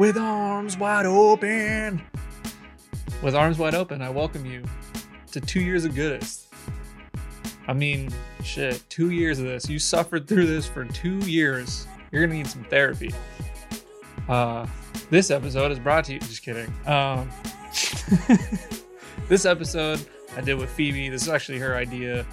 [0.00, 2.00] with arms wide open.
[3.22, 4.64] With arms wide open, I welcome you
[5.30, 6.46] to two years of goodest.
[7.68, 8.08] I mean,
[8.42, 9.68] shit, two years of this.
[9.68, 11.86] You suffered through this for two years.
[12.10, 13.12] You're gonna need some therapy.
[14.26, 14.66] Uh,
[15.10, 16.20] this episode is brought to you.
[16.20, 16.72] Just kidding.
[16.86, 17.30] Um,
[19.28, 20.00] this episode
[20.34, 21.10] I did with Phoebe.
[21.10, 22.24] This is actually her idea.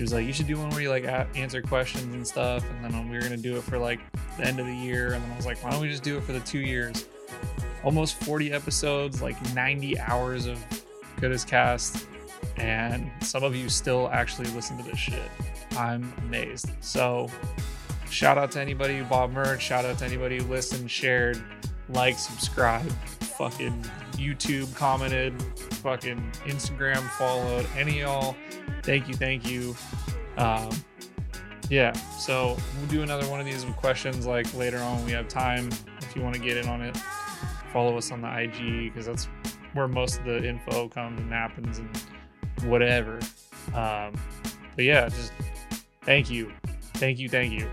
[0.00, 2.64] She was like, "You should do one where you like a- answer questions and stuff."
[2.70, 4.00] And then we were gonna do it for like
[4.38, 5.12] the end of the year.
[5.12, 7.04] And then I was like, "Why don't we just do it for the two years?"
[7.84, 10.58] Almost 40 episodes, like 90 hours of
[11.20, 12.06] Goodest Cast,
[12.56, 15.30] and some of you still actually listen to this shit.
[15.76, 16.70] I'm amazed.
[16.80, 17.28] So,
[18.08, 19.60] shout out to anybody who bought merch.
[19.60, 21.38] Shout out to anybody who listened, shared,
[21.90, 22.94] liked, subscribed,
[23.40, 23.72] fucking
[24.16, 25.32] YouTube commented,
[25.82, 27.66] fucking Instagram followed.
[27.74, 28.36] Any y'all,
[28.82, 29.74] thank you, thank you.
[30.36, 30.68] Um,
[31.70, 35.26] yeah, so we'll do another one of these questions like later on when we have
[35.26, 35.70] time.
[36.02, 36.94] If you want to get in on it,
[37.72, 39.24] follow us on the IG because that's
[39.72, 41.88] where most of the info comes and happens and
[42.70, 43.20] whatever.
[43.72, 44.12] Um,
[44.76, 45.32] but yeah, just
[46.02, 46.52] thank you,
[46.92, 47.70] thank you, thank you.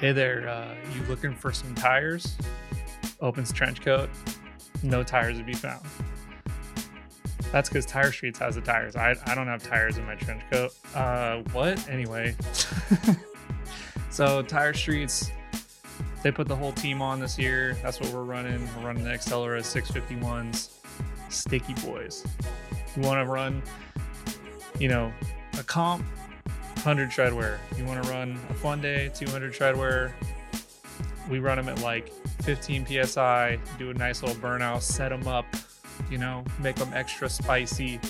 [0.00, 2.36] Hey there, uh, you looking for some tires?
[3.20, 4.08] Opens trench coat,
[4.84, 5.84] no tires to be found.
[7.50, 8.94] That's because Tire Streets has the tires.
[8.94, 10.72] I, I don't have tires in my trench coat.
[10.94, 11.88] Uh, what?
[11.88, 12.36] Anyway.
[14.10, 15.32] so, Tire Streets,
[16.22, 17.76] they put the whole team on this year.
[17.82, 18.68] That's what we're running.
[18.76, 20.74] We're running the Accelera 651s,
[21.28, 22.24] Sticky Boys.
[22.94, 23.64] You want to run,
[24.78, 25.12] you know,
[25.58, 26.04] a comp,
[26.78, 27.58] 100 treadwear.
[27.76, 30.12] You want to run a fun day, 200 treadwear.
[31.28, 32.10] We run them at like
[32.42, 35.44] 15 psi, do a nice little burnout, set them up,
[36.08, 38.00] you know, make them extra spicy.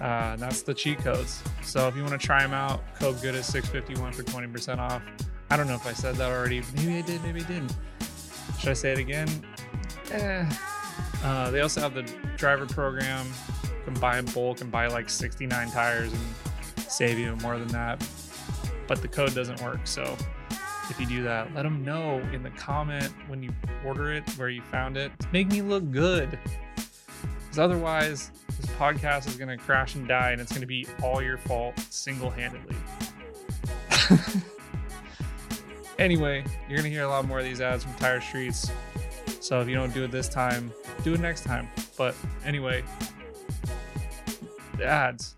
[0.00, 1.42] Uh, that's the cheat codes.
[1.62, 5.00] So if you want to try them out, code goodest 651 for 20% off.
[5.48, 6.62] I don't know if I said that already.
[6.74, 7.76] Maybe I did, maybe I didn't.
[8.58, 9.28] Should I say it again?
[10.10, 10.50] Eh.
[11.22, 12.02] Uh, they also have the
[12.36, 13.26] driver program.
[13.62, 16.22] You can buy in bulk and buy like 69 tires and
[16.92, 18.06] save you more than that.
[18.86, 19.86] But the code doesn't work.
[19.86, 20.16] So
[20.90, 23.50] if you do that, let them know in the comment when you
[23.84, 25.12] order it where you found it.
[25.32, 26.38] Make me look good.
[26.74, 28.30] Because otherwise,
[28.60, 31.38] this podcast is going to crash and die and it's going to be all your
[31.38, 32.76] fault single handedly.
[35.98, 38.70] anyway, you're going to hear a lot more of these ads from Tire Streets.
[39.40, 40.72] So if you don't do it this time,
[41.04, 41.68] do it next time.
[41.96, 42.14] But
[42.44, 42.84] anyway,
[44.76, 45.36] the ads.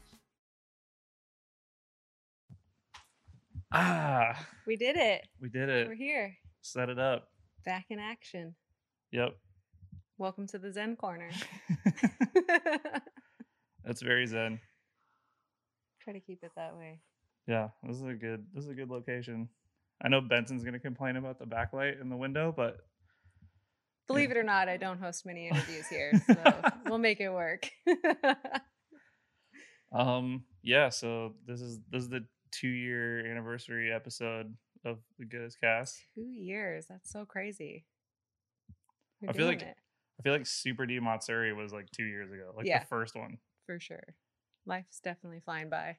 [3.77, 5.23] Ah, We did it.
[5.41, 5.89] we did it.
[5.89, 6.37] We're here.
[6.63, 7.29] Set it up.
[7.65, 8.55] Back in action.
[9.11, 9.35] Yep.
[10.17, 11.31] Welcome to the Zen Corner.
[13.85, 14.61] That's very zen.
[16.01, 17.01] Try to keep it that way.
[17.49, 19.49] Yeah, this is a good this is a good location.
[20.03, 22.77] I know Benson's gonna complain about the backlight in the window, but
[24.07, 26.37] Believe it or not, I don't host many interviews here, so
[26.87, 27.69] we'll make it work.
[29.93, 32.25] um yeah, so this is this is the
[32.59, 34.55] two year anniversary episode
[34.85, 35.99] of the Goodest Cast.
[36.15, 36.87] Two years.
[36.89, 37.85] That's so crazy.
[39.21, 39.77] We're I feel like- it,
[40.19, 42.81] I feel like Super D Matsuri was like two years ago, like Yeah.
[42.81, 43.39] the first one.
[43.67, 44.15] for sure.
[44.67, 45.97] Life's definitely flying by.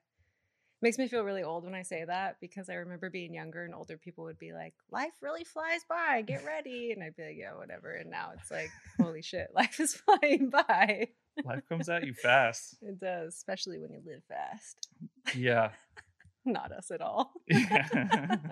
[0.81, 3.73] Makes me feel really old when I say that because I remember being younger and
[3.73, 6.21] older people would be like, "Life really flies by.
[6.21, 9.79] Get ready," and I'd be like, "Yeah, whatever." And now it's like, "Holy shit, life
[9.79, 11.07] is flying by."
[11.43, 12.77] Life comes at you fast.
[12.81, 14.87] It does, especially when you live fast.
[15.35, 15.71] Yeah.
[16.45, 17.31] Not us at all.
[17.47, 18.37] Yeah.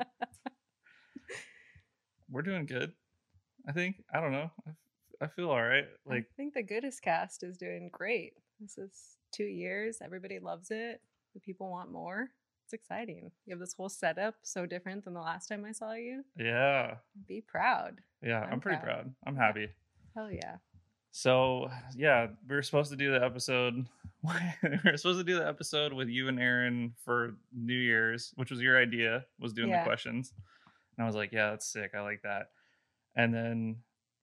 [2.29, 2.93] We're doing good.
[3.67, 4.03] I think.
[4.13, 4.49] I don't know.
[4.67, 5.85] I, I feel all right.
[6.05, 8.33] Like I think the Goodest cast is doing great.
[8.59, 8.91] This is
[9.31, 9.99] two years.
[10.03, 11.01] Everybody loves it.
[11.33, 12.29] The people want more.
[12.65, 13.29] It's exciting.
[13.45, 16.23] You have this whole setup so different than the last time I saw you.
[16.37, 16.95] yeah.
[17.27, 17.99] Be proud.
[18.23, 19.03] Yeah, I'm, I'm pretty proud.
[19.03, 19.15] proud.
[19.27, 19.67] I'm happy.
[20.15, 20.55] Hell yeah.
[21.15, 23.85] So yeah, we were supposed to do the episode.
[24.23, 28.49] we were supposed to do the episode with you and Aaron for New Year's, which
[28.49, 29.23] was your idea.
[29.39, 29.83] Was doing Yeah.
[29.83, 30.33] the questions,
[30.97, 31.91] and I was like, yeah, that's sick.
[31.95, 32.47] I like that.
[33.15, 33.75] And then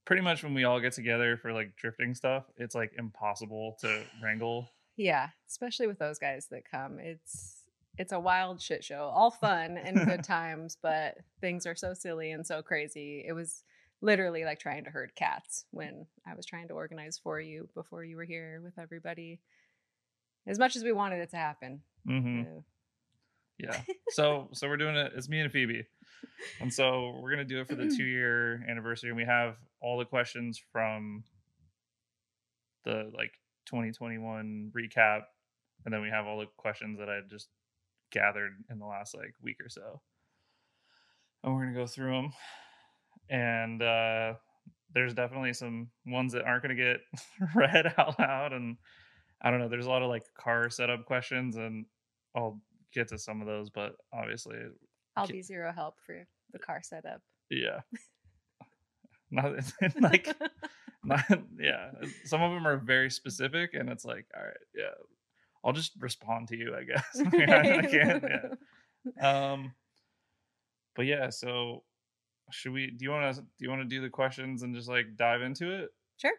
[0.04, 4.02] pretty much when we all get together for like drifting stuff, it's like impossible to
[4.22, 4.68] wrangle.
[4.96, 6.98] Yeah, especially with those guys that come.
[6.98, 7.58] It's
[7.98, 9.12] it's a wild shit show.
[9.14, 13.24] All fun and good times, but things are so silly and so crazy.
[13.24, 13.62] It was
[14.00, 18.04] literally like trying to herd cats when I was trying to organize for you before
[18.04, 19.40] you were here with everybody.
[20.46, 21.82] As much as we wanted it to happen.
[22.06, 22.60] hmm uh,
[23.58, 23.80] Yeah.
[24.10, 25.12] So so we're doing it.
[25.14, 25.86] It's me and Phoebe,
[26.60, 29.10] and so we're gonna do it for the two year anniversary.
[29.10, 31.22] And we have all the questions from
[32.84, 33.32] the like
[33.66, 35.22] 2021 recap,
[35.84, 37.48] and then we have all the questions that I just
[38.10, 40.00] gathered in the last like week or so.
[41.44, 42.32] and we're gonna go through them.
[43.30, 44.34] And uh,
[44.92, 47.00] there's definitely some ones that aren't gonna get
[47.54, 48.76] read out loud, and
[49.42, 49.68] I don't know.
[49.68, 51.86] There's a lot of like car setup questions, and
[52.36, 52.60] I'll
[52.92, 54.56] get to some of those, but obviously,
[55.16, 57.22] I'll be zero help for the car setup.
[57.50, 57.80] yeah.
[59.32, 59.52] Not
[60.00, 60.34] like
[61.04, 61.24] not
[61.56, 61.92] yeah.
[62.24, 64.90] Some of them are very specific, and it's like, all right, yeah.
[65.64, 67.04] I'll just respond to you, I guess.
[67.16, 68.24] I, I can't.
[68.24, 69.52] Yeah.
[69.52, 69.74] Um.
[70.96, 71.84] But yeah, so
[72.50, 72.90] should we?
[72.90, 73.42] Do you want to?
[73.42, 75.90] Do you want to do the questions and just like dive into it?
[76.16, 76.32] Sure.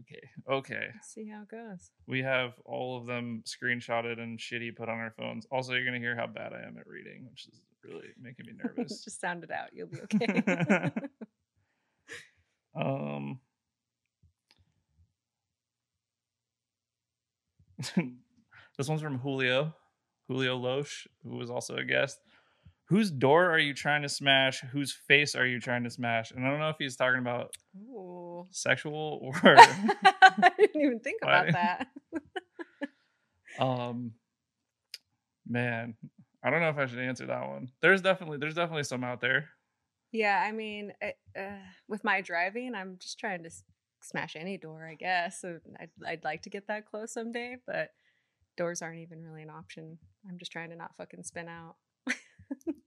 [0.00, 0.20] Okay.
[0.48, 0.86] Okay.
[0.94, 1.90] Let's see how it goes.
[2.06, 5.46] We have all of them screenshotted and shitty put on our phones.
[5.50, 8.52] Also, you're gonna hear how bad I am at reading, which is really making me
[8.64, 9.04] nervous.
[9.04, 9.68] Just sound it out.
[9.72, 10.90] You'll be okay.
[12.74, 13.40] um.
[18.76, 19.72] this one's from Julio,
[20.26, 22.18] Julio Loesch, who was also a guest.
[22.88, 24.60] Whose door are you trying to smash?
[24.60, 26.30] Whose face are you trying to smash?
[26.30, 28.46] And I don't know if he's talking about Ooh.
[28.50, 31.88] sexual or I didn't even think about that.
[33.58, 34.12] um
[35.48, 35.94] man
[36.44, 39.20] i don't know if i should answer that one there's definitely there's definitely some out
[39.20, 39.48] there
[40.12, 41.58] Yeah, I mean, I- uh,
[41.88, 43.64] with my driving, I'm just trying to s-
[44.02, 45.40] smash any door, I guess.
[45.40, 47.90] So I'd, I'd like to get that close someday, but
[48.56, 49.98] doors aren't even really an option.
[50.28, 51.76] I'm just trying to not fucking spin out.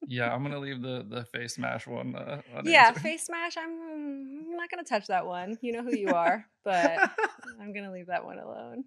[0.07, 3.55] Yeah i'm gonna leave the the face smash one uh, Yeah, face smash.
[3.57, 5.57] I'm, I'm not gonna touch that one.
[5.61, 6.97] You know who you are, but
[7.61, 8.83] I'm gonna leave that one alone.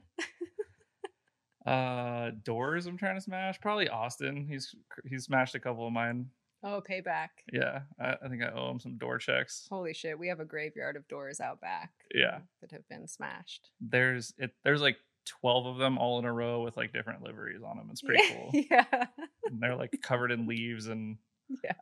[1.67, 4.75] uh doors i'm trying to smash probably austin he's
[5.09, 6.27] he's smashed a couple of mine
[6.67, 7.29] Oh, payback!
[7.53, 10.45] yeah i, I think i owe him some door checks Holy shit, we have a
[10.47, 11.91] graveyard of doors out back.
[12.15, 12.39] Yeah.
[12.63, 13.71] that have been smashed.
[13.81, 17.63] there's it there's like 12 of them all in a row with like different liveries
[17.63, 18.35] on them it's pretty yeah.
[18.37, 19.07] cool Yeah,
[19.47, 21.17] and they're like covered in leaves and
[21.63, 21.73] Yeah.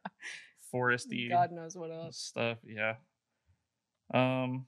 [0.73, 2.17] foresty God knows what else.
[2.19, 2.59] stuff.
[2.67, 2.95] Yeah.
[4.15, 4.67] Um,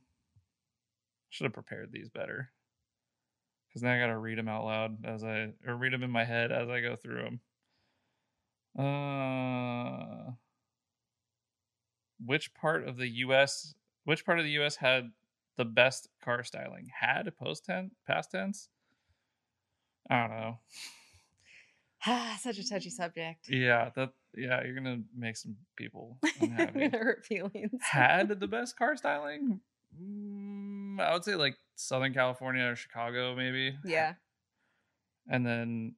[1.31, 2.50] should have prepared these better.
[3.69, 6.25] Because now I gotta read them out loud as I or read them in my
[6.25, 7.41] head as I go through them.
[8.79, 10.32] Uh,
[12.25, 13.75] which part of the U.S.
[14.05, 14.77] Which part of the U.S.
[14.77, 15.11] had
[15.56, 16.89] the best car styling?
[17.01, 18.69] Had a post tense, past tense.
[20.11, 20.59] I don't know.
[22.41, 23.49] Such a touchy subject.
[23.49, 24.11] Yeah, that.
[24.37, 26.73] Yeah, you're gonna make some people unhappy.
[26.89, 27.71] gonna hurt feelings.
[27.81, 29.61] had the best car styling?
[29.97, 33.77] Mm, I would say like Southern California or Chicago, maybe.
[33.85, 34.15] yeah,
[35.29, 35.95] And then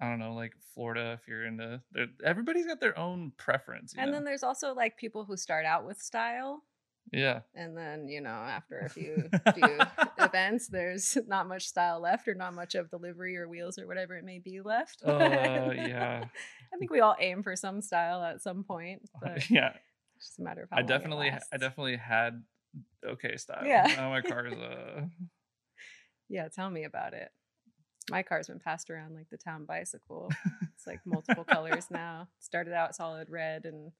[0.00, 1.80] I don't know, like Florida, if you're into.
[2.24, 3.94] Everybody's got their own preference.
[3.94, 4.16] you and know?
[4.16, 6.64] then there's also like people who start out with style,
[7.12, 9.78] yeah, and then you know after a few few
[10.18, 13.86] events, there's not much style left, or not much of the livery or wheels or
[13.86, 15.02] whatever it may be left.
[15.04, 15.10] uh,
[15.74, 16.24] yeah,
[16.72, 19.72] I think we all aim for some style at some point, but it's yeah.
[20.18, 22.42] just a matter of how I definitely, I definitely had
[23.06, 23.64] okay style.
[23.64, 23.92] Yeah.
[23.96, 25.02] Now my car's uh,
[26.28, 27.30] Yeah, tell me about it.
[28.10, 30.30] My car's been passed around like the town bicycle.
[30.74, 32.28] It's like multiple colors now.
[32.38, 33.92] It started out solid red and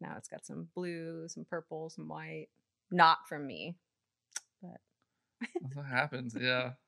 [0.00, 2.48] now it's got some blue, some purple, some white.
[2.90, 3.76] Not from me.
[4.62, 4.80] But
[5.62, 6.36] that's what happens.
[6.38, 6.72] Yeah.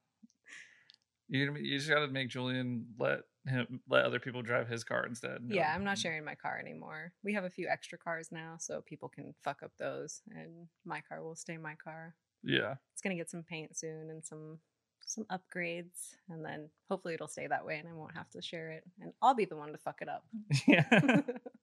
[1.31, 5.05] You, you just got to make Julian let him let other people drive his car
[5.05, 5.43] instead.
[5.49, 7.13] yeah, I'm not sharing my car anymore.
[7.23, 11.03] We have a few extra cars now, so people can fuck up those and my
[11.03, 12.15] car will stay my car.
[12.43, 12.77] Yeah.
[12.95, 14.59] It's gonna get some paint soon and some
[15.07, 18.71] some upgrades and then hopefully it'll stay that way and I won't have to share
[18.71, 20.25] it and I'll be the one to fuck it up.
[20.67, 21.21] Yeah.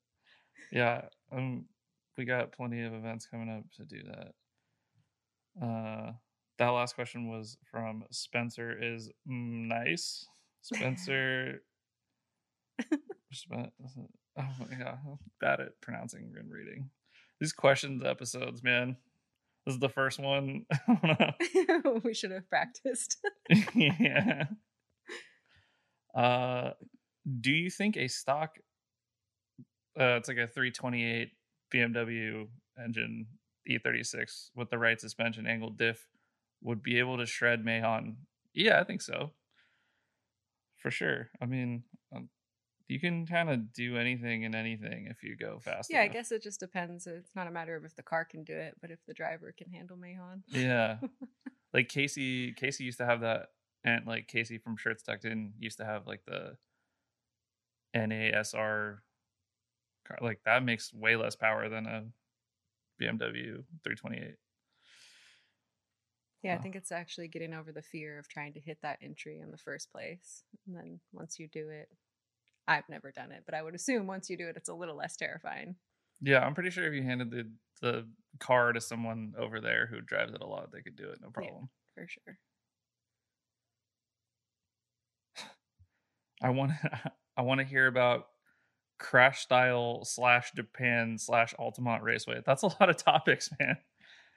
[0.72, 1.02] yeah.
[1.32, 1.66] Um
[2.18, 5.66] we got plenty of events coming up to do that.
[5.66, 6.12] Uh
[6.58, 10.26] that last question was from Spencer is mm, nice.
[10.62, 11.62] Spencer
[13.32, 13.72] Spen-
[14.38, 16.90] Oh my god, I'm bad at pronouncing and reading.
[17.40, 18.98] These questions episodes, man.
[19.66, 20.66] This is the first one.
[22.04, 23.18] we should have practiced.
[23.74, 24.44] yeah.
[26.14, 26.72] Uh,
[27.40, 28.58] do you think a stock,
[30.00, 31.32] uh, it's like a 328
[31.74, 32.48] BMW
[32.84, 33.28] engine
[33.70, 36.08] E36 with the right suspension angled diff,
[36.62, 38.18] would be able to shred Mahon?
[38.54, 39.32] Yeah, I think so.
[40.78, 41.30] For sure.
[41.42, 41.84] I mean,
[42.16, 42.30] um,
[42.88, 45.90] you can kind of do anything and anything if you go fast.
[45.92, 47.08] yeah, I guess it just depends.
[47.08, 49.54] It's not a matter of if the car can do it, but if the driver
[49.58, 50.44] can handle Mahon.
[50.48, 50.98] Yeah.
[51.74, 53.48] like Casey Casey used to have that
[53.84, 56.58] and like Casey from Shirts Tucked In used to have like the
[57.96, 58.98] NASR
[60.06, 60.18] car.
[60.22, 62.06] Like that makes way less power than a
[63.00, 64.38] BMW 328.
[66.44, 69.40] Yeah, I think it's actually getting over the fear of trying to hit that entry
[69.40, 70.44] in the first place.
[70.68, 71.90] And then once you do it,
[72.68, 74.96] I've never done it, but I would assume once you do it, it's a little
[74.98, 75.78] less terrifying.
[76.22, 78.10] Yeah, I'm pretty sure if you handed the the
[78.40, 81.30] car to someone over there who drives it a lot, they could do it no
[81.36, 81.52] Yeah.
[81.52, 81.70] problem.
[81.94, 82.40] for sure.
[86.42, 86.72] I want
[87.38, 88.28] I want to hear about
[88.98, 92.42] crash style slash Japan slash Altamont Raceway.
[92.46, 93.78] That's a lot of topics, man.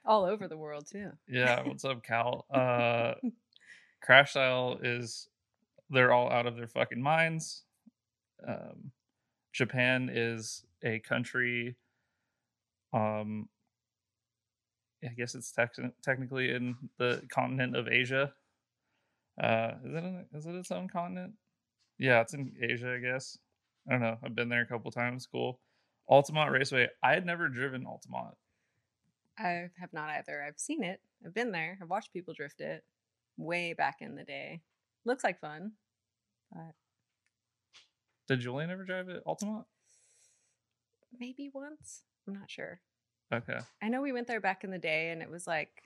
[0.05, 1.11] All over the world too.
[1.29, 2.47] Yeah, what's up, Cal?
[2.53, 3.15] Uh,
[4.03, 5.29] crash style is
[5.91, 7.65] they're all out of their fucking minds.
[8.47, 8.93] Um,
[9.53, 11.77] Japan is a country.
[12.93, 13.49] Um,
[15.05, 18.33] I guess it's tec- technically in the continent of Asia.
[19.43, 21.35] Uh, is it in, is it its own continent?
[21.99, 23.38] Yeah, it's in Asia, I guess.
[23.88, 24.18] I don't know.
[24.23, 25.26] I've been there a couple times.
[25.26, 25.59] Cool.
[26.09, 26.88] Altamont Raceway.
[27.02, 28.35] I had never driven Altamont.
[29.38, 30.42] I have not either.
[30.42, 31.00] I've seen it.
[31.25, 31.78] I've been there.
[31.80, 32.85] I've watched people drift it
[33.37, 34.61] way back in the day.
[35.04, 35.73] Looks like fun.
[36.52, 36.75] But
[38.26, 39.66] Did Julian ever drive it Altamont?
[41.18, 42.02] maybe once.
[42.26, 42.80] I'm not sure.
[43.33, 43.59] Okay.
[43.83, 45.83] I know we went there back in the day and it was like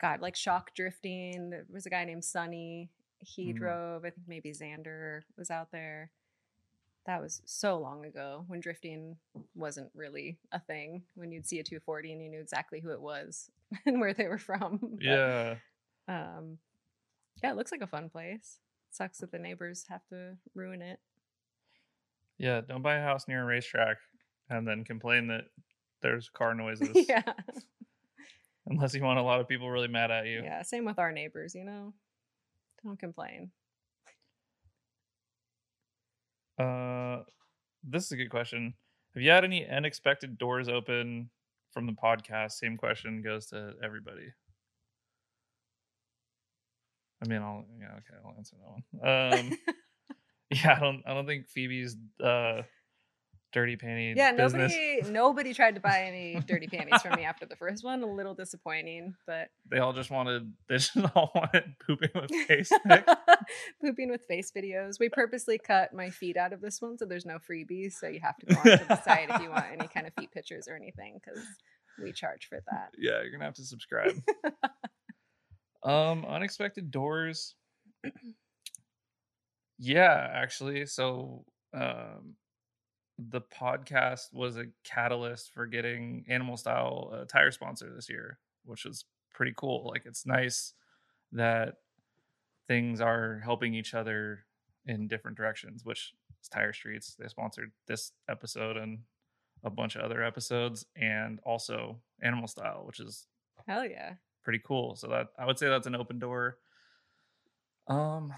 [0.00, 1.50] God, like shock drifting.
[1.50, 2.90] There was a guy named Sonny.
[3.20, 3.56] He Mhm.
[3.56, 4.04] drove.
[4.04, 6.10] I think maybe Xander was out there.
[7.08, 9.16] That was so long ago when drifting
[9.54, 11.04] wasn't really a thing.
[11.14, 13.50] When you'd see a 240 and you knew exactly who it was
[13.86, 14.78] and where they were from.
[14.82, 15.54] But, Yeah.
[16.06, 16.58] Um,
[17.42, 18.58] yeah, it looks like a fun place.
[18.90, 20.98] Sucks that the neighbors have to ruin it.
[22.36, 22.60] Yeah.
[22.60, 23.96] Don't buy a house near a racetrack
[24.50, 25.44] and then complain that
[26.02, 26.90] there's car noises.
[27.08, 27.22] yeah.
[28.66, 30.42] Unless you want a lot of people really mad at you.
[30.44, 30.60] Yeah.
[30.60, 31.94] Same with our neighbors, you know?
[32.84, 33.50] Don't complain.
[36.58, 37.22] Uh,
[37.84, 38.74] this is a good question.
[39.14, 41.30] Have you had any unexpected doors open
[41.72, 42.52] from the podcast?
[42.52, 44.32] Same question goes to everybody.
[47.22, 49.50] I mean, I'll yeah, okay, I'll answer that one.
[49.50, 49.58] Um,
[50.50, 52.62] yeah, I don't, I don't think Phoebe's uh,
[53.52, 54.72] dirty panty yeah, business.
[54.72, 58.02] nobody nobody tried to buy any dirty panties from me after the first one.
[58.02, 62.70] A little disappointing, but They all just wanted, they just all wanted pooping with face
[63.80, 64.98] pooping with face videos.
[65.00, 67.92] We purposely cut my feet out of this one, so there's no freebies.
[67.92, 70.30] So you have to go onto the site if you want any kind of feet
[70.30, 71.42] pictures or anything, because
[72.02, 72.90] we charge for that.
[72.98, 74.12] Yeah, you're gonna have to subscribe.
[75.82, 77.54] um, unexpected doors.
[79.78, 82.34] yeah, actually, so um,
[83.18, 88.84] the podcast was a catalyst for getting Animal Style a tire sponsor this year, which
[88.84, 89.88] was pretty cool.
[89.92, 90.74] Like, it's nice
[91.32, 91.74] that
[92.68, 94.44] things are helping each other
[94.86, 95.84] in different directions.
[95.84, 97.16] Which is Tire Streets.
[97.18, 99.00] They sponsored this episode and
[99.64, 103.26] a bunch of other episodes, and also Animal Style, which is
[103.66, 104.14] Hell yeah.
[104.44, 104.94] pretty cool.
[104.94, 106.58] So that I would say that's an open door.
[107.88, 108.32] Um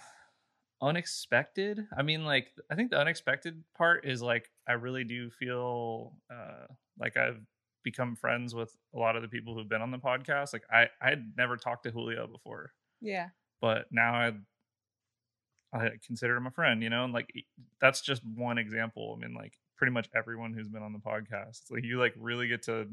[0.82, 1.86] unexpected.
[1.96, 6.66] I mean like I think the unexpected part is like I really do feel uh
[6.98, 7.40] like I've
[7.82, 10.52] become friends with a lot of the people who've been on the podcast.
[10.52, 13.28] Like I I had never talked to Julio before, Yeah.
[13.60, 14.32] but now I
[15.72, 17.32] I consider him a friend, you know, and like
[17.80, 19.16] that's just one example.
[19.16, 22.14] I mean, like pretty much everyone who's been on the podcast, it's like you like
[22.18, 22.88] really get to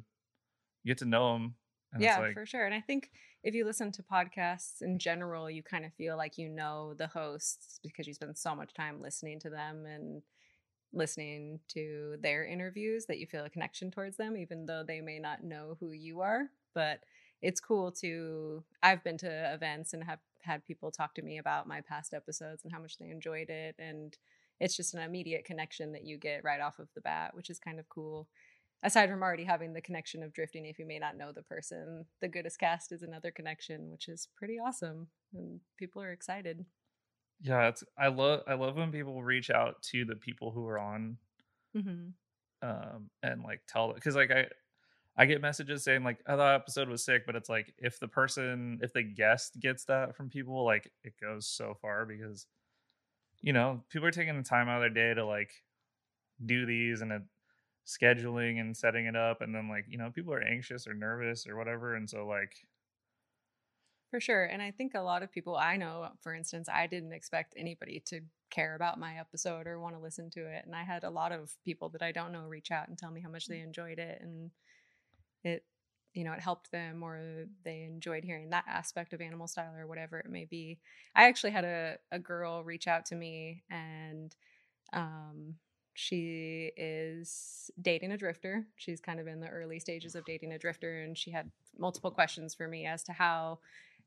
[0.86, 1.56] get to know them.
[1.98, 2.66] And yeah, like, for sure.
[2.66, 3.12] And I think
[3.44, 7.08] if you listen to podcasts in general, you kind of feel like you know the
[7.08, 10.22] hosts because you spend so much time listening to them and
[10.94, 15.20] listening to their interviews that you feel a connection towards them, even though they may
[15.20, 16.50] not know who you are.
[16.74, 17.02] But
[17.42, 21.68] it's cool to, I've been to events and have had people talk to me about
[21.68, 23.76] my past episodes and how much they enjoyed it.
[23.78, 24.18] And
[24.60, 27.60] it's just an immediate connection that you get right off of the bat, which is
[27.60, 28.28] kind of cool
[28.84, 32.06] aside from already having the connection of drifting if you may not know the person
[32.22, 36.66] the goodest cast is another connection which is pretty awesome and people are excited
[37.42, 40.80] yeah it's i love i love when people reach out to the people who are
[40.80, 41.18] on
[41.76, 42.68] mm-hmm.
[42.68, 44.46] um and like tell because like i
[45.18, 48.08] i get messages saying like oh that episode was sick but it's like if the
[48.08, 52.46] person if the guest gets that from people like it goes so far because
[53.42, 55.52] you know people are taking the time out of their day to like
[56.46, 57.22] do these and it,
[57.88, 61.48] scheduling and setting it up and then like you know people are anxious or nervous
[61.48, 62.52] or whatever and so like
[64.12, 67.14] for sure and i think a lot of people i know for instance i didn't
[67.14, 70.84] expect anybody to care about my episode or want to listen to it and i
[70.84, 73.30] had a lot of people that i don't know reach out and tell me how
[73.30, 74.52] much they enjoyed it and
[75.44, 75.64] it
[76.14, 79.86] you know it helped them or they enjoyed hearing that aspect of animal style or
[79.86, 80.80] whatever it may be.
[81.16, 84.36] I actually had a, a girl reach out to me and
[84.94, 85.56] um
[86.00, 90.60] she is dating a drifter she's kind of in the early stages of dating a
[90.60, 91.50] drifter and she had
[91.80, 93.58] multiple questions for me as to how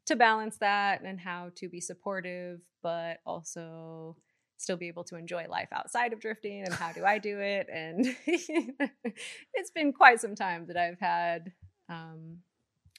[0.06, 4.16] to balance that and how to be supportive but also
[4.60, 7.66] still be able to enjoy life outside of drifting and how do I do it?
[7.72, 11.52] And it's been quite some time that I've had,
[11.88, 12.38] um,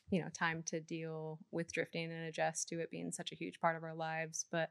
[0.10, 3.60] you know, time to deal with drifting and adjust to it being such a huge
[3.62, 4.46] part of our lives.
[4.52, 4.70] But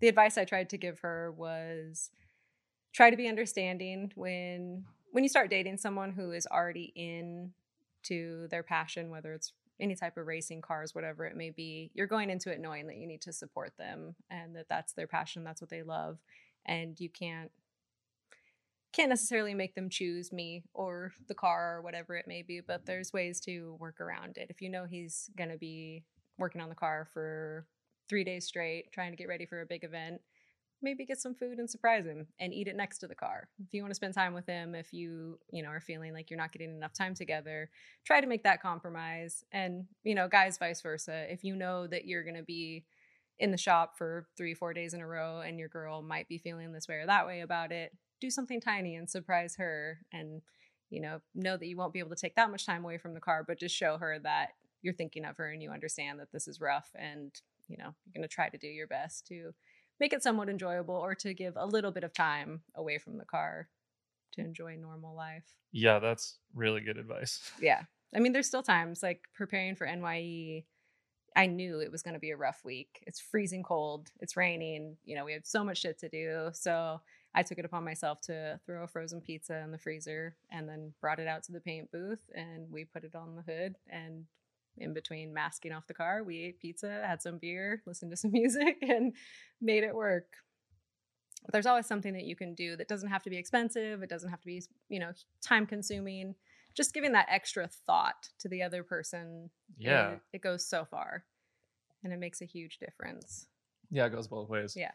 [0.00, 2.10] the advice I tried to give her was
[2.98, 7.52] try to be understanding when when you start dating someone who is already in
[8.02, 12.08] to their passion, whether it's any type of racing cars whatever it may be you're
[12.08, 15.44] going into it knowing that you need to support them and that that's their passion
[15.44, 16.18] that's what they love.
[16.66, 17.52] And you can't
[18.92, 22.84] can't necessarily make them choose me or the car or whatever it may be but
[22.84, 24.50] there's ways to work around it.
[24.50, 26.02] If you know he's going to be
[26.36, 27.64] working on the car for
[28.08, 30.20] 3 days straight trying to get ready for a big event
[30.82, 33.48] maybe get some food and surprise him and eat it next to the car.
[33.66, 36.30] If you want to spend time with him, if you, you know, are feeling like
[36.30, 37.70] you're not getting enough time together,
[38.04, 39.44] try to make that compromise.
[39.52, 41.26] And, you know, guys vice versa.
[41.32, 42.84] If you know that you're going to be
[43.38, 46.38] in the shop for 3 4 days in a row and your girl might be
[46.38, 50.42] feeling this way or that way about it, do something tiny and surprise her and
[50.90, 53.14] you know, know that you won't be able to take that much time away from
[53.14, 54.50] the car, but just show her that
[54.82, 57.32] you're thinking of her and you understand that this is rough and,
[57.68, 59.52] you know, you're going to try to do your best to
[60.00, 63.24] make it somewhat enjoyable or to give a little bit of time away from the
[63.24, 63.68] car
[64.32, 65.44] to enjoy normal life.
[65.72, 67.50] Yeah, that's really good advice.
[67.60, 67.82] Yeah.
[68.14, 70.64] I mean, there's still times like preparing for NYE.
[71.36, 73.04] I knew it was going to be a rough week.
[73.06, 74.08] It's freezing cold.
[74.20, 74.96] It's raining.
[75.04, 76.48] You know, we had so much shit to do.
[76.54, 77.02] So
[77.34, 80.94] I took it upon myself to throw a frozen pizza in the freezer and then
[81.02, 84.24] brought it out to the paint booth and we put it on the hood and
[84.80, 88.32] in between masking off the car, we ate pizza, had some beer, listened to some
[88.32, 89.14] music, and
[89.60, 90.26] made it work.
[91.44, 94.02] But there's always something that you can do that doesn't have to be expensive.
[94.02, 96.34] It doesn't have to be, you know, time consuming.
[96.74, 99.50] Just giving that extra thought to the other person.
[99.76, 100.10] Yeah.
[100.10, 101.24] It, it goes so far
[102.02, 103.46] and it makes a huge difference.
[103.90, 104.74] Yeah, it goes both ways.
[104.76, 104.90] Yeah,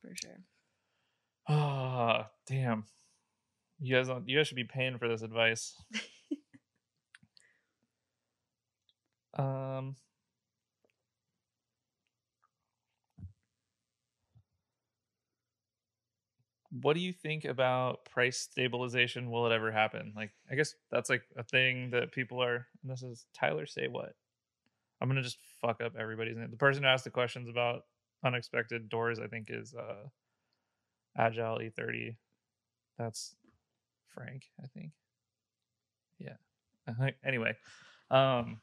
[0.00, 0.40] for sure.
[1.48, 2.84] Oh, damn.
[3.80, 5.74] You guys, don't, you guys should be paying for this advice.
[9.38, 9.96] Um,
[16.80, 19.30] what do you think about price stabilization?
[19.30, 20.12] Will it ever happen?
[20.16, 22.66] Like, I guess that's like a thing that people are.
[22.82, 23.66] And this is Tyler.
[23.66, 24.14] Say what?
[25.00, 26.50] I'm gonna just fuck up everybody's name.
[26.50, 27.84] The person who asked the questions about
[28.24, 30.08] unexpected doors, I think, is uh,
[31.16, 32.16] Agile E30.
[32.98, 33.34] That's
[34.14, 34.92] Frank, I think.
[36.18, 36.34] Yeah.
[37.24, 37.54] Anyway,
[38.10, 38.60] um,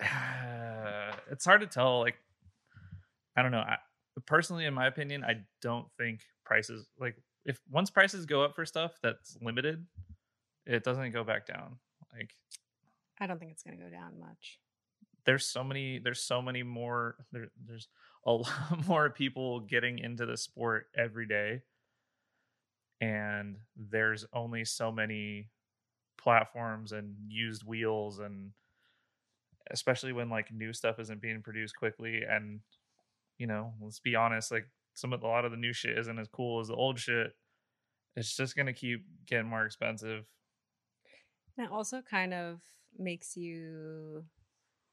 [1.30, 2.00] it's hard to tell.
[2.00, 2.16] Like,
[3.36, 3.58] I don't know.
[3.58, 3.76] I,
[4.26, 8.66] personally, in my opinion, I don't think prices like if once prices go up for
[8.66, 9.86] stuff that's limited,
[10.66, 11.78] it doesn't go back down.
[12.12, 12.34] Like,
[13.20, 14.58] I don't think it's going to go down much.
[15.24, 15.98] There's so many.
[15.98, 17.16] There's so many more.
[17.32, 17.88] There, there's
[18.24, 21.62] a lot more people getting into the sport every day,
[23.00, 25.50] and there's only so many
[26.18, 28.50] platforms and used wheels and
[29.70, 32.60] especially when like new stuff isn't being produced quickly and
[33.38, 36.18] you know let's be honest like some of a lot of the new shit isn't
[36.18, 37.34] as cool as the old shit
[38.16, 40.24] it's just going to keep getting more expensive.
[41.56, 42.60] And it also kind of
[42.98, 44.24] makes you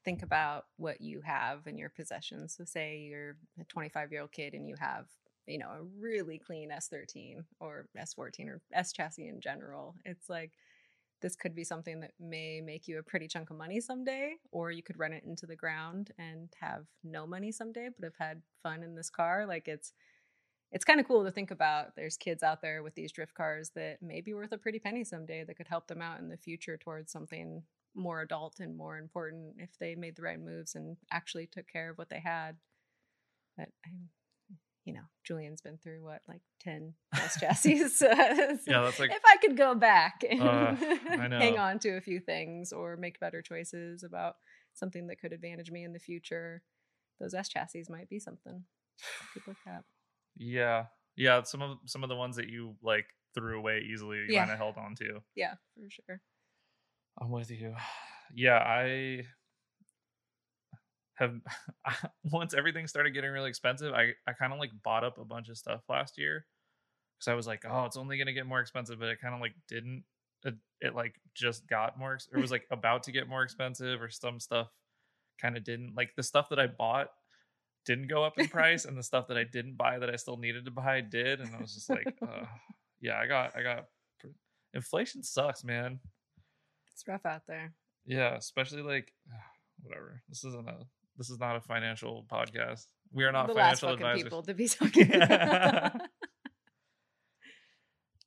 [0.04, 4.32] think about what you have in your possessions so say you're a 25 year old
[4.32, 5.06] kid and you have
[5.46, 10.52] you know a really clean s13 or s14 or s chassis in general it's like
[11.24, 14.70] this could be something that may make you a pretty chunk of money someday, or
[14.70, 18.42] you could run it into the ground and have no money someday, but have had
[18.62, 19.46] fun in this car.
[19.46, 19.94] Like it's
[20.70, 21.96] it's kind of cool to think about.
[21.96, 25.02] There's kids out there with these drift cars that may be worth a pretty penny
[25.02, 27.62] someday that could help them out in the future towards something
[27.94, 31.88] more adult and more important if they made the right moves and actually took care
[31.88, 32.56] of what they had.
[33.56, 34.10] But I'm
[34.84, 37.88] you know, Julian's been through what, like 10 S chassis.
[37.88, 39.10] so yeah, that's like.
[39.10, 40.74] If I could go back and uh,
[41.06, 44.36] hang on to a few things or make better choices about
[44.74, 46.62] something that could advantage me in the future,
[47.20, 48.64] those S chassis might be something
[49.34, 49.84] to look at.
[50.36, 50.84] Yeah.
[51.16, 51.42] Yeah.
[51.44, 54.40] Some of some of the ones that you like threw away easily, you yeah.
[54.40, 55.20] kind of held on to.
[55.34, 56.20] Yeah, for sure.
[57.20, 57.74] I'm with you.
[58.36, 59.26] Yeah, I
[61.14, 61.34] have
[62.24, 65.48] once everything started getting really expensive, I I kind of like bought up a bunch
[65.48, 66.46] of stuff last year
[67.18, 69.40] because I was like, oh, it's only gonna get more expensive, but it kind of
[69.40, 70.04] like didn't.
[70.44, 72.18] It, it like just got more.
[72.32, 74.68] It was like about to get more expensive, or some stuff
[75.40, 75.94] kind of didn't.
[75.96, 77.08] Like the stuff that I bought
[77.86, 80.36] didn't go up in price, and the stuff that I didn't buy that I still
[80.36, 82.44] needed to buy did, and I was just like, uh,
[83.00, 83.86] yeah, I got I got.
[84.74, 86.00] Inflation sucks, man.
[86.92, 87.72] It's rough out there.
[88.04, 89.12] Yeah, especially like
[89.82, 90.20] whatever.
[90.28, 90.84] This isn't a
[91.16, 92.86] this is not a financial podcast.
[93.12, 94.22] we are not the last financial fucking advisors.
[94.24, 94.68] people to be
[95.92, 96.00] talking.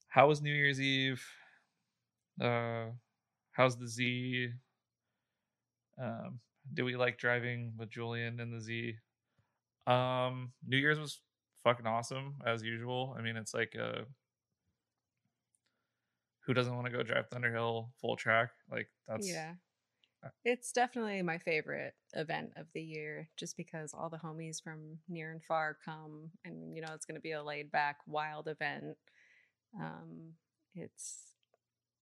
[0.09, 1.23] How was New Year's Eve?
[2.41, 2.85] Uh,
[3.51, 4.49] how's the Z?
[6.01, 6.39] Um,
[6.73, 8.95] do we like driving with Julian in the Z?
[9.85, 11.19] Um, New Year's was
[11.63, 13.15] fucking awesome as usual.
[13.17, 14.03] I mean, it's like uh
[16.45, 18.49] who doesn't want to go drive Thunderhill full track?
[18.71, 19.53] Like that's yeah.
[20.45, 25.31] It's definitely my favorite event of the year just because all the homies from near
[25.31, 28.97] and far come and you know it's going to be a laid back wild event.
[29.79, 30.33] Um
[30.75, 31.27] it's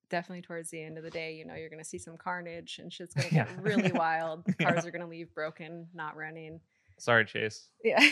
[0.09, 2.79] definitely towards the end of the day, you know, you're going to see some carnage
[2.79, 4.45] and shit's going to get really wild.
[4.59, 4.71] Yeah.
[4.71, 6.59] Cars are going to leave broken, not running.
[6.99, 7.69] sorry, Chase.
[7.83, 7.99] Yeah.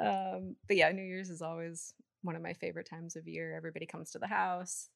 [0.00, 3.56] um, but yeah, New Year's is always one of my favorite times of year.
[3.56, 4.88] Everybody comes to the house.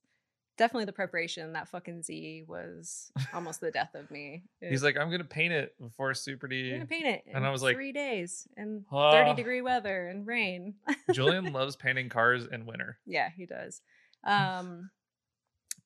[0.59, 1.53] Definitely the preparation.
[1.55, 4.43] That fucking Z was almost the death of me.
[4.61, 6.73] He's like, I'm gonna paint it before Super I'm D.
[6.73, 7.23] gonna paint it.
[7.29, 10.75] and in I was like, three days and "Ah." 30 degree weather and rain.
[11.13, 12.99] Julian loves painting cars in winter.
[13.07, 13.81] yeah, he does.
[14.25, 14.91] Um,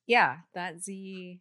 [0.07, 1.39] yeah, that Z,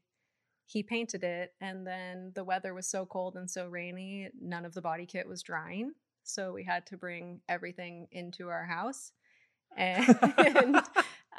[0.67, 4.75] he painted it, and then the weather was so cold and so rainy, none of
[4.75, 5.93] the body kit was drying.
[6.23, 9.13] So we had to bring everything into our house.
[9.75, 10.79] And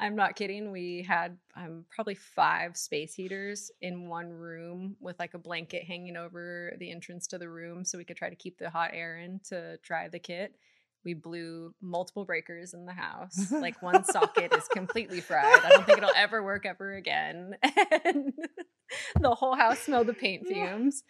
[0.04, 0.70] I'm not kidding.
[0.70, 6.18] We had um, probably five space heaters in one room with like a blanket hanging
[6.18, 9.18] over the entrance to the room so we could try to keep the hot air
[9.18, 10.56] in to dry the kit.
[11.06, 13.50] We blew multiple breakers in the house.
[13.50, 15.62] Like one socket is completely fried.
[15.64, 17.56] I don't think it'll ever work ever again.
[19.16, 21.04] And the whole house smelled the paint fumes.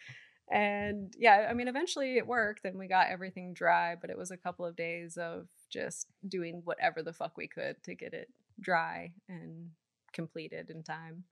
[0.49, 4.31] And yeah, I mean, eventually it worked and we got everything dry, but it was
[4.31, 8.29] a couple of days of just doing whatever the fuck we could to get it
[8.59, 9.69] dry and
[10.13, 11.23] completed in time.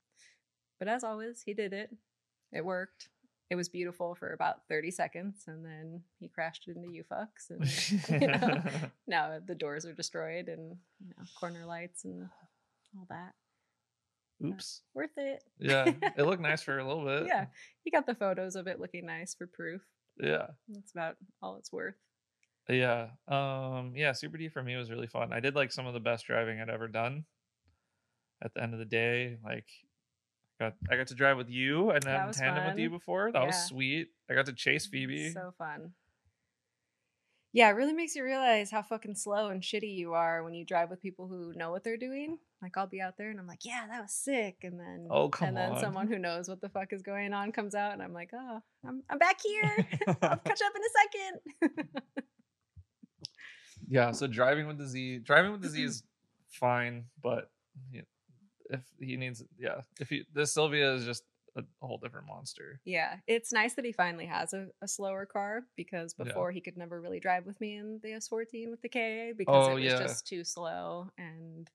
[0.78, 1.90] But as always, he did it.
[2.52, 3.08] It worked.
[3.50, 8.28] It was beautiful for about 30 seconds and then he crashed into UFUcks and you
[8.28, 8.62] know,
[9.06, 12.28] now the doors are destroyed and you know, corner lights and
[12.96, 13.34] all that.
[14.44, 14.82] Oops.
[14.94, 15.44] Worth it.
[15.58, 17.26] Yeah, it looked nice for a little bit.
[17.26, 17.46] Yeah.
[17.84, 19.82] He got the photos of it looking nice for proof.
[20.18, 20.46] Yeah.
[20.68, 21.94] That's about all it's worth.
[22.68, 23.08] Yeah.
[23.28, 25.32] Um yeah, Super D for me was really fun.
[25.32, 27.24] I did like some of the best driving I'd ever done.
[28.42, 29.66] At the end of the day, like
[30.58, 33.30] got I got to drive with you and then tandem with you before.
[33.32, 34.08] That was sweet.
[34.30, 35.30] I got to chase Phoebe.
[35.30, 35.92] So fun.
[37.54, 40.64] Yeah, it really makes you realize how fucking slow and shitty you are when you
[40.64, 42.38] drive with people who know what they're doing.
[42.62, 45.28] Like I'll be out there and I'm like, yeah, that was sick, and then Oh,
[45.28, 45.78] come and then on.
[45.80, 48.60] someone who knows what the fuck is going on comes out, and I'm like, oh,
[48.86, 49.86] I'm I'm back here.
[50.22, 51.84] I'll catch up in a second.
[53.92, 56.02] yeah, so driving with the Z, driving with the Z is
[56.48, 57.50] fine, but
[57.92, 58.02] yeah,
[58.70, 61.24] if he needs yeah, if he this Silvia is just
[61.56, 62.80] a whole different monster.
[62.86, 66.24] yeah, it's nice that he finally has a, a slower car because Yeah.
[66.24, 69.54] before he could never really drive with me in the S14 with the KA because
[69.54, 69.98] Oh, it was yeah.
[69.98, 71.68] just too slow and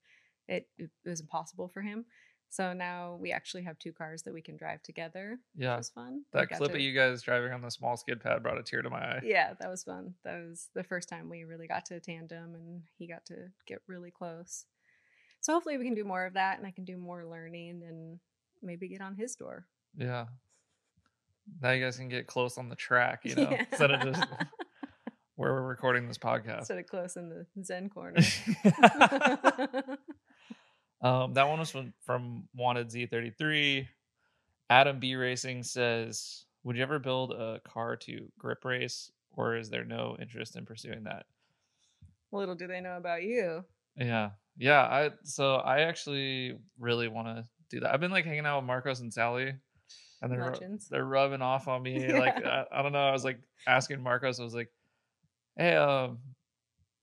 [0.48, 2.06] it, it was impossible for him.
[2.50, 5.74] So now we actually have two cars that we can drive together, Yeah.
[5.74, 6.24] which was fun.
[6.32, 8.82] That clip to- of you guys driving on the small skid pad brought a tear
[8.82, 9.20] to my eye.
[9.24, 10.16] Yeah, that was fun.
[10.24, 13.80] That was the first time we really got to tandem and he got to get
[13.88, 14.66] really close.
[15.42, 18.20] So hopefully we can do more of that and I can do more learning and
[18.64, 19.68] maybe get on his door.
[19.96, 20.26] Yeah.
[21.62, 23.66] Now you guys can get close on the track, you know, Yeah.
[23.70, 24.24] instead of just
[25.36, 26.60] where we're recording this podcast.
[26.60, 28.22] Instead of close in the Zen corner.
[31.02, 33.88] um, that one was from, from Wanted Z33.
[34.70, 39.70] Adam B Racing says, "Would you ever build a car to grip race, or is
[39.70, 41.26] there no interest in pursuing that?"
[42.32, 43.64] Little do they know about you.
[43.96, 44.82] Yeah, yeah.
[44.82, 47.94] I so I actually really want to do that.
[47.94, 49.54] I've been like hanging out with Marcos and Sally,
[50.22, 50.88] and they're Legends.
[50.90, 52.12] they're rubbing off on me.
[52.12, 53.08] Like I, I don't know.
[53.08, 54.40] I was like asking Marcos.
[54.40, 54.72] I was like,
[55.56, 56.20] "Hey, um,"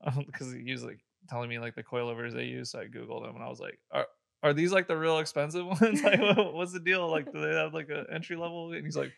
[0.26, 2.70] because he was like telling me like the coilovers they use.
[2.70, 4.06] So I googled them, and I was like, "Are
[4.42, 6.02] are these like the real expensive ones?
[6.02, 7.08] like, what's the deal?
[7.08, 9.12] Like, do they have like an entry level?" And he's like,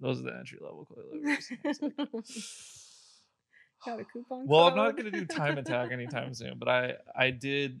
[0.00, 2.24] "Those are the entry level coilovers." And I was like,
[3.84, 7.30] Got a coupon well, I'm not gonna do time attack anytime soon, but I I
[7.30, 7.80] did.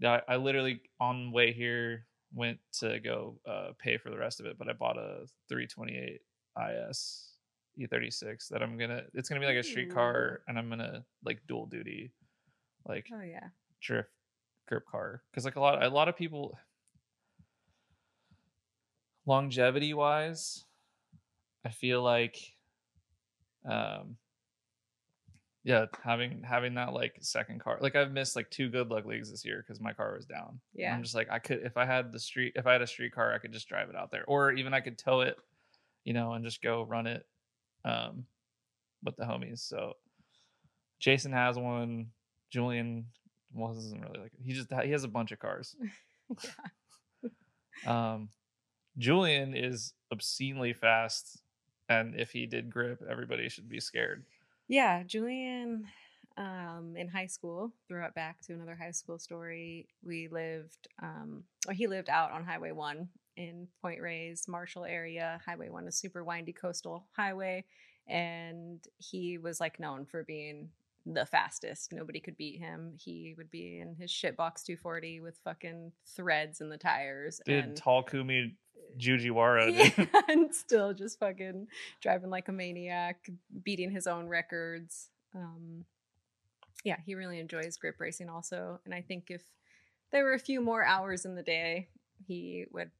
[0.00, 4.18] Yeah, I, I literally on the way here went to go uh, pay for the
[4.18, 6.20] rest of it, but I bought a 328
[6.58, 7.28] IS
[7.78, 9.04] E36 that I'm gonna.
[9.14, 12.12] It's gonna be like a street car, and I'm gonna like dual duty,
[12.90, 13.48] like Oh yeah.
[13.80, 14.10] drift
[14.66, 16.56] grip car because like a lot a lot of people
[19.26, 20.64] longevity wise
[21.64, 22.36] i feel like
[23.68, 24.16] um
[25.64, 29.30] yeah having having that like second car like i've missed like two good luck leagues
[29.30, 30.94] this year because my car was down And Yeah.
[30.94, 33.12] i'm just like i could if i had the street if i had a street
[33.12, 35.36] car i could just drive it out there or even i could tow it
[36.04, 37.26] you know and just go run it
[37.84, 38.24] um
[39.02, 39.60] with the homies.
[39.60, 39.94] So
[40.98, 42.08] Jason has one.
[42.50, 43.06] Julian
[43.52, 44.32] well, doesn't really like.
[44.42, 45.76] He just he has a bunch of cars.
[47.86, 48.28] Um,
[48.98, 51.40] Julian is obscenely fast,
[51.88, 54.26] and if he did grip, everybody should be scared.
[54.68, 55.86] Yeah, Julian
[56.36, 59.88] um, in high school, threw it back to another high school story.
[60.04, 65.40] We lived, um, or he lived out on Highway 1 in Point Reyes, Marshall area.
[65.44, 67.64] Highway 1 is super windy coastal highway.
[68.08, 70.70] And he was like known for being
[71.06, 71.92] the fastest.
[71.92, 72.94] Nobody could beat him.
[72.98, 77.40] He would be in his shitbox 240 with fucking threads in the tires.
[77.44, 78.56] Dude, and tall Kumi
[78.98, 79.72] Jujiwara.
[79.98, 81.68] yeah, and still just fucking
[82.00, 83.28] driving like a maniac,
[83.62, 85.10] beating his own records.
[85.34, 85.84] Um,
[86.84, 89.42] yeah, he really enjoys grip racing also, and I think if
[90.12, 91.88] there were a few more hours in the day,
[92.26, 92.90] he would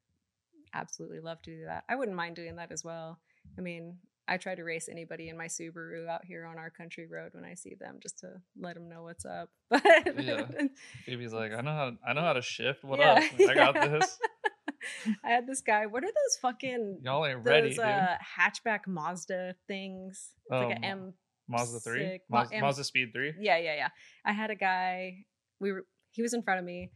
[0.75, 1.85] absolutely love to do that.
[1.89, 3.19] I wouldn't mind doing that as well.
[3.59, 3.99] I mean,
[4.31, 7.45] I try to race anybody in my Subaru out here on our country road when
[7.45, 9.51] I see them, just to let them know what's up.
[9.71, 10.47] But Yeah.
[11.05, 12.85] Phoebe's like, I know how I know how to shift.
[12.85, 13.25] What Yeah, up?
[13.39, 13.89] Like, I got yeah.
[13.99, 14.19] this.
[15.25, 15.87] I had this guy.
[15.87, 20.31] What are those fucking Y'all ain't those ready, uh, hatchback Mazda things?
[20.45, 21.15] It's like Um, an M.
[21.49, 22.21] Mazda three.
[22.29, 23.35] Ma- Mazda, M- Mazda Speed three.
[23.39, 23.89] Yeah, yeah, yeah.
[24.25, 25.27] I had a guy.
[25.61, 25.85] We were.
[26.13, 26.91] He was in front of me.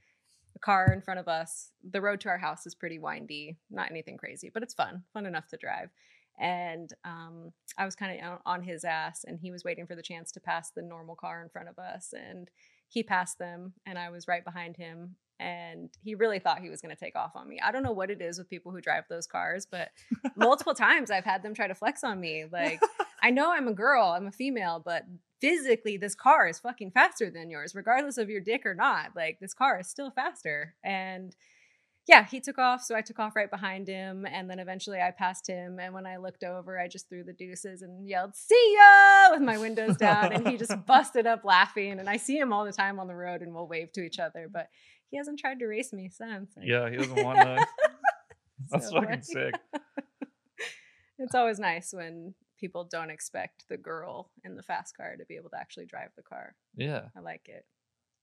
[0.57, 1.73] A car in front of us.
[1.91, 3.59] The road to our house is pretty windy.
[3.71, 5.03] Not anything crazy, but it's fun.
[5.13, 5.91] Fun enough to drive.
[6.39, 10.03] And um, I was kind of on his ass, and he was waiting for the
[10.03, 12.13] chance to pass the normal car in front of us.
[12.13, 12.51] And
[12.89, 15.17] he passed them, and I was right behind him.
[15.41, 17.59] And he really thought he was going to take off on me.
[17.61, 19.91] I don't know what it is with people who drive those cars, but
[20.37, 22.45] multiple times I've had them try to flex on me.
[22.51, 22.81] Like,
[23.23, 25.05] I know I'm a girl, I'm a female, but
[25.41, 29.11] physically this car is fucking faster than yours, regardless of your dick or not.
[29.17, 30.75] Like, this car is still faster.
[30.85, 31.35] And
[32.07, 35.11] yeah, he took off, so I took off right behind him, and then eventually I
[35.11, 35.79] passed him.
[35.81, 39.41] And when I looked over, I just threw the deuces and yelled "See ya!" with
[39.43, 41.99] my windows down, and he just busted up laughing.
[41.99, 44.19] And I see him all the time on the road, and we'll wave to each
[44.19, 44.69] other, but
[45.11, 46.53] he hasn't tried to race me since.
[46.61, 47.67] Yeah, he doesn't want to.
[48.71, 49.55] That's So fucking sick.
[51.19, 55.37] it's always nice when people don't expect the girl in the fast car to be
[55.37, 56.55] able to actually drive the car.
[56.77, 57.65] Yeah, I like it.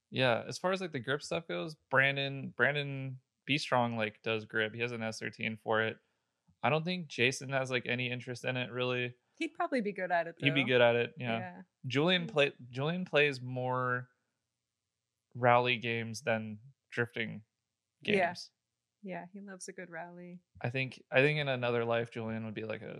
[0.10, 0.44] yeah.
[0.48, 4.74] As far as like the grip stuff goes, Brandon, Brandon Be Strong like does grip.
[4.74, 5.98] He has an S13 for it.
[6.64, 9.14] I don't think Jason has like any interest in it really.
[9.36, 10.36] He'd probably be good at it.
[10.40, 10.46] Though.
[10.46, 11.14] He'd be good at it.
[11.18, 11.54] Yeah.
[11.88, 12.32] Julian Mm.
[12.32, 14.08] play Julian plays more
[15.36, 16.60] rally games than
[16.92, 17.42] drifting
[18.04, 18.18] games.
[18.18, 18.34] Yeah.
[19.04, 20.40] Yeah, he loves a good rally.
[20.62, 23.00] I think I think in another life Julian would be like a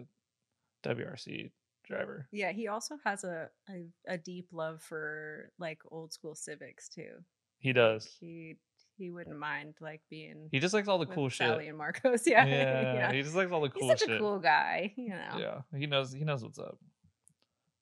[0.84, 1.52] WRC
[1.86, 2.28] driver.
[2.32, 7.12] Yeah, he also has a, a a deep love for like old school civics too.
[7.60, 8.10] He does.
[8.20, 8.56] He
[9.02, 11.70] he wouldn't mind like being He just likes all the cool Sally shit.
[11.70, 12.24] and Marcos.
[12.28, 13.12] Yeah, Yeah, yeah.
[13.12, 13.90] he just likes all the cool.
[13.90, 14.18] He's such shit.
[14.18, 15.38] a cool guy, you know.
[15.38, 16.78] Yeah, he knows he knows what's up.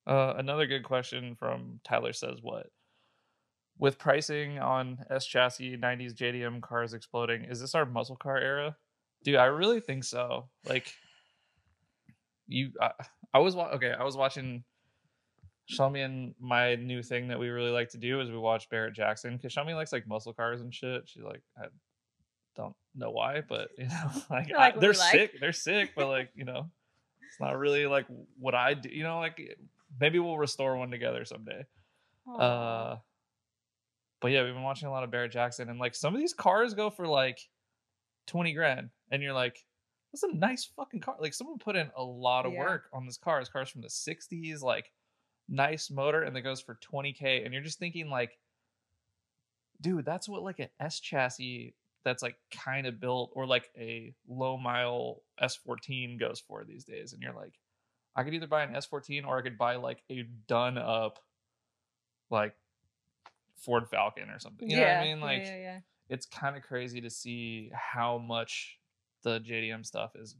[0.06, 2.66] Uh, another good question from Tyler says what
[3.78, 8.76] with pricing on S chassis 90s JDM cars exploding, is this our muscle car era?
[9.24, 10.48] Dude, I really think so.
[10.68, 10.92] Like
[12.46, 12.90] you I,
[13.32, 14.64] I was wa- okay, I was watching
[15.70, 18.94] Shami and my new thing that we really like to do is we watch Barrett
[18.94, 21.08] Jackson because Shami likes like muscle cars and shit.
[21.08, 21.66] She like I
[22.56, 25.12] don't know why, but you know, like, I- like they're like.
[25.12, 25.40] sick.
[25.40, 26.68] They're sick, but like you know,
[27.28, 28.06] it's not really like
[28.38, 28.88] what I do.
[28.88, 29.40] You know, like
[30.00, 31.64] maybe we'll restore one together someday.
[32.26, 32.36] Aw.
[32.38, 32.98] Uh,
[34.20, 36.34] but yeah, we've been watching a lot of Barrett Jackson, and like some of these
[36.34, 37.38] cars go for like
[38.26, 39.64] twenty grand, and you're like,
[40.12, 41.16] that's a nice fucking car.
[41.20, 42.58] Like someone put in a lot of Yeah.
[42.58, 43.40] work on this car.
[43.40, 44.90] This car's from the '60s, like
[45.50, 48.38] nice motor, and that goes for twenty k, and you're just thinking like,
[49.80, 54.14] dude, that's what like an S chassis that's like kind of built, or like a
[54.26, 57.52] low mile S14 goes for these days, and you're like.
[58.16, 61.20] I could either buy an S14 or I could buy like a done up
[62.28, 62.54] like
[63.56, 64.68] Ford Falcon or something.
[64.68, 65.18] You know what I mean?
[65.18, 65.78] yeah, Like yeah, yeah.
[66.08, 68.78] it's kind of crazy to see how much
[69.22, 70.36] the JDM stuff is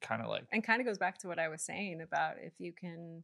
[0.00, 2.54] kind of like and kind of goes back to what I was saying about if
[2.58, 3.22] you can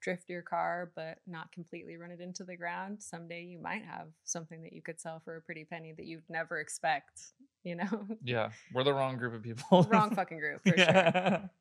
[0.00, 4.08] drift your car but not completely run it into the ground, someday you might have
[4.24, 7.20] something that you could sell for a pretty penny that you'd never expect.
[7.62, 9.82] You know, yeah, we're the wrong group of people.
[9.90, 11.50] wrong fucking group for sure.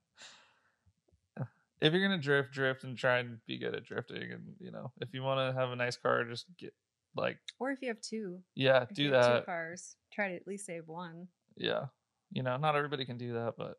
[1.82, 4.92] If you're gonna drift, drift and try and be good at drifting, and you know,
[5.00, 6.74] if you want to have a nice car, just get
[7.16, 9.40] like, Or if you have two, yeah, if do that.
[9.40, 11.28] Two cars, try to at least save one.
[11.56, 11.86] yeah
[12.32, 13.78] you know not everybody can do that but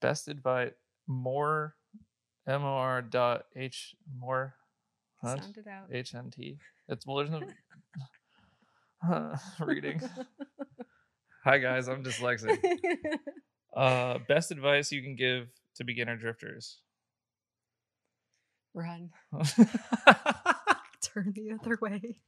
[0.00, 0.72] best advice
[1.06, 1.74] more
[2.48, 4.54] mor dot h more
[5.22, 5.90] hunt Sound it out.
[5.90, 7.42] hnt it's well there's no
[9.60, 10.00] reading
[11.44, 12.58] hi guys i'm dyslexic
[13.76, 16.78] uh best advice you can give to beginner drifters
[18.74, 19.08] Run.
[21.00, 22.18] Turn the other way.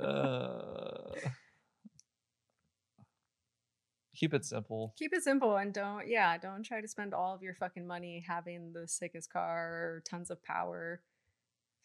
[0.00, 1.10] uh,
[4.18, 4.94] keep it simple.
[4.98, 8.24] Keep it simple and don't, yeah, don't try to spend all of your fucking money
[8.26, 11.00] having the sickest car or tons of power.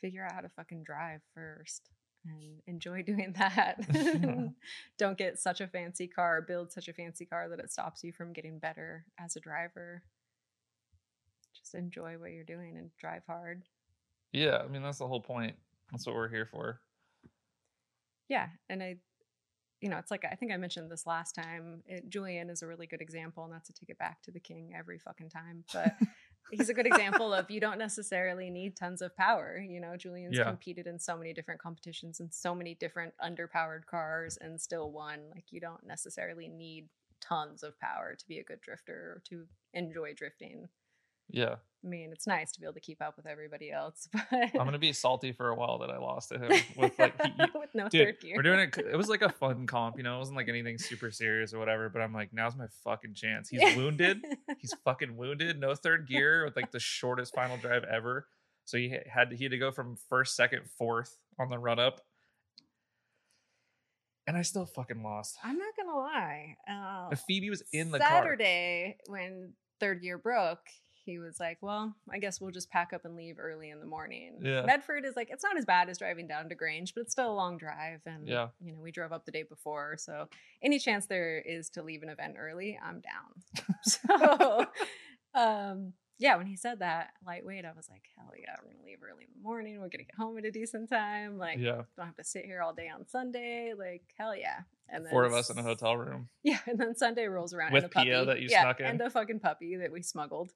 [0.01, 1.89] Figure out how to fucking drive first
[2.25, 3.79] and enjoy doing that.
[4.97, 8.11] don't get such a fancy car, build such a fancy car that it stops you
[8.11, 10.01] from getting better as a driver.
[11.55, 13.63] Just enjoy what you're doing and drive hard.
[14.31, 15.55] Yeah, I mean that's the whole point.
[15.91, 16.79] That's what we're here for.
[18.27, 18.97] Yeah, and I
[19.83, 21.83] you know, it's like I think I mentioned this last time.
[21.85, 24.73] It, Julian is a really good example, not to take it back to the king
[24.77, 25.95] every fucking time, but
[26.51, 29.57] he's a good example of you don't necessarily need tons of power.
[29.59, 30.45] You know, Julian's Yeah.
[30.45, 35.19] competed in so many different competitions and so many different underpowered cars and still won.
[35.35, 36.87] Like you don't necessarily need
[37.19, 40.69] tons of power to be a good drifter or to enjoy drifting.
[41.29, 44.23] Yeah, I mean, it's nice to be able to keep up with everybody else, but
[44.31, 47.31] I'm gonna be salty for a while that I lost to him with like he,
[47.55, 48.07] with no dude.
[48.07, 48.33] third gear.
[48.35, 48.77] We're doing it.
[48.77, 50.15] It was like a fun comp, you know.
[50.15, 51.89] It wasn't like anything super serious or whatever.
[51.89, 53.49] But I'm like, now's my fucking chance.
[53.49, 54.21] He's wounded.
[54.59, 55.59] He's fucking wounded.
[55.59, 58.27] No third gear with like the shortest final drive ever.
[58.65, 61.79] So he had to, he had to go from first, second, fourth on the run
[61.79, 62.01] up.
[64.25, 65.37] And I still fucking lost.
[65.43, 66.55] I'm not gonna lie.
[66.69, 68.07] Uh, If Phoebe was in the car.
[68.09, 70.65] Saturday when third gear broke,
[71.05, 73.85] he was like, "Well, I guess we'll just pack up and leave early in the
[73.85, 74.63] morning." Yeah.
[74.63, 77.31] Medford is like it's not as bad as driving down to Grange, but it's still
[77.31, 78.49] a long drive, and Yeah.
[78.61, 80.27] you know we drove up the day before, so
[80.61, 83.65] any chance there is to leave an event early, I'm down.
[83.83, 84.65] so,
[85.33, 88.99] um, yeah, when he said that lightweight, I was like, "Hell yeah, we're gonna leave
[89.03, 89.75] early in the morning.
[89.79, 91.37] We're gonna get home at a decent time.
[91.37, 93.73] Like, Yeah, don't have to sit here all day on Sunday.
[93.77, 96.29] Like, hell yeah." And then four of us in a hotel room.
[96.43, 98.09] yeah, and then Sunday rolls around With and a puppy.
[98.09, 98.85] Pia that you yeah, snuck in?
[98.85, 100.51] and a fucking puppy that we smuggled.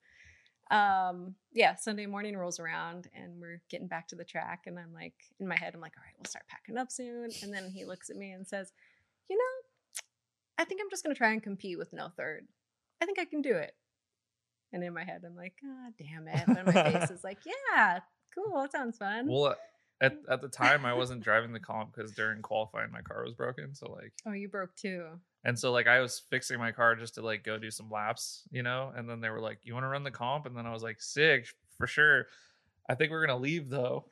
[0.69, 4.93] Um, yeah, Sunday morning rolls around and we're getting back to the track, and I'm
[4.93, 7.29] like, in my head, I'm like, all right, we'll start packing up soon.
[7.41, 8.71] And then he looks at me and says,
[9.29, 10.01] you know,
[10.57, 12.47] I think I'm just gonna try and compete with no third.
[13.01, 13.73] I think I can do it.
[14.73, 16.43] And in my head, I'm like, God damn it.
[16.47, 17.39] But my face is like,
[17.75, 17.99] yeah,
[18.35, 19.27] cool, that sounds fun.
[19.29, 19.55] Well,
[20.01, 23.33] at at the time I wasn't driving the comp because during qualifying my car was
[23.33, 23.73] broken.
[23.73, 25.05] So like, oh, you broke too.
[25.47, 28.43] And so like I was fixing my car just to like go do some laps,
[28.51, 28.91] you know.
[28.93, 30.83] And then they were like, "You want to run the comp?" And then I was
[30.83, 32.27] like, "Sick, for sure."
[32.89, 34.11] I think we're gonna leave though.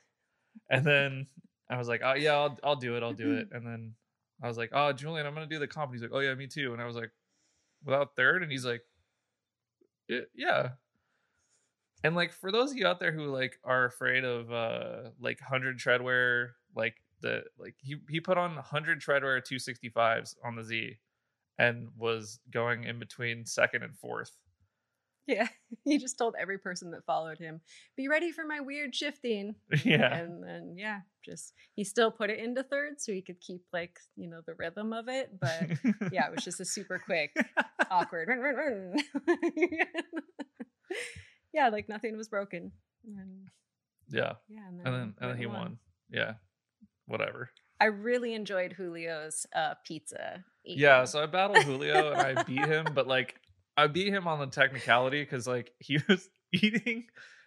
[0.69, 1.27] And then
[1.69, 3.03] I was like, "Oh yeah, I'll I'll do it.
[3.03, 3.95] I'll do it." And then
[4.41, 6.33] I was like, "Oh, Julian, I'm gonna do the comp." And he's like, "Oh yeah,
[6.35, 7.11] me too." And I was like,
[7.83, 8.43] "Without third?
[8.43, 8.83] And he's like,
[10.33, 10.75] "Yeah."
[12.03, 15.41] And like for those of you out there who like are afraid of uh like
[15.41, 20.97] 100 treadwear, like the like he he put on 100 treadwear 265s on the Z
[21.57, 24.31] and was going in between second and fourth.
[25.27, 25.47] Yeah,
[25.83, 27.61] he just told every person that followed him,
[27.97, 30.15] "Be ready for my weird shifting." Yeah.
[30.15, 33.97] and then yeah, just he still put it into third so he could keep like
[34.15, 35.31] you know the rhythm of it.
[35.39, 35.71] But
[36.11, 37.35] yeah, it was just a super quick,
[37.91, 38.27] awkward.
[38.27, 38.95] run, run, run.
[41.53, 42.71] yeah, like nothing was broken.
[43.07, 43.47] And
[44.09, 44.33] yeah.
[44.47, 45.77] yeah, and then, And then and then he won.
[46.09, 46.33] Yeah.
[47.07, 47.49] Whatever.
[47.79, 50.43] I really enjoyed Julio's uh, pizza.
[50.63, 53.35] Yeah, so I battled Julio and I beat him, but like
[53.77, 57.05] I beat him on the technicality because like he was eating.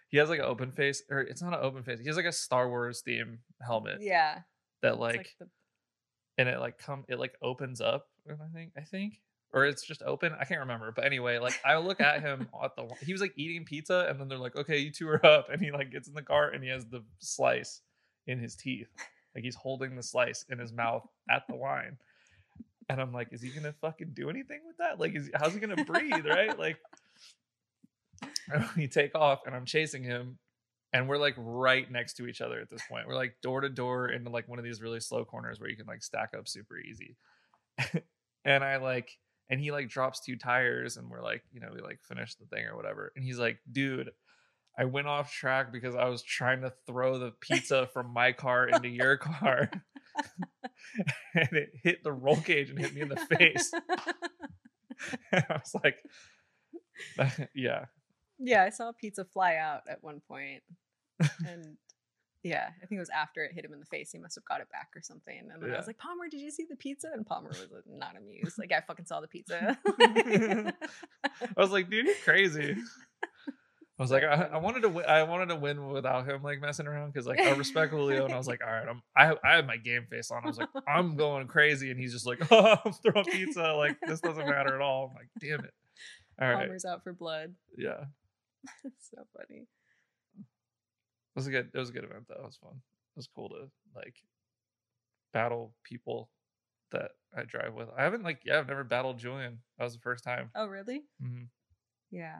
[0.09, 1.99] He has like an open face, or it's not an open face.
[1.99, 4.39] He has like a Star Wars theme helmet yeah,
[4.81, 5.47] that it's like, the-
[6.37, 8.07] and it like come it like opens up.
[8.29, 9.19] I think I think,
[9.53, 10.33] or it's just open.
[10.39, 10.91] I can't remember.
[10.95, 14.19] But anyway, like I look at him at the he was like eating pizza, and
[14.19, 16.49] then they're like, okay, you two are up, and he like gets in the car
[16.49, 17.81] and he has the slice
[18.27, 18.89] in his teeth,
[19.39, 21.97] like he's holding the slice in his mouth at the line.
[22.89, 24.99] And I'm like, is he gonna fucking do anything with that?
[24.99, 26.59] Like, is how's he gonna breathe, right?
[26.59, 26.77] Like,
[28.75, 30.39] we take off, and I'm chasing him,
[30.91, 33.07] and we're like right next to each other at this point.
[33.07, 35.77] We're like door to door into like one of these really slow corners where you
[35.77, 37.15] can like stack up super easy.
[38.43, 39.17] and I like,
[39.49, 42.45] and he like drops two tires, and we're like, you know, we like finish the
[42.47, 43.13] thing or whatever.
[43.15, 44.11] And he's like, dude.
[44.79, 48.69] I went off track because I was trying to throw the pizza from my car
[48.69, 49.69] into your car.
[51.35, 53.73] and it hit the roll cage and hit me in the face.
[55.33, 55.97] and I was like,
[57.53, 57.85] yeah.
[58.39, 60.63] Yeah, I saw a pizza fly out at one point,
[61.45, 61.75] and
[62.41, 64.13] yeah, I think it was after it hit him in the face.
[64.13, 65.37] He must have got it back or something.
[65.37, 67.09] And then I was like, Palmer, did you see the pizza?
[67.13, 68.57] And Palmer was like, not amused.
[68.57, 69.77] Like, I fucking saw the pizza.
[69.99, 70.71] I
[71.57, 72.77] was like, dude, you're crazy.
[73.99, 75.03] I was like, I, I wanted to win.
[75.05, 78.33] I wanted to win without him like messing around because like I respect Julio, and
[78.33, 80.41] I was like, all right, I'm I have I had my game face on.
[80.41, 83.73] I was like, I'm going crazy, and he's just like, oh, I'm throwing pizza.
[83.73, 85.09] Like this doesn't matter at all.
[85.11, 85.73] I'm like, damn it.
[86.41, 87.53] All right, Palmer's out for blood.
[87.77, 88.05] yeah.
[88.99, 89.67] so funny.
[90.37, 90.45] It
[91.35, 91.69] was a good.
[91.73, 92.35] It was a good event though.
[92.41, 92.75] It was fun.
[92.75, 94.15] It was cool to like
[95.33, 96.29] battle people
[96.91, 97.89] that I drive with.
[97.97, 99.59] I haven't like yeah, I've never battled Julian.
[99.77, 100.51] That was the first time.
[100.55, 101.03] Oh, really?
[101.21, 101.43] hmm
[102.11, 102.37] Yeah.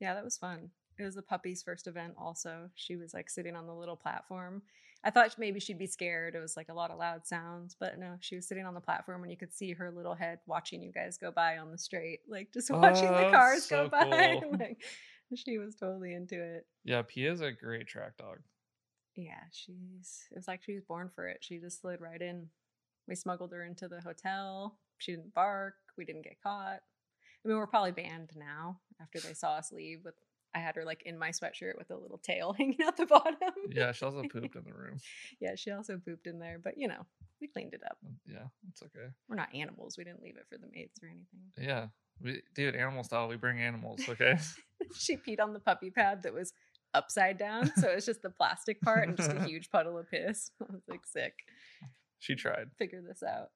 [0.00, 0.70] Yeah, that was fun.
[0.98, 2.70] It was the puppy's first event also.
[2.74, 4.62] She was like sitting on the little platform.
[5.04, 6.34] I thought maybe she'd be scared.
[6.34, 8.80] It was like a lot of loud sounds, but no, she was sitting on the
[8.80, 11.78] platform and you could see her little head watching you guys go by on the
[11.78, 14.40] straight, like just oh, watching Oh, the cars so go by.
[14.42, 14.52] cool.
[14.58, 14.82] like
[15.36, 16.66] she was totally into it.
[16.84, 18.38] Yeah, Pia's a great track dog.
[19.14, 21.38] Yeah, she's it was like she was born for it.
[21.42, 22.48] She just slid right in.
[23.06, 24.78] We smuggled her into the hotel.
[24.98, 25.74] She didn't bark.
[25.96, 26.80] We didn't get caught.
[27.44, 30.14] I mean, we're probably banned now after they saw us leave with
[30.54, 33.36] I had her like in my sweatshirt with a little tail hanging out the bottom.
[33.70, 34.98] Yeah, she also pooped in the room.
[35.40, 37.06] yeah, she also pooped in there, but you know,
[37.40, 37.98] we cleaned it up.
[38.04, 39.08] Mm, yeah, it's okay.
[39.28, 39.96] We're not animals.
[39.98, 41.52] We didn't leave it for the maids or anything.
[41.58, 41.88] Yeah,
[42.20, 43.28] we dude, animal style.
[43.28, 44.00] We bring animals.
[44.08, 44.38] Okay.
[44.98, 46.52] she peed on the puppy pad that was
[46.94, 50.50] upside down, so it's just the plastic part and just a huge puddle of piss.
[50.62, 51.34] I was like, sick.
[52.18, 52.70] she tried.
[52.78, 53.50] Figure this out.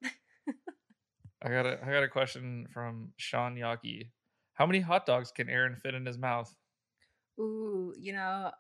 [1.45, 4.11] I got a I got a question from Sean Yaki.
[4.55, 6.55] How many hot dogs can Aaron fit in his mouth?
[7.41, 8.51] Ooh, you know,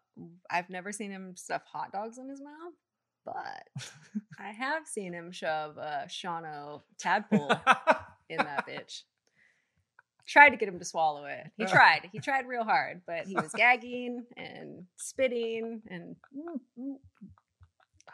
[0.50, 2.72] I've never seen him stuff hot dogs in his mouth,
[3.24, 7.52] but I have seen him shove a Shawno tadpole
[8.28, 9.02] in that bitch.
[10.26, 11.50] Tried to get him to swallow it.
[11.56, 12.08] He tried.
[12.10, 16.16] He tried real hard, but he was gagging and spitting and.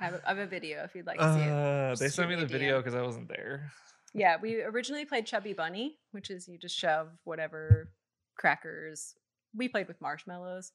[0.01, 1.51] I have, a, I have a video if you'd like to see it.
[1.51, 3.73] Uh, they sent me the video because I wasn't there.
[4.15, 7.91] Yeah, we originally played Chubby Bunny, which is you just shove whatever
[8.37, 9.15] crackers.
[9.55, 10.73] We played with marshmallows.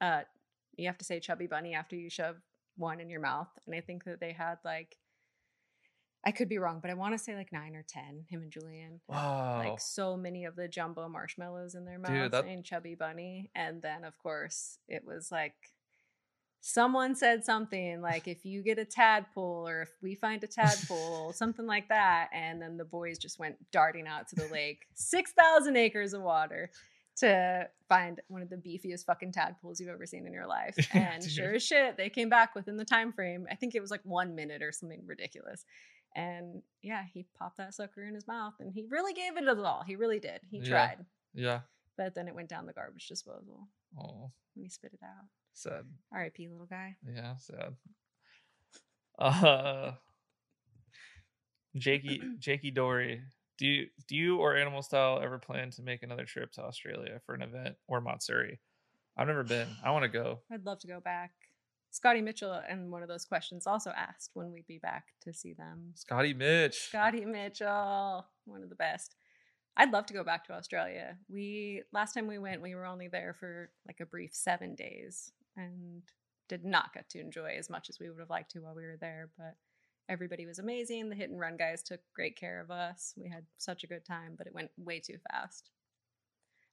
[0.00, 0.22] Uh,
[0.76, 2.36] you have to say Chubby Bunny after you shove
[2.76, 4.96] one in your mouth, and I think that they had like,
[6.26, 8.24] I could be wrong, but I want to say like nine or ten.
[8.28, 9.58] Him and Julian, Wow.
[9.58, 13.50] like so many of the jumbo marshmallows in their mouths Dude, that- and Chubby Bunny,
[13.54, 15.54] and then of course it was like.
[16.60, 21.32] Someone said something like, if you get a tadpole or if we find a tadpole,
[21.34, 22.28] something like that.
[22.32, 26.70] And then the boys just went darting out to the lake, 6,000 acres of water
[27.18, 30.76] to find one of the beefiest fucking tadpoles you've ever seen in your life.
[30.94, 33.46] And sure as shit, they came back within the time frame.
[33.50, 35.64] I think it was like one minute or something ridiculous.
[36.14, 39.64] And yeah, he popped that sucker in his mouth and he really gave it his
[39.64, 39.82] all.
[39.86, 40.40] He really did.
[40.50, 40.68] He Yeah.
[40.68, 41.06] tried.
[41.34, 41.60] yeah.
[41.96, 45.26] But then it went down the garbage disposal Oh, and he spit it out.
[45.62, 45.84] Sad.
[46.12, 46.48] R.I.P.
[46.48, 46.96] little guy.
[47.06, 47.74] Yeah, sad.
[49.18, 49.92] Uh,
[51.76, 53.22] Jakey, Jakey Dory,
[53.58, 57.20] do you do you or Animal Style ever plan to make another trip to Australia
[57.26, 58.60] for an event or Matsuri?
[59.16, 59.68] I've never been.
[59.84, 60.40] I want to go.
[60.52, 61.32] I'd love to go back.
[61.90, 65.54] Scotty Mitchell and one of those questions also asked when we'd be back to see
[65.54, 65.92] them.
[65.94, 66.76] Scotty Mitch.
[66.88, 69.16] Scotty Mitchell, one of the best.
[69.76, 71.16] I'd love to go back to Australia.
[71.28, 75.32] We last time we went, we were only there for like a brief seven days
[75.58, 76.02] and
[76.48, 78.84] did not get to enjoy as much as we would have liked to while we
[78.84, 79.28] were there.
[79.36, 79.56] But
[80.08, 81.08] everybody was amazing.
[81.08, 83.12] The hit and run guys took great care of us.
[83.16, 85.70] We had such a good time, but it went way too fast.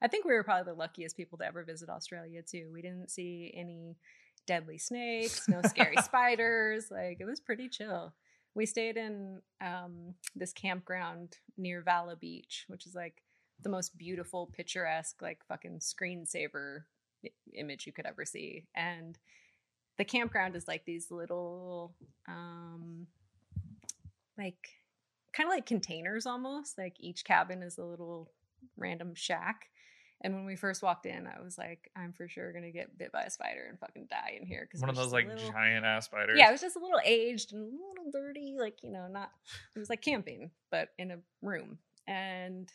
[0.01, 2.69] I think we were probably the luckiest people to ever visit Australia too.
[2.71, 3.97] We didn't see any
[4.45, 6.91] deadly snakes, no scary spiders.
[6.91, 8.13] Like it was pretty chill.
[8.53, 13.21] We stayed in um, this campground near Valla Beach, which is like
[13.61, 16.83] the most beautiful, picturesque, like fucking screensaver
[17.53, 18.65] image you could ever see.
[18.75, 19.17] And
[19.97, 21.93] the campground is like these little,
[22.27, 23.07] um,
[24.37, 24.57] like
[25.33, 26.77] kind of like containers almost.
[26.77, 28.31] Like each cabin is a little
[28.77, 29.69] random shack.
[30.21, 33.11] And when we first walked in, I was like, I'm for sure gonna get bit
[33.11, 36.05] by a spider and fucking die in here because One of those like giant ass
[36.05, 36.37] spiders.
[36.39, 39.29] yeah, it was just a little aged and a little dirty, like, you know, not,
[39.75, 41.77] it was like camping, but in a room.
[42.07, 42.71] And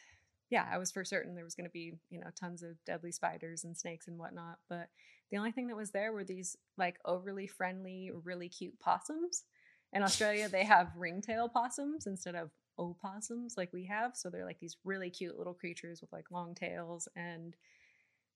[0.50, 3.12] yeah, I was for certain there was going to be, you know, tons of deadly
[3.12, 4.58] spiders and snakes and whatnot.
[4.68, 4.88] But
[5.30, 9.44] the only thing that was there were these like overly friendly, really cute possums.
[9.92, 14.16] In Australia, they have ringtail possums instead of opossums like we have.
[14.16, 17.54] So they're like these really cute little creatures with like long tails and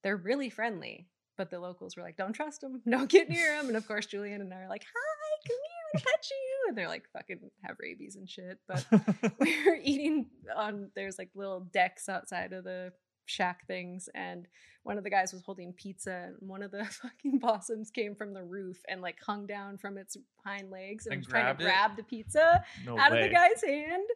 [0.04, 1.08] they're really friendly.
[1.36, 3.66] But the locals were like, don't trust them, don't get near them.
[3.66, 6.53] And of course, Julian and I are like, hi, come here, pet you.
[6.68, 8.58] And they're like, fucking have rabies and shit.
[8.68, 8.84] But
[9.40, 12.92] we were eating on, there's like little decks outside of the
[13.26, 14.08] shack things.
[14.14, 14.46] And
[14.82, 18.34] one of the guys was holding pizza, and one of the fucking possums came from
[18.34, 21.62] the roof and like hung down from its hind legs and, And was trying to
[21.62, 21.64] it?
[21.64, 23.22] grab the pizza no out way.
[23.22, 24.06] of the guy's hand.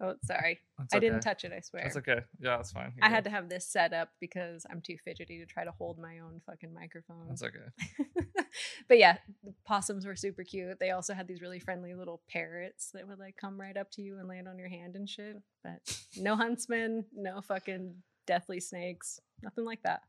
[0.00, 0.58] Oh, sorry.
[0.78, 1.84] That's I didn't touch it, I swear.
[1.84, 2.20] That's okay.
[2.40, 2.92] Yeah, that's fine.
[3.00, 5.98] I had to have this set up because I'm too fidgety to try to hold
[5.98, 7.28] my own fucking microphone.
[7.28, 8.18] That's okay.
[8.88, 10.78] but yeah, the possums were super cute.
[10.80, 14.02] They also had these really friendly little parrots that would like come right up to
[14.02, 15.40] you and land on your hand and shit.
[15.62, 15.80] But
[16.16, 17.94] no huntsmen, no fucking
[18.26, 20.02] deathly snakes, nothing like that.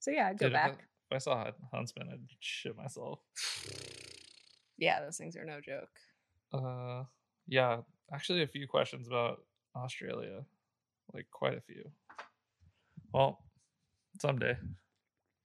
[0.00, 0.78] So yeah, I'd go Dude, if I- back.
[1.12, 3.20] I saw a huntsman, I'd shit myself.
[4.78, 5.90] Yeah, those things are no joke.
[6.52, 7.04] Uh,
[7.46, 7.82] yeah,
[8.12, 9.44] actually, a few questions about
[9.76, 10.44] Australia,
[11.12, 11.90] like quite a few.
[13.12, 13.38] Well,
[14.20, 14.56] someday,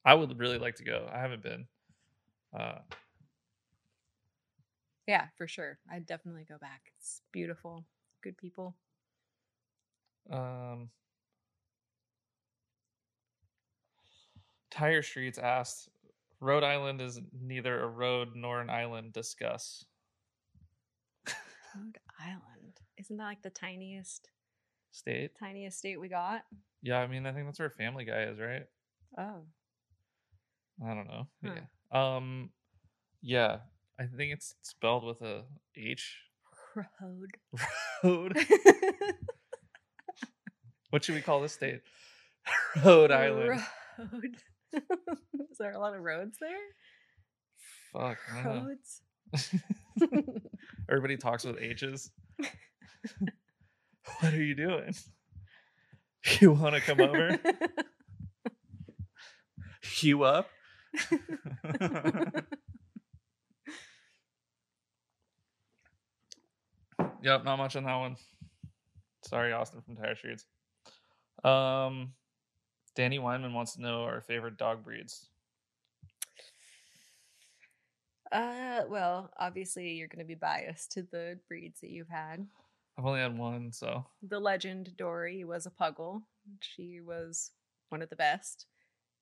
[0.04, 1.08] I would really like to go.
[1.12, 1.66] I haven't been.
[2.58, 2.78] Uh,
[5.06, 5.78] Yeah, for sure.
[5.90, 6.92] I'd definitely go back.
[6.98, 7.86] It's beautiful.
[8.22, 8.76] Good people.
[10.30, 10.90] um,
[14.70, 15.88] Tire Streets asked,
[16.40, 19.12] "Rhode Island is neither a road nor an island.
[19.12, 19.84] Discuss."
[21.78, 22.80] Rhode Island.
[22.96, 24.28] Isn't that like the tiniest
[24.90, 25.32] State.
[25.38, 26.42] tiniest state we got?
[26.82, 28.64] Yeah, I mean, I think that's where Family Guy is, right?
[29.16, 29.42] Oh.
[30.84, 31.26] I don't know.
[31.44, 31.52] Huh.
[31.92, 32.16] Yeah.
[32.16, 32.50] Um,
[33.22, 33.58] yeah,
[33.98, 35.42] I think it's spelled with a
[35.76, 36.18] H.
[36.76, 37.30] Road.
[38.04, 38.38] Road.
[40.90, 41.80] what should we call this state?
[42.84, 43.60] Rhode Island.
[43.98, 44.36] Road.
[45.50, 46.50] Is there a lot of roads there?
[47.92, 48.18] Fuck.
[48.32, 48.68] I don't know.
[48.68, 49.02] Roads.
[50.88, 52.10] Everybody talks with H's.
[54.20, 54.94] what are you doing?
[56.40, 57.38] You want to come over?
[60.00, 60.50] You up?
[67.22, 68.16] yep, not much on that one.
[69.24, 70.44] Sorry, Austin from Tire Streets.
[71.44, 72.12] Um,
[72.94, 75.28] Danny Weinman wants to know our favorite dog breeds.
[78.32, 82.46] Uh, well, obviously you're going to be biased to the breeds that you've had.
[82.98, 86.22] I've only had one, so The legend Dory was a puggle.
[86.60, 87.52] She was
[87.90, 88.66] one of the best.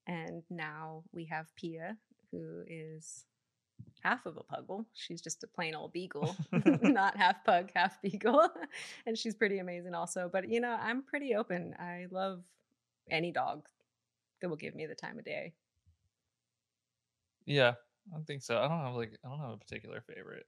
[0.07, 1.97] And now we have Pia,
[2.31, 3.27] who is
[4.03, 4.87] half of a puggle.
[4.95, 6.37] She's just a plain old beagle,
[6.83, 8.49] not half pug, half beagle.
[9.07, 10.31] and she's pretty amazing also.
[10.33, 11.75] But you know, I'm pretty open.
[11.79, 12.43] I love
[13.11, 13.67] any dog
[14.41, 15.55] that will give me the time of day.
[17.45, 17.75] yeah,
[18.09, 18.59] I don't think so.
[18.59, 20.47] I don't have like I don't have a particular favorite.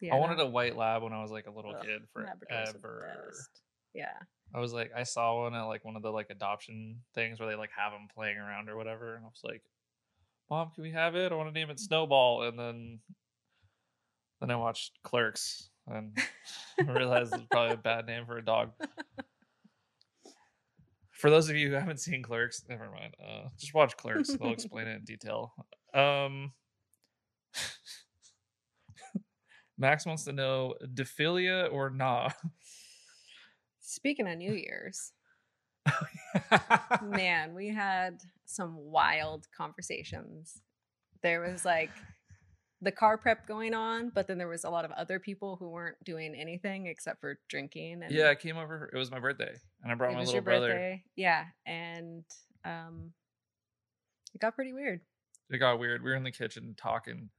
[0.00, 3.32] Yeah, I wanted a white lab when I was like a little Ugh, kid forever.
[3.94, 4.12] Yeah.
[4.54, 7.48] I was like, I saw one at like one of the like adoption things where
[7.48, 9.62] they like have them playing around or whatever, and I was like,
[10.50, 11.32] "Mom, can we have it?
[11.32, 13.00] I want to name it Snowball." And then,
[14.40, 16.16] then I watched Clerks and
[16.86, 18.70] realized it's probably a bad name for a dog.
[21.10, 23.14] For those of you who haven't seen Clerks, never mind.
[23.20, 25.52] Uh, just watch Clerks; they'll explain it in detail.
[25.94, 26.52] Um,
[29.78, 32.30] Max wants to know Dephilia or nah.
[33.80, 35.12] Speaking of New Year's,
[37.02, 40.60] man, we had some wild conversations.
[41.22, 41.90] There was like
[42.80, 45.68] the car prep going on, but then there was a lot of other people who
[45.70, 48.02] weren't doing anything except for drinking.
[48.02, 48.90] And Yeah, I came over.
[48.92, 50.68] It was my birthday, and I brought it my was little your brother.
[50.68, 51.04] birthday.
[51.16, 52.24] Yeah, and
[52.64, 53.12] um,
[54.34, 55.00] it got pretty weird.
[55.50, 56.02] It got weird.
[56.02, 57.30] We were in the kitchen talking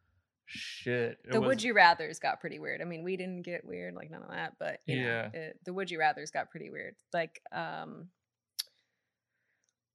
[0.46, 1.18] shit.
[1.24, 2.82] It the was, would you rather's got pretty weird.
[2.82, 5.30] I mean, we didn't get weird, like none of that, but know, Yeah.
[5.34, 6.96] it, the would you rather's got pretty weird.
[7.14, 8.10] Like, um,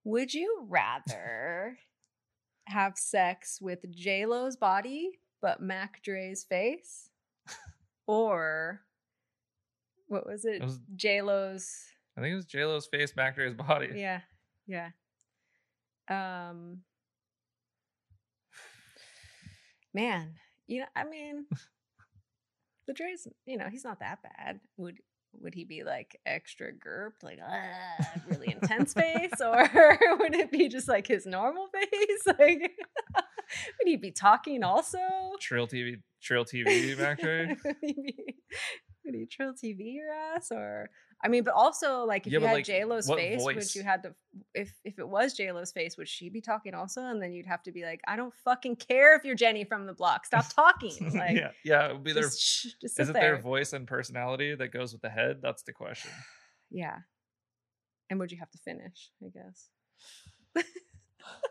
[0.05, 1.77] would you rather
[2.67, 7.09] have sex with J Lo's body but Mac Dre's face,
[8.07, 8.83] or
[10.07, 10.57] what was it?
[10.57, 11.71] It was- J Lo's
[12.17, 13.91] I think it was J Lo's face to his body.
[13.95, 14.21] yeah,
[14.67, 14.91] yeah.
[16.09, 16.83] Um,
[19.95, 20.35] man,
[20.67, 21.47] you know, I mean,
[22.87, 24.61] the Dre's, you know, he's not that bad.
[24.77, 24.99] Would
[25.41, 29.69] would he be like extra gurped, like ah, really intense face, or
[30.19, 31.87] would it be just like his normal face?
[32.39, 32.61] Like,
[33.79, 34.99] would he be talking also?
[35.41, 37.57] Trill TV, Trill TV back there.
[39.05, 40.91] Would be, trill TV your ass, or
[41.23, 43.75] I mean, but also like if Yeah, you had like, J Lo's face, would voice?
[43.75, 44.15] you had to
[44.55, 47.03] if if it was J Lo's face, would she be talking also?
[47.03, 49.87] And then you'd have to be like, I don't fucking care if you're Jenny from
[49.87, 50.25] the block.
[50.27, 50.93] Stop talking.
[51.15, 51.89] Like, yeah, yeah.
[51.89, 52.23] It would be their.
[52.25, 53.23] just, shh, just Is it there.
[53.23, 55.41] their voice and personality that goes with the head?
[55.43, 56.11] That's the question.
[56.71, 56.97] yeah.
[58.09, 59.11] And would you have to finish?
[59.23, 59.69] I guess.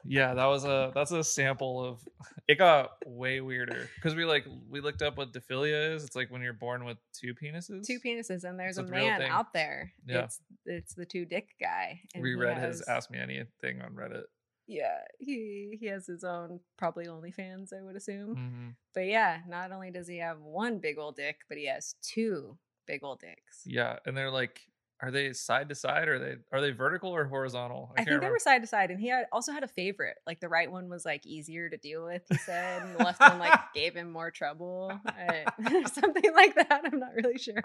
[0.05, 1.99] Yeah, that was a that's a sample of.
[2.49, 6.03] It got way weirder because we like we looked up what dephilia is.
[6.03, 7.86] It's like when you're born with two penises.
[7.86, 9.30] Two penises, and there's It's a man thing.
[9.30, 9.93] out there.
[10.07, 10.24] Yeah.
[10.24, 12.01] It's it's the two dick guy.
[12.15, 14.24] and he Reread his has- Ask Me Anything on Reddit.
[14.65, 18.36] Yeah, he he has his own probably OnlyFans, I would assume.
[18.36, 18.76] Mhm.
[18.95, 22.57] But yeah, not only does he have one big old dick, but he has two
[22.88, 23.61] big old dicks.
[23.63, 24.61] Yeah, and they're like,
[25.01, 26.07] are they side to side?
[26.07, 27.93] Or are they are they vertical or horizontal?
[27.97, 30.17] I, think they were side to side, and he had also had a favorite.
[30.27, 32.23] Like the right one was like easier to deal with.
[32.29, 35.45] He said, and the left one like gave him more trouble, I-
[35.93, 36.81] something like that.
[36.85, 37.63] I'm not really sure.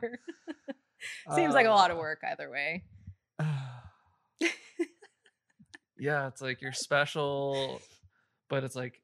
[1.34, 2.84] Seems like a lot of Uh, work either way.
[5.98, 7.80] yeah, it's like you're special,
[8.48, 9.00] but it's like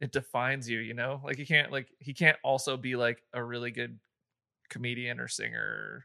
[0.00, 1.20] it defines you, you know?
[1.24, 3.98] Like you can't like he can't also be like a really good
[4.68, 6.04] comedian or singer or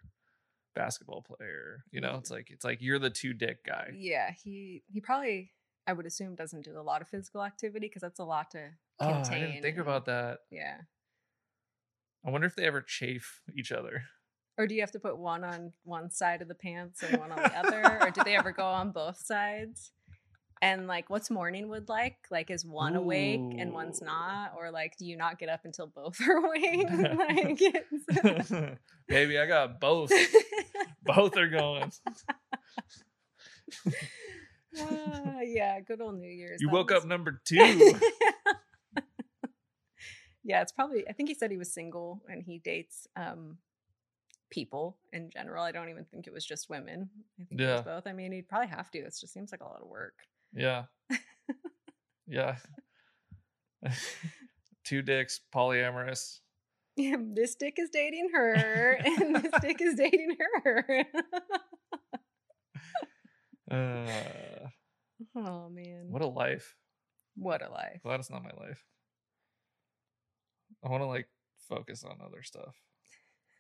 [0.76, 1.84] basketball player.
[1.92, 2.36] You know, it's mm-hmm.
[2.36, 3.92] like it's like you're the two dick guy.
[3.98, 5.52] Yeah, he he probably
[5.88, 8.70] I would assume doesn't do a lot of physical activity because that's a lot to
[9.00, 9.42] Oh, I contain.
[9.42, 10.40] didn't think and- about that.
[10.52, 10.78] Yeah.
[12.26, 14.04] I wonder if they ever chafe each other.
[14.58, 17.32] Or do you have to put one on one side of the pants and one
[17.32, 18.02] on the other?
[18.02, 19.92] or do they ever go on both sides?
[20.62, 22.16] And like, what's morning Morningwood like?
[22.32, 24.54] Like, is one awake and one's not?
[24.58, 26.88] Or like, do you not get up until both are awake?
[28.24, 28.80] like.
[29.08, 30.12] Baby, I got both.
[31.06, 31.92] Both are going.
[34.80, 36.62] Ah, yeah, good old New Year's.
[36.62, 37.94] You That woke was- up number two.
[40.44, 41.08] yeah, it's probably.
[41.08, 43.58] I think he said he was single and he dates um
[44.50, 45.64] people in general.
[45.64, 47.10] I don't even think it was just women.
[47.40, 47.74] I think it Yeah.
[47.76, 48.08] was both.
[48.08, 49.00] I mean, he'd probably have to.
[49.00, 50.14] It just seems like a lot of work.
[50.54, 50.86] Yeah.
[52.28, 52.56] Yeah.
[54.84, 56.40] Two dicks, polyamorous.
[56.96, 61.06] Yeah, this dick is dating her, and this dick is dating her.
[63.72, 64.06] Uh,
[65.36, 66.76] oh man, what a life.
[67.36, 68.00] what a life!
[68.04, 68.86] Glad it's not my life.
[70.84, 71.28] I want to like
[71.68, 72.76] focus on other stuff.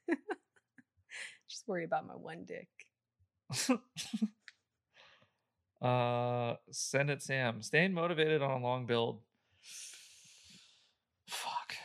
[1.49, 2.69] Just worry about my one dick.
[5.81, 7.63] uh send it Sam.
[7.63, 9.21] Staying motivated on a long build.
[11.27, 11.75] Fuck.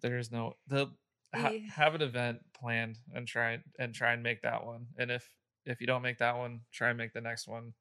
[0.00, 0.90] There's no the
[1.34, 4.86] ha- have an event planned and try and try and make that one.
[4.98, 5.28] And if
[5.64, 7.74] if you don't make that one, try and make the next one.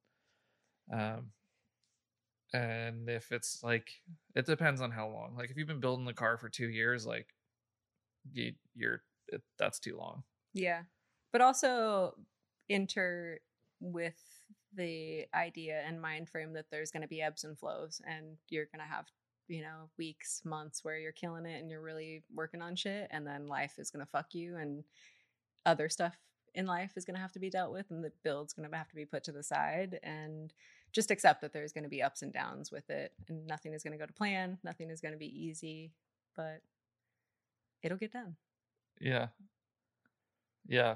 [0.91, 1.31] Um
[2.51, 3.89] and if it's like
[4.35, 5.35] it depends on how long.
[5.37, 7.27] Like if you've been building the car for 2 years like
[8.31, 10.23] you, you're it, that's too long.
[10.53, 10.83] Yeah,
[11.31, 12.15] but also
[12.69, 13.41] enter
[13.79, 14.19] with
[14.73, 18.65] the idea and mind frame that there's going to be ebbs and flows, and you're
[18.65, 19.05] going to have
[19.49, 23.25] you know weeks, months where you're killing it and you're really working on shit, and
[23.25, 24.83] then life is to fuck you, and
[25.65, 26.15] other stuff
[26.55, 28.95] in life is to have to be dealt with, and the build's to have to
[28.95, 30.53] be put to the side, and
[30.91, 33.99] just accept that there's to be ups and downs with it, and nothing is to
[33.99, 35.91] go to plan, nothing is to be easy,
[36.35, 36.61] but
[37.83, 38.35] it'll get done.
[38.99, 39.27] Yeah.
[40.67, 40.95] Yeah.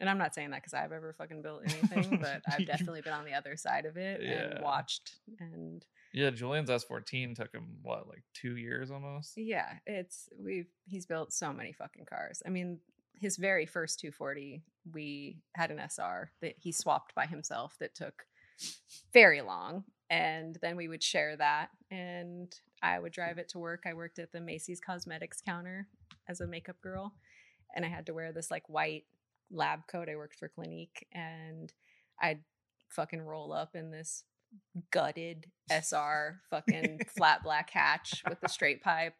[0.00, 3.12] And I'm not saying that because I've ever fucking built anything, but I've definitely been
[3.12, 4.30] on the other side of it Yeah.
[4.54, 5.12] and watched.
[5.38, 9.34] And Yeah, Julian's S14 took him what, like two years almost?
[9.36, 12.42] yeah, it's we've he's built so many fucking cars.
[12.46, 12.78] I mean,
[13.14, 14.62] his very first 240,
[14.94, 18.24] we had an SR that he swapped by himself that took
[19.12, 19.84] very long.
[20.08, 23.84] And then we would share that, and I would drive it to work.
[23.86, 25.86] I worked at the Macy's cosmetics counter
[26.28, 27.14] as a makeup girl,
[27.76, 29.04] and I had to wear this like white
[29.50, 30.08] lab coat.
[30.08, 31.72] I worked for Clinique, and
[32.20, 32.40] I'd
[32.88, 34.24] fucking roll up in this
[34.90, 39.14] gutted SR fucking flat black hatch with the straight pipe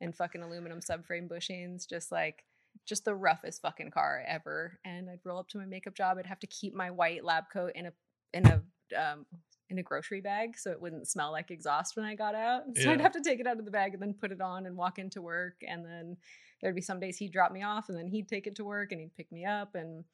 [0.00, 2.44] and fucking aluminum subframe bushings, just like
[2.84, 4.78] just the roughest fucking car ever.
[4.84, 6.18] And I'd roll up to my makeup job.
[6.18, 7.92] I'd have to keep my white lab coat in a
[8.34, 8.62] in a
[8.96, 9.26] um
[9.68, 12.62] in a grocery bag so it wouldn't smell like exhaust when I got out.
[12.76, 14.66] So I'd have to take it out of the bag and then put it on
[14.66, 15.56] and walk into work.
[15.66, 16.16] And then
[16.60, 18.92] there'd be some days he'd drop me off and then he'd take it to work
[18.92, 19.74] and he'd pick me up.
[19.74, 20.04] And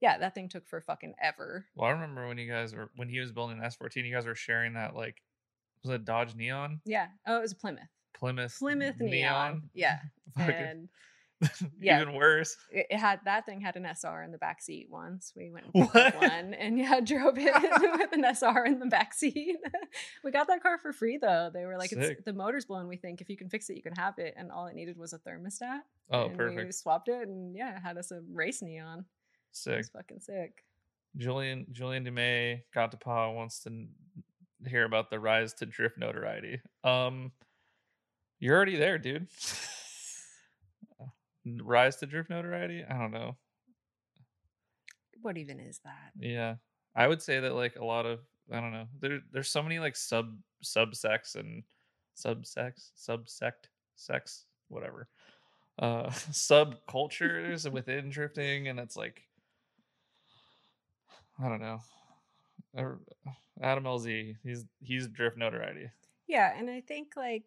[0.00, 1.66] yeah, that thing took for fucking ever.
[1.74, 4.26] Well, I remember when you guys were when he was building an S14, you guys
[4.26, 5.22] were sharing that like
[5.84, 6.80] was it Dodge Neon?
[6.84, 7.06] Yeah.
[7.26, 7.88] Oh, it was Plymouth.
[8.14, 9.70] Plymouth Plymouth Neon.
[9.74, 9.98] Yeah.
[10.38, 10.88] And
[11.80, 12.00] yeah.
[12.02, 12.56] Even worse.
[12.70, 15.32] it, had that thing had an SR in the back seat once.
[15.34, 17.52] We went one and yeah, drove it
[17.98, 19.56] with an SR in the back seat.
[20.22, 21.50] we got that car for free though.
[21.52, 22.88] They were like, the motor's blown.
[22.88, 24.34] We think if you can fix it, you can have it.
[24.36, 25.80] And all it needed was a thermostat.
[26.10, 26.74] Oh, and We perfect.
[26.74, 28.98] swapped it and yeah, it had us a race neon.
[29.00, 29.04] It
[29.52, 29.76] Sick.
[29.78, 30.64] was fucking sick.
[31.16, 33.86] Julian Julian Dumay got to paw wants to
[34.68, 36.60] hear about the rise to drift notoriety.
[36.84, 37.32] Um
[38.38, 39.26] you're already there, dude.
[41.46, 42.84] Rise to drift notoriety?
[42.88, 43.36] I don't know.
[45.22, 46.12] What even is that?
[46.18, 46.56] Yeah.
[46.94, 48.20] I would say that like a lot of
[48.52, 48.86] I don't know.
[49.00, 51.62] There there's so many like sub subsects and
[52.16, 55.08] subsex subsect sex whatever.
[55.78, 59.22] Uh subcultures within drifting and it's like
[61.42, 61.80] I don't know.
[63.62, 65.90] Adam LZ, he's he's drift notoriety.
[66.26, 67.44] Yeah, and I think like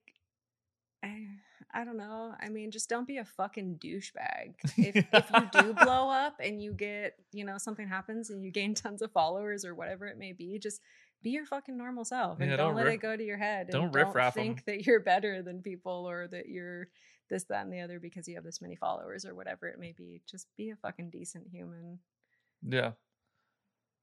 [1.04, 1.28] I,
[1.74, 2.34] I don't know.
[2.42, 4.54] I mean, just don't be a fucking douchebag.
[4.78, 8.52] If if you do blow up and you get, you know, something happens and you
[8.52, 10.82] gain tons of followers or whatever it may be, just
[11.22, 13.38] be your fucking normal self and Yeah, don't, don't let riff- it go to your
[13.38, 13.68] head.
[13.70, 16.88] don't and don't think that you're better than people or that you're
[17.30, 19.94] this, that, and the other because you have this many followers or whatever it may
[19.94, 20.22] be.
[20.30, 22.00] Just be a fucking decent human.
[22.62, 22.92] Yeah.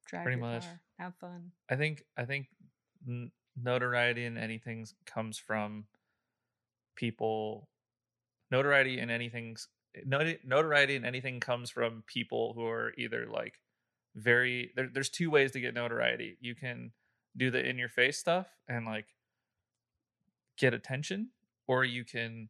[0.07, 0.65] Drive Pretty much.
[0.65, 0.81] car.
[0.99, 1.53] Have fun.
[1.71, 2.49] I think I think
[3.57, 5.85] notoriety in anything comes from
[7.01, 7.69] people.
[8.51, 9.57] Notoriety in anything,
[10.05, 13.55] notoriety in anything comes from people who are either like
[14.15, 14.73] very.
[14.77, 16.37] There, there's two ways to get notoriety.
[16.41, 16.93] You can
[17.37, 19.07] do the in your face stuff and like
[20.59, 21.29] get attention,
[21.69, 22.49] or you can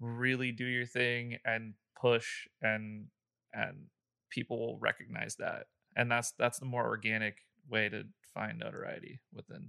[0.00, 3.06] really do your thing and push and
[3.54, 3.86] and
[4.30, 5.66] people will recognize that
[5.96, 7.36] and that's that's the more organic
[7.70, 8.04] way to
[8.34, 9.68] find notoriety within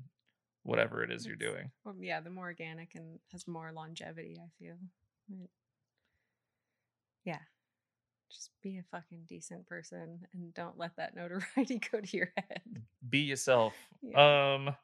[0.64, 4.50] whatever it is you're doing Well, yeah, the more organic and has more longevity, I
[4.64, 4.76] feel.
[7.26, 7.40] Yeah.
[8.30, 12.62] Just be a fucking decent person and don't let that notoriety go to your head.
[13.08, 14.54] be yourself Yeah.
[14.56, 14.76] um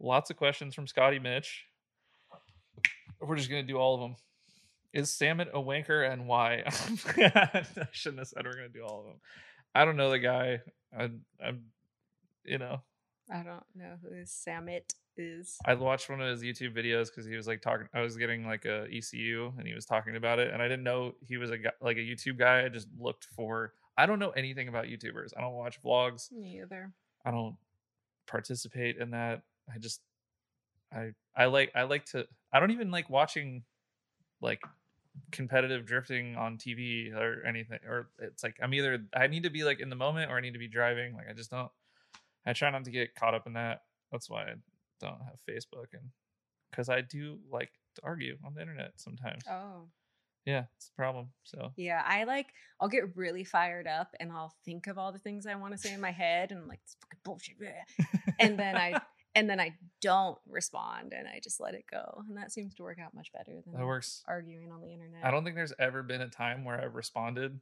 [0.00, 1.66] lots of questions from scotty mitch
[3.20, 4.16] we're just gonna do all of them
[4.92, 9.06] is salmon a wanker and why i shouldn't have said we're gonna do all of
[9.06, 9.20] them
[9.74, 10.60] i don't know the guy
[10.98, 11.08] i
[11.44, 11.64] i'm
[12.44, 12.80] you know
[13.32, 15.56] I don't know who is Samit is.
[15.64, 17.88] I watched one of his YouTube videos because he was like talking.
[17.94, 20.84] I was getting like a ECU, and he was talking about it, and I didn't
[20.84, 22.64] know he was a guy, like a YouTube guy.
[22.64, 23.72] I just looked for.
[23.96, 25.32] I don't know anything about YouTubers.
[25.36, 26.32] I don't watch vlogs.
[26.32, 26.92] Me either.
[27.24, 27.56] I don't
[28.26, 29.42] participate in that.
[29.72, 30.00] I just,
[30.92, 32.26] I I like I like to.
[32.52, 33.62] I don't even like watching,
[34.40, 34.60] like,
[35.32, 37.78] competitive drifting on TV or anything.
[37.88, 40.40] Or it's like I'm either I need to be like in the moment or I
[40.40, 41.14] need to be driving.
[41.14, 41.70] Like I just don't.
[42.46, 43.82] I try not to get caught up in that.
[44.12, 44.54] That's why I
[45.00, 46.10] don't have Facebook and
[46.70, 49.42] because I do like to argue on the internet sometimes.
[49.48, 49.88] Oh.
[50.44, 51.28] Yeah, it's a problem.
[51.44, 52.48] So Yeah, I like
[52.80, 55.78] I'll get really fired up and I'll think of all the things I want to
[55.78, 57.56] say in my head and I'm like this fucking bullshit.
[58.38, 59.00] And then I
[59.34, 62.22] and then I don't respond and I just let it go.
[62.28, 64.22] And that seems to work out much better than that works.
[64.28, 65.24] arguing on the internet.
[65.24, 67.60] I don't think there's ever been a time where I've responded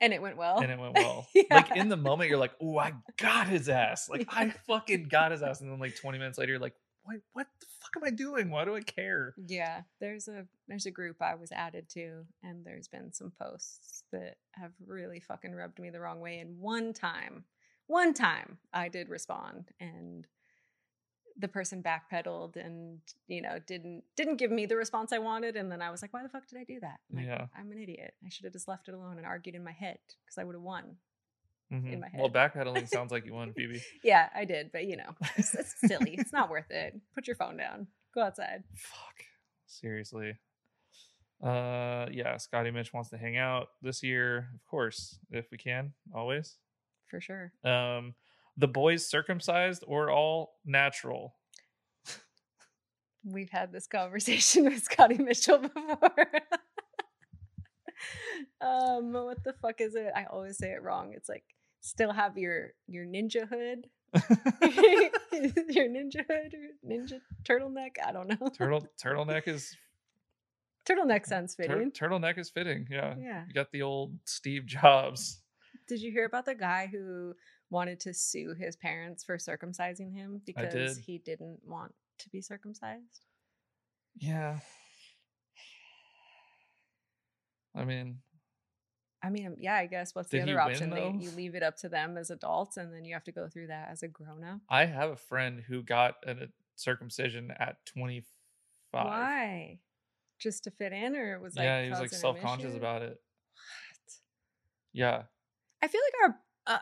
[0.00, 0.60] and it went well.
[0.60, 1.26] and it went well.
[1.34, 1.42] Yeah.
[1.50, 5.32] Like in the moment, you're like, "Oh, I got his ass!" Like I fucking got
[5.32, 6.74] his ass, and then like 20 minutes later, you're like,
[7.04, 7.16] "What?
[7.32, 8.50] What the fuck am I doing?
[8.50, 12.64] Why do I care?" Yeah, there's a there's a group I was added to, and
[12.64, 16.38] there's been some posts that have really fucking rubbed me the wrong way.
[16.38, 17.44] And one time,
[17.86, 20.26] one time, I did respond, and
[21.40, 25.56] the person backpedaled and you know didn't didn't give me the response I wanted.
[25.56, 26.98] And then I was like, why the fuck did I do that?
[27.12, 27.46] Like, Yeah.
[27.56, 28.14] I'm an idiot.
[28.24, 30.54] I should have just left it alone and argued in my head because I would
[30.54, 30.96] have won.
[31.72, 32.00] Mhm.
[32.00, 32.18] my head.
[32.20, 33.82] Well, backpedaling sounds like you won, Phoebe.
[34.02, 36.14] Yeah, I did, but you know, it's, it's silly.
[36.18, 36.98] it's not worth it.
[37.14, 37.88] Put your phone down.
[38.14, 38.64] Go outside.
[38.74, 39.16] Fuck.
[39.66, 40.38] Seriously.
[41.42, 42.36] Uh, yeah.
[42.38, 46.56] Scotty Mitch wants to hang out this year, of course, if we can, always.
[47.06, 47.52] For sure.
[47.64, 48.14] Um,
[48.58, 51.34] the boys circumcised or all natural?
[53.24, 56.26] We've had this conversation with Scotty Mitchell before.
[58.60, 60.10] um, what the fuck is it?
[60.14, 61.12] I always say it wrong.
[61.14, 61.44] It's like
[61.80, 63.86] still have your your ninja hood,
[65.74, 67.96] your ninja hood or ninja turtleneck.
[68.04, 68.48] I don't know.
[68.56, 69.76] Turtle turtleneck is
[70.88, 71.90] turtleneck sounds tur- fitting.
[71.90, 72.86] turtleneck is fitting.
[72.90, 73.14] Yeah.
[73.20, 73.44] Yeah.
[73.46, 75.40] You got the old Steve Jobs.
[75.86, 77.34] Did you hear about the guy who
[77.70, 80.98] wanted to sue his parents for circumcising him because did.
[80.98, 83.20] he didn't want to be circumcised?
[84.16, 84.58] Yeah.
[87.74, 88.18] I mean,
[89.22, 90.90] I mean, yeah, I guess what's the he other win, option?
[90.90, 93.48] They, you leave it up to them as adults, and then you have to go
[93.48, 94.60] through that as a grown up.
[94.68, 98.24] I have a friend who got a circumcision at 25.
[98.92, 99.78] Why?
[100.38, 103.02] Just to fit in, or it was like yeah, he was like self conscious about
[103.02, 103.20] it.
[103.54, 104.12] What?
[104.92, 105.22] Yeah.
[105.82, 106.78] I feel like our uh,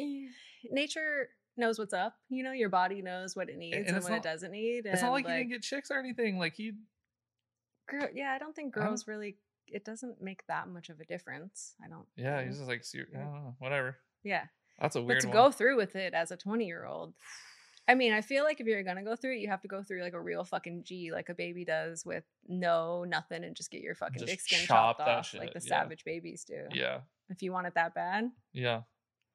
[0.00, 0.28] Eh,
[0.70, 2.14] nature knows what's up.
[2.28, 4.86] You know, your body knows what it needs and, and what not- it doesn't need.
[4.86, 6.38] It's not and, like, he didn't get chicks or anything.
[6.38, 6.72] Like he
[7.88, 9.36] girl, yeah, I don't think I don't- girls really.
[9.66, 11.74] It doesn't make that much of a difference.
[11.84, 12.06] I don't.
[12.16, 13.98] Yeah, he's just like ser- I don't know, whatever.
[14.24, 14.46] yeah.
[14.80, 15.18] That's a weird.
[15.18, 15.36] But to one.
[15.36, 17.12] go through with it as a 20 year old,
[17.86, 19.82] I mean, I feel like if you're gonna go through it, you have to go
[19.84, 23.70] through like a real fucking G, like a baby does with no nothing and just
[23.70, 25.68] get your fucking Just dick skin chop chopped off like the yeah.
[25.82, 26.64] savage babies do.
[26.72, 28.80] yeah, If you want it that bad, yeah,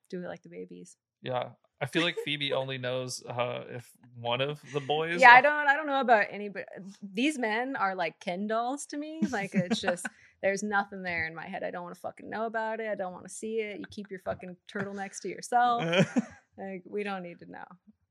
[0.10, 0.98] do it like the babies.
[1.22, 1.50] yeah.
[1.82, 5.20] I feel like Phoebe only knows uh, if one of the boys.
[5.20, 6.66] yeah, I don't I don't know about anybody.
[7.04, 9.20] These men are like Ken dolls to me.
[9.30, 10.06] Like it's just
[10.42, 11.64] there's nothing there in my head.
[11.64, 12.88] I don't want to fucking know about it.
[12.88, 13.78] I don't want to see it.
[13.78, 15.84] You keep your fucking turtlenecks to yourself.
[16.58, 17.66] Like we don't need to know.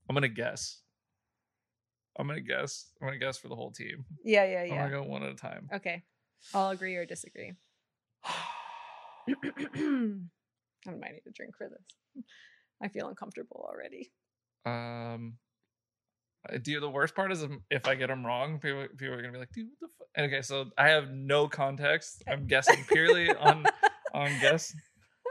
[0.06, 0.82] I'm gonna guess.
[2.18, 2.90] I'm gonna guess.
[3.00, 4.04] I'm gonna guess for the whole team.
[4.22, 4.74] Yeah, yeah, yeah.
[4.74, 5.70] I'm gonna go one at a time.
[5.72, 6.02] Okay.
[6.52, 7.54] I'll agree or disagree.
[10.86, 12.24] I might need a drink for this.
[12.82, 14.12] I feel uncomfortable already.
[14.66, 15.34] Um,
[16.48, 19.32] uh, do the worst part is if- I get them wrong, people people are gonna
[19.32, 22.22] be like, "Dude, what the fuck?" Okay, so I have no context.
[22.28, 23.64] I'm guessing purely on
[24.14, 24.74] on guess.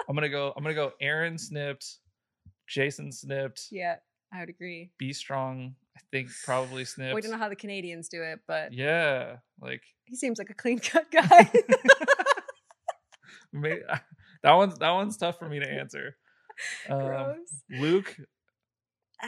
[0.10, 0.54] I'm gonna go.
[0.56, 0.94] I'm gonna go.
[1.02, 1.86] Aaron snipped.
[2.68, 3.68] Jason snipped.
[3.72, 3.98] Yeah,
[4.34, 4.92] I would agree.
[4.98, 5.76] Be strong.
[5.96, 7.14] I think probably snips.
[7.14, 10.56] We don't know how the Canadians do it, but Yeah, like he seems like a
[10.56, 11.52] clean cut guy.
[13.54, 13.82] may-
[14.44, 16.16] that one's that one's tough for me to answer.
[16.90, 18.16] Um, Luke,
[19.22, 19.28] Uh,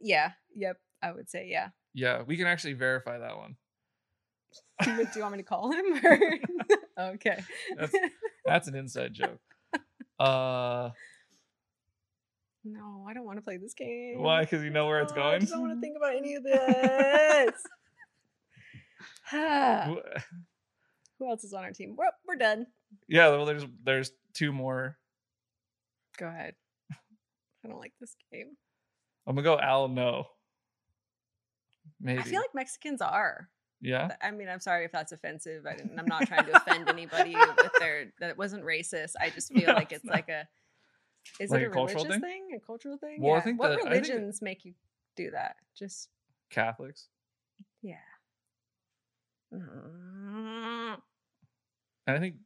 [0.00, 0.32] yeah.
[0.54, 0.76] Yep.
[1.02, 1.68] I would say yeah.
[1.94, 3.56] yeah, we can actually verify that one.
[4.84, 5.84] do you want me to call him?
[6.98, 7.12] Or...
[7.14, 7.42] okay.
[7.76, 7.94] That's
[8.44, 9.40] that's an inside joke.
[10.20, 10.90] Uh,
[12.64, 14.20] no, I don't want to play this game.
[14.20, 14.42] why?
[14.42, 15.40] Because you know where it's I going.
[15.40, 17.62] just don't want to think about any of this.
[21.18, 21.96] Who else is on our team?
[21.96, 22.66] We're, we're done.
[23.08, 24.98] Yeah, well, there's there's two more.
[26.18, 26.54] Go ahead.
[27.64, 28.56] I don't like this game.
[29.26, 29.88] I'm gonna go Al.
[29.88, 30.24] No.
[32.00, 32.20] Maybe.
[32.20, 33.48] I feel like Mexicans are.
[33.80, 34.16] yeah.
[34.22, 35.66] I mean, I'm sorry if that's offensive.
[35.66, 39.12] I didn't, I'm not trying to offend anybody with their that wasn't racist.
[39.20, 40.46] I just feel No, like it's it's like a
[41.40, 42.20] is Like it a a, religious thing?
[42.20, 42.48] thing?
[42.56, 43.18] A cultural thing?
[43.20, 43.42] Well, I yeah.
[43.42, 44.74] think what that- I think religions make you
[45.16, 45.56] do that?
[45.76, 46.08] Just
[46.50, 47.08] Catholics.
[47.82, 47.96] yeah.
[49.54, 50.96] Mm.
[52.06, 52.36] I think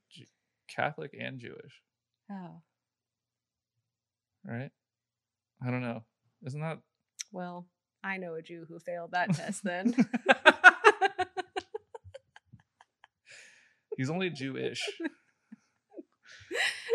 [0.68, 1.82] Catholic and Jewish,
[2.30, 2.62] Oh
[4.44, 4.70] right?
[5.66, 6.04] I don't know.
[6.46, 6.78] Isn't that
[7.32, 7.66] well,
[8.04, 9.64] I know a Jew who failed that test.
[9.64, 9.94] Then
[13.96, 14.82] he's only Jewish?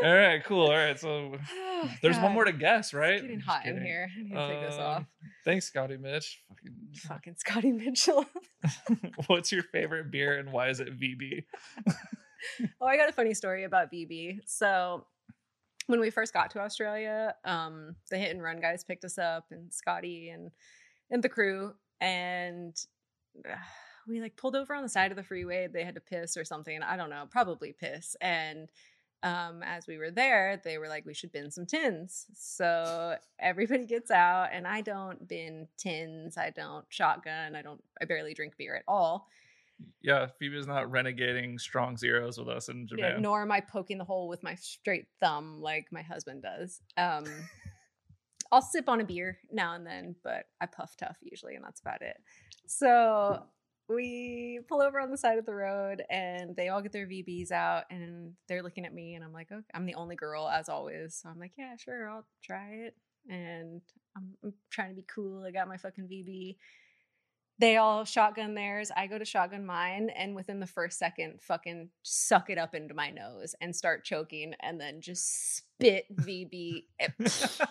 [0.04, 0.68] All right, cool.
[0.68, 3.14] All right, so Oh, there's one more to guess, right?
[3.14, 4.10] It's getting hot in here.
[4.18, 5.04] I need to take this Um, off.
[5.46, 6.42] Thanks, Scotty Mitch.
[6.50, 6.76] Fucking-
[7.08, 8.26] Fucking Scotty Mitchell.
[9.28, 11.44] What's your favorite beer and why is it VB?
[12.82, 14.40] Oh, I got a funny story about VB.
[14.46, 15.06] So
[15.88, 19.46] when we first got to Australia, um, the hit and run guys picked us up
[19.52, 20.52] and Scotty and
[21.10, 22.76] and the crew and
[23.48, 23.56] uh,
[24.08, 25.68] we like pulled over on the side of the freeway.
[25.68, 26.82] They had to piss or something.
[26.82, 28.16] I don't know, probably piss.
[28.22, 28.70] And
[29.24, 32.26] um, as we were there, they were like, we should bin some tins.
[32.34, 36.38] So everybody gets out, and I don't bin tins.
[36.38, 37.56] I don't shotgun.
[37.56, 37.82] I don't.
[38.02, 39.28] I barely drink beer at all.
[40.02, 43.22] Yeah, Phoebe's not renegading strong zeros with us in Yeah, Japan.
[43.22, 46.82] nor am I poking the hole with my straight thumb like my husband does.
[46.98, 47.26] Um,
[48.52, 51.80] I'll sip on a beer now and then, but I puff tough usually, and that's
[51.80, 52.18] about it.
[52.68, 53.44] So
[53.88, 57.52] we pull over on the side of the road, and they all get their VBs
[57.52, 60.68] out, and they're looking at me, and I'm like, okay, I'm the only girl as
[60.70, 62.96] always, so I'm like, yeah, sure, I'll try it,
[63.30, 63.82] and
[64.18, 65.44] I'm, I'm trying to be cool.
[65.46, 66.58] I got my fucking VB
[67.62, 68.90] they all shotgun theirs.
[68.98, 72.96] I go to shotgun mine, and within the first second, fucking suck it up into
[72.96, 76.86] my nose and start choking, and then just spit VB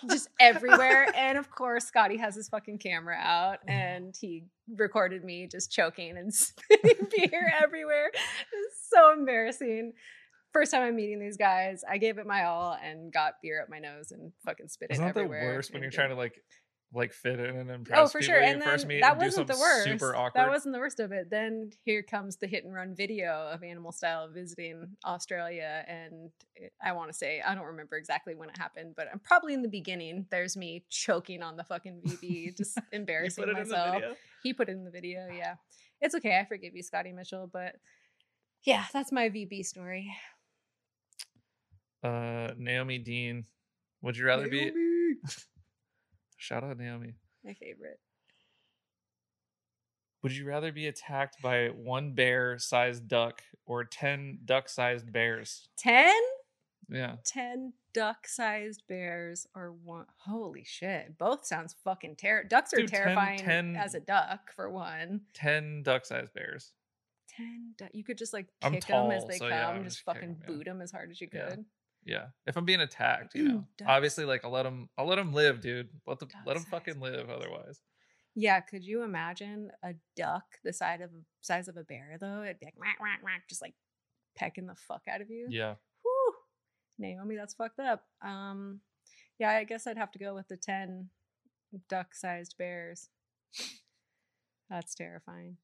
[0.08, 1.12] just everywhere.
[1.16, 3.72] And of course, Scotty has his fucking camera out, uh-huh.
[3.72, 4.44] and he
[4.76, 8.12] recorded me just choking and spitting beer everywhere.
[8.14, 9.92] It's so embarrassing.
[10.52, 13.68] First time I'm meeting these guys, I gave it my all and got beer up
[13.68, 15.54] my nose and fucking spit Isn't it that the everywhere.
[15.56, 16.40] worst when you're trying to like
[16.92, 18.40] like fit in and impress Oh, for sure.
[18.40, 19.84] And then that and wasn't the worst.
[19.84, 20.32] super awkward?
[20.34, 21.30] That wasn't the worst of it.
[21.30, 26.30] Then here comes the hit and run video of Animal Style visiting Australia, and
[26.82, 29.62] I want to say I don't remember exactly when it happened, but I'm probably in
[29.62, 30.26] the beginning.
[30.30, 33.94] There's me choking on the fucking VB, just embarrassing put it in the myself.
[33.94, 34.16] video?
[34.42, 35.28] He put it in the video.
[35.32, 35.54] Yeah,
[36.00, 36.38] it's okay.
[36.40, 37.76] I forgive you, Scotty Mitchell, but
[38.64, 40.12] yeah, that's my VB story.
[42.02, 43.44] Uh, Naomi Dean.
[44.02, 44.72] Would you rather be?
[46.40, 47.12] Shout out Naomi.
[47.44, 48.00] My favorite.
[50.22, 55.68] Would you rather be attacked by one bear-sized duck or ten duck-sized bears?
[55.76, 56.14] Ten.
[56.88, 62.78] Yeah, 10 duck sized bears or one holy shit both sounds fucking terror ducks are
[62.78, 66.72] Dude, terrifying 10 as a duck for one ten duck-sized bears.
[67.36, 70.04] 10 du- you could just like kick them as they so come yeah, just just
[70.04, 70.46] fucking 'em, yeah.
[70.48, 71.64] boot them as hard as you could
[72.04, 75.32] Yeah, if I'm being attacked, you know, obviously, like I'll let them, I'll let them
[75.32, 75.88] live, dude.
[76.06, 77.28] Let them, let them fucking live.
[77.28, 77.80] Otherwise,
[78.34, 82.60] yeah could you imagine a duck the size of size of a bear though it'd
[82.60, 83.74] be like whack, whack, whack, just like
[84.36, 85.74] pecking the fuck out of you yeah.
[86.02, 86.34] Whew.
[86.98, 88.80] naomi that's fucked up um
[89.38, 91.08] yeah i guess i'd have to go with the 10
[91.88, 93.08] duck sized bears
[94.70, 95.56] that's terrifying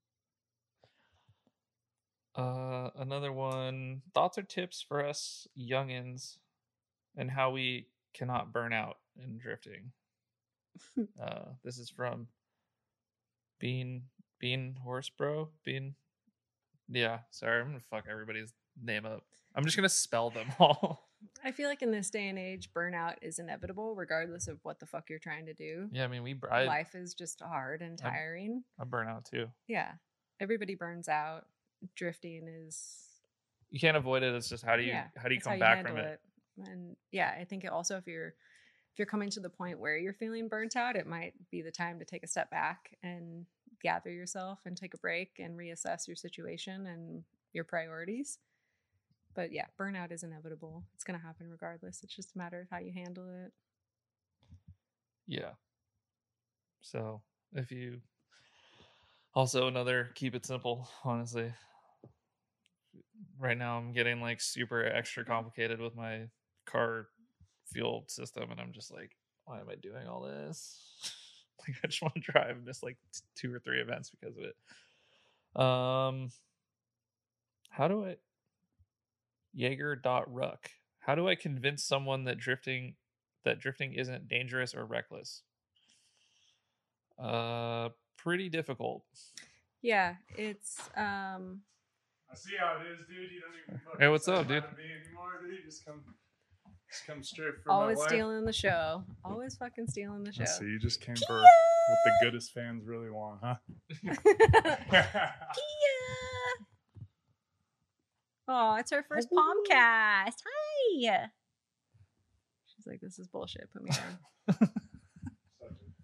[2.37, 4.03] Uh, another one.
[4.15, 6.37] Thoughts or tips for us youngins,
[7.17, 9.93] and how we cannot burn out in drifting.
[11.23, 12.27] uh, this is from
[13.59, 14.03] Bean
[14.39, 15.95] Bean Horse Bro Bean.
[16.89, 19.25] Yeah, sorry, I'm gonna fuck everybody's name up.
[19.55, 21.09] I'm just gonna spell them all.
[21.43, 24.87] I feel like in this day and age, burnout is inevitable, regardless of what the
[24.87, 25.89] fuck you're trying to do.
[25.91, 28.63] yeah, I mean we I, Life is just hard and tiring.
[28.79, 29.47] I burn out too.
[29.67, 29.93] yeah,
[30.39, 31.47] everybody burns out.
[31.95, 33.07] Drifting is
[33.71, 34.35] You can't avoid it.
[34.35, 35.07] It's just how do you yeah.
[35.17, 36.21] how do you come back from handle it?
[36.67, 39.99] And yeah, I think it also if you're if you're coming to the point where
[39.99, 43.45] you're feeling burnt out, it might be the time to take a step back and
[43.83, 47.23] gather yourself and take a break and reassess your situation and
[47.53, 48.39] your priorities.
[49.35, 50.83] But yeah, burnout is inevitable.
[50.95, 52.01] It's going to happen regardless.
[52.03, 53.53] It's just a matter of how you handle it.
[55.27, 55.51] Yeah.
[56.81, 57.21] So
[57.53, 58.01] if you
[59.37, 61.53] also another keep it simple, honestly.
[63.39, 66.23] Right now I'm getting like super extra complicated with my
[66.65, 67.09] car
[67.71, 69.15] fuel system and I'm just like,
[69.45, 70.81] why am I doing all this?
[71.69, 74.37] like I just want to drive and miss like t- two or three events because
[74.39, 74.57] of it.
[75.63, 76.31] Um
[77.71, 78.17] how do I
[79.53, 80.71] Jaeger.ruck.
[81.01, 82.97] How do I convince someone that drifting
[83.45, 85.43] that drifting isn't dangerous or reckless?
[87.19, 89.03] Uh pretty difficult.
[89.83, 91.61] Yeah, it's um
[92.31, 93.31] I see how it is, dude.
[93.31, 94.65] You don't even fucking Hey, what's up, dude?
[94.65, 95.65] anymore, dude.
[95.65, 96.03] Just come,
[96.91, 99.05] just come straight for always my stealing the show.
[99.25, 100.43] Always fucking stealing the show.
[100.43, 100.65] I see.
[100.65, 103.57] You just came for what the goodest fans really want, huh?
[108.49, 110.35] Oh, it's her first Palmcast.
[110.47, 111.29] Hi.
[112.67, 113.69] She's like, this is bullshit.
[113.73, 114.71] Put me down.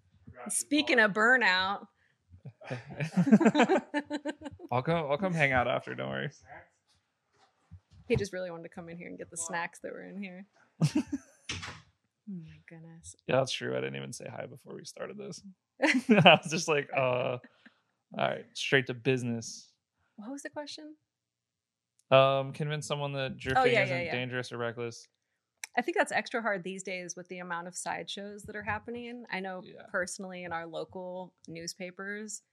[0.49, 1.85] Speaking of burnout,
[4.71, 6.29] I'll come I'll come hang out after, don't worry.
[8.07, 10.21] he just really wanted to come in here and get the snacks that were in
[10.21, 10.45] here.
[10.83, 10.93] oh
[12.27, 13.15] my goodness.
[13.27, 13.73] Yeah, that's true.
[13.77, 15.41] I didn't even say hi before we started this.
[15.83, 17.37] I was just like, uh
[18.15, 19.71] all right, straight to business.
[20.17, 20.93] What was the question?
[22.11, 24.11] Um, convince someone that drifting Oh, yeah, isn't yeah, yeah.
[24.11, 25.07] dangerous or reckless.
[25.75, 29.23] I think that's extra hard these days with the amount of sideshows that are happening.
[29.31, 29.81] I know Yeah.
[29.91, 32.43] personally in our local newspapers,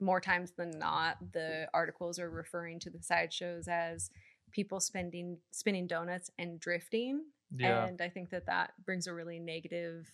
[0.00, 4.10] more times than not, the articles are referring to the sideshows as
[4.52, 7.24] people spending spinning donuts and drifting.
[7.56, 7.86] Yeah.
[7.86, 10.10] And I think that that brings a really negative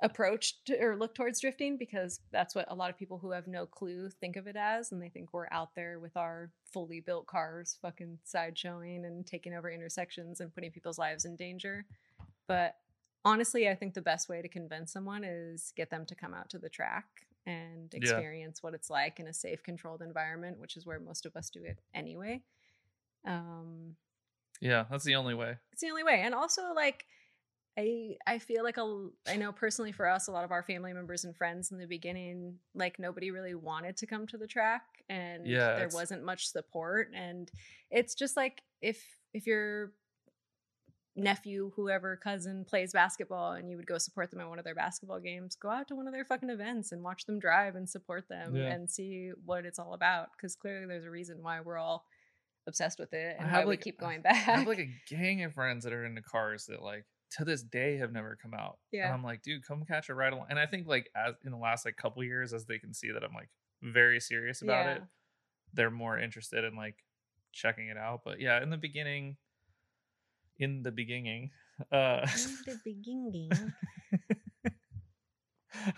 [0.00, 3.48] approach to, or look towards drifting because that's what a lot of people who have
[3.48, 4.92] no clue think of it as.
[4.92, 9.54] And they think we're out there with our fully built cars, fucking sideshowing and taking
[9.54, 11.84] over intersections and putting people's lives in danger.
[12.46, 12.76] But
[13.24, 16.48] honestly, I think the best way to convince someone is get them to come out
[16.50, 17.06] to the track
[17.48, 17.98] and Yeah.
[17.98, 21.50] experience what it's like in a safe, controlled environment, which is where most of us
[21.50, 22.42] do it anyway.
[23.26, 23.96] Um,
[24.60, 25.56] yeah, that's the only way.
[25.72, 27.04] it's the only way and also like
[27.78, 30.92] i i feel like a, i know personally for us a lot of our family
[30.92, 34.82] members and friends in the beginning like nobody really wanted to come to the track
[35.08, 37.50] and Yeah, there wasn't much support and
[37.90, 39.92] it's just like if if your
[41.18, 44.74] nephew whoever cousin plays basketball and you would go support them at one of their
[44.74, 47.88] basketball games go out to one of their fucking events and watch them drive and
[47.88, 48.72] support them Yeah.
[48.72, 52.04] and see what it's all about because clearly there's a reason why we're all
[52.66, 54.46] obsessed with it I and have, why we keep going back.
[54.48, 57.62] I have like a gang of friends that are into cars that like to this
[57.62, 58.78] day have never come out.
[58.92, 59.12] And Yeah.
[59.12, 60.46] I'm like, dude, come catch a ride along.
[60.50, 63.10] And I think like as in the last like couple years, as they can see
[63.10, 63.48] that I'm like
[63.82, 65.02] very serious about it,
[65.74, 66.96] they're more interested in like
[67.52, 68.20] checking it out.
[68.24, 69.36] But yeah, in the beginning,
[70.58, 71.50] in the beginning,
[71.92, 72.26] uh
[72.66, 73.50] the beginning.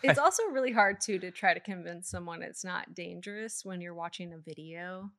[0.03, 3.95] It's also really hard too to try to convince someone it's not dangerous when you're
[3.95, 5.11] watching a video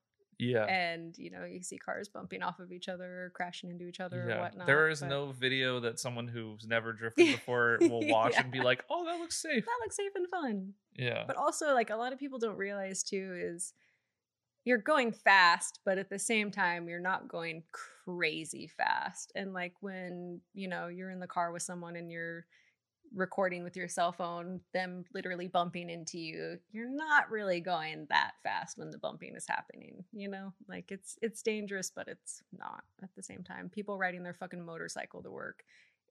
[0.41, 0.65] yeah.
[0.65, 3.99] and you know you see cars bumping off of each other or crashing into each
[3.99, 4.65] other or whatnot.
[4.65, 8.61] there is but no video that someone who's never drifted before will watch and be
[8.61, 10.73] like, "Oh, that looks safe." that looks safe and fun.
[10.97, 13.73] Yeah, But also, like a lot of people don't realize too is
[14.63, 17.63] you're going fast, but at the same time you're not going
[18.05, 19.31] crazy fast.
[19.35, 22.45] And like when you know you're in the car with someone and you're
[23.13, 28.31] recording with your cell phone, them literally bumping into you, you're not really going that
[28.43, 30.03] fast when the bumping is happening.
[30.13, 33.69] You know, like it's it's dangerous, but it's not at the same time.
[33.69, 35.63] People riding their fucking motorcycle to work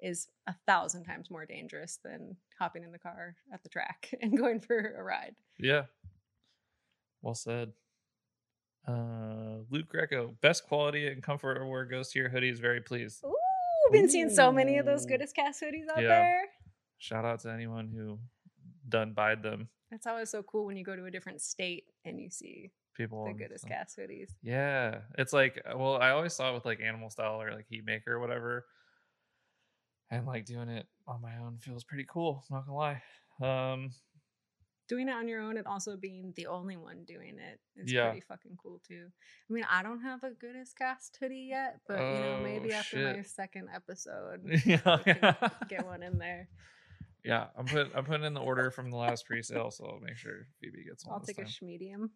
[0.03, 4.37] is a thousand times more dangerous than hopping in the car at the track and
[4.37, 5.35] going for a ride.
[5.59, 5.83] yeah.
[7.23, 7.73] Well said.
[8.87, 12.59] Uh, Luke Greco, best quality and comfort award goes to your hoodies.
[12.61, 13.23] Very pleased.
[13.25, 13.33] Ooh,
[13.93, 15.09] been seeing so many of those Ooh.
[15.11, 16.09] goodest cast hoodies out Yeah.
[16.09, 16.43] there.
[16.99, 18.19] Shout out to anyone who
[18.89, 19.69] done buyed them.
[19.93, 23.25] It's always so cool when you go to a different state and you see People
[23.25, 24.31] the on- goodest on- cast hoodies.
[24.43, 27.85] Yeah, it's like well, I always saw it with like Animal Style or like Heat
[27.85, 28.67] Maker or whatever,
[30.11, 32.45] and like doing it on my own feels pretty cool.
[32.51, 33.03] I'm Not gonna lie.
[33.73, 33.91] Um,
[34.91, 37.61] Doing it on your own and also being the only one doing it.
[37.77, 38.07] is Yeah.
[38.11, 39.07] pretty fucking cool too.
[39.49, 42.73] I mean, I don't have a goodest cast hoodie yet, but you know, Oh, maybe
[42.73, 44.99] after my second episode, yeah,
[45.69, 46.49] get one in there.
[47.25, 47.47] yeah.
[47.57, 50.33] I'm putting I'm putting in the order from the last pre-sale, so I'll make sure
[50.61, 51.15] Phoebe gets one.
[51.15, 51.51] I'll take a time.
[51.53, 52.11] schmedium.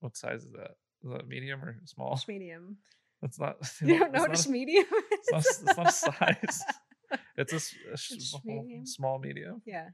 [0.00, 0.72] what size is that?
[1.02, 2.20] Is that medium or small?
[2.28, 2.76] Medium.
[3.22, 3.56] That's not.
[3.80, 5.62] You don't know what a it's not it's not, is?
[5.66, 6.62] it's not a size.
[7.38, 7.56] It's a,
[7.92, 8.86] a small, medium.
[8.86, 9.62] small medium.
[9.64, 9.88] Yeah.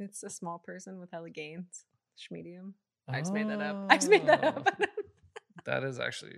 [0.00, 1.84] It's a small person with hella gains.
[2.18, 2.72] Schmedium.
[3.08, 3.86] I just made that up.
[3.88, 4.68] I just made that up.
[4.80, 4.84] Oh,
[5.66, 6.36] That is actually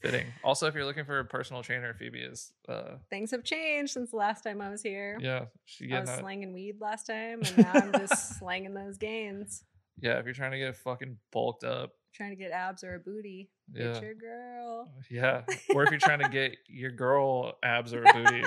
[0.00, 0.26] fitting.
[0.44, 2.52] Also, if you're looking for a personal trainer, Phoebe is.
[2.68, 5.18] Uh, Things have changed since the last time I was here.
[5.20, 6.20] yeah, she I was that.
[6.20, 9.62] slanging weed last time, and now I'm just slanging those gains.
[10.00, 12.98] Yeah, if you're trying to get fucking bulked up, Trying to get abs or a
[12.98, 13.50] booty.
[13.74, 14.90] yeah, Get your girl.
[15.10, 15.42] yeah.
[15.74, 18.42] Or if you're trying to get your girl abs or a booty,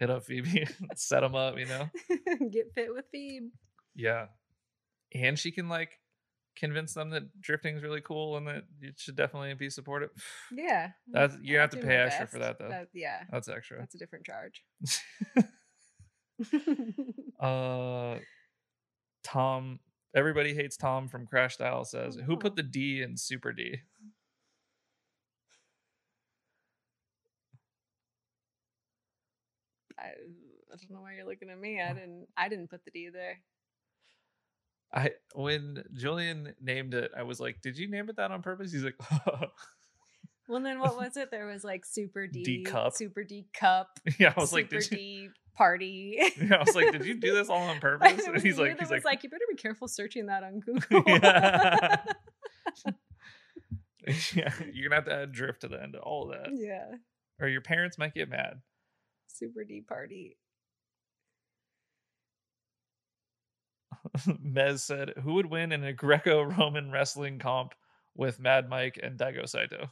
[0.00, 1.56] hit up Phoebe, set them up.
[1.58, 1.88] You know.
[2.50, 3.50] get fit with Phoebe.
[3.94, 4.26] Yeah.
[5.14, 6.00] And she can like
[6.56, 10.10] convince them that drifting is really cool and that you should definitely be supportive.
[10.52, 10.90] Yeah.
[11.06, 12.86] That's you I'll have to pay extra for that though.
[12.92, 13.22] yeah.
[13.30, 13.78] That's extra.
[13.78, 14.64] That's a different charge.
[17.40, 18.16] Uh
[19.22, 19.78] Tom
[20.14, 22.36] everybody hates Tom from Crash Style says, Who Oh.
[22.36, 23.76] put the D in Super D?
[30.00, 30.06] I,
[30.72, 31.80] I don't know why you're looking at me.
[31.80, 33.38] I didn't I didn't put the D there.
[34.92, 38.72] I when Julian named it, I was like, Did you name it that on purpose?
[38.72, 38.96] He's like,
[40.48, 41.30] Well then what was it?
[41.30, 42.94] There was like Super D, D cup.
[42.94, 46.18] Super D cup, Yeah, I was like, Super Did you D party.
[46.40, 48.26] yeah, I was like, Did you do this all on purpose?
[48.26, 51.02] And he's like, he's was like, you better be careful searching that on Google.
[51.06, 51.96] Yeah.
[54.34, 56.50] yeah, you're gonna have to add drift to the end of all of that.
[56.52, 56.96] yeah.
[57.40, 58.60] Or your parents might get mad.
[59.34, 60.36] Super D party.
[64.44, 67.74] Mez said, "Who would win in a Greco-Roman wrestling comp
[68.14, 69.90] with Mad Mike and Daigo Saito?"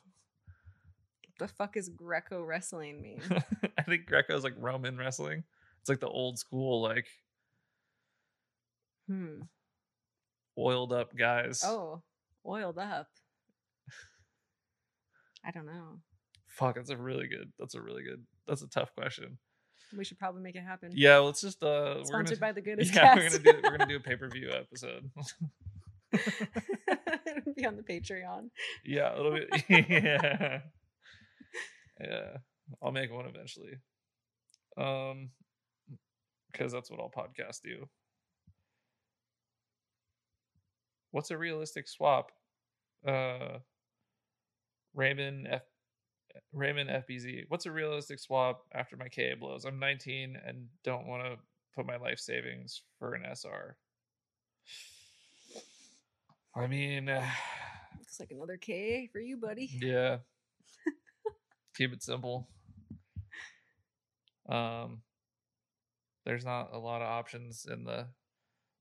[1.39, 3.23] The fuck is Greco wrestling mean?
[3.79, 5.45] I think Greco is like Roman wrestling.
[5.81, 7.07] It's like the old school, like
[9.07, 9.43] hmm.
[10.59, 11.63] oiled up guys.
[11.65, 12.03] Oh,
[12.45, 13.09] oiled up.
[15.45, 16.01] I don't know.
[16.49, 17.53] fuck, that's a really good.
[17.59, 18.25] That's a really good.
[18.49, 19.39] That's a tough question.
[19.97, 20.91] We should probably make it happen.
[20.95, 23.77] Yeah, let's just uh, we're Sponsored gonna by the goodest yeah, we're gonna do we're
[23.79, 25.11] gonna do a pay per view episode.
[26.13, 28.49] It'll be on the Patreon.
[28.85, 30.61] yeah, it'll be yeah,
[32.01, 32.37] yeah.
[32.83, 33.75] I'll make one eventually.
[34.77, 35.31] Um,
[36.53, 37.89] because that's what all podcasts do.
[41.11, 42.31] What's a realistic swap?
[43.07, 43.59] Uh,
[44.95, 45.63] Raymond F.
[46.53, 47.45] Raymond FBZ.
[47.49, 49.65] What's a realistic swap after my KA blows?
[49.65, 51.37] I'm 19 and don't want to
[51.75, 53.77] put my life savings for an SR.
[56.57, 59.71] I mean, Looks like another K for you, buddy.
[59.81, 60.19] yeah.
[61.77, 62.49] Keep it simple.
[64.49, 65.03] Um
[66.25, 68.07] there's not a lot of options in the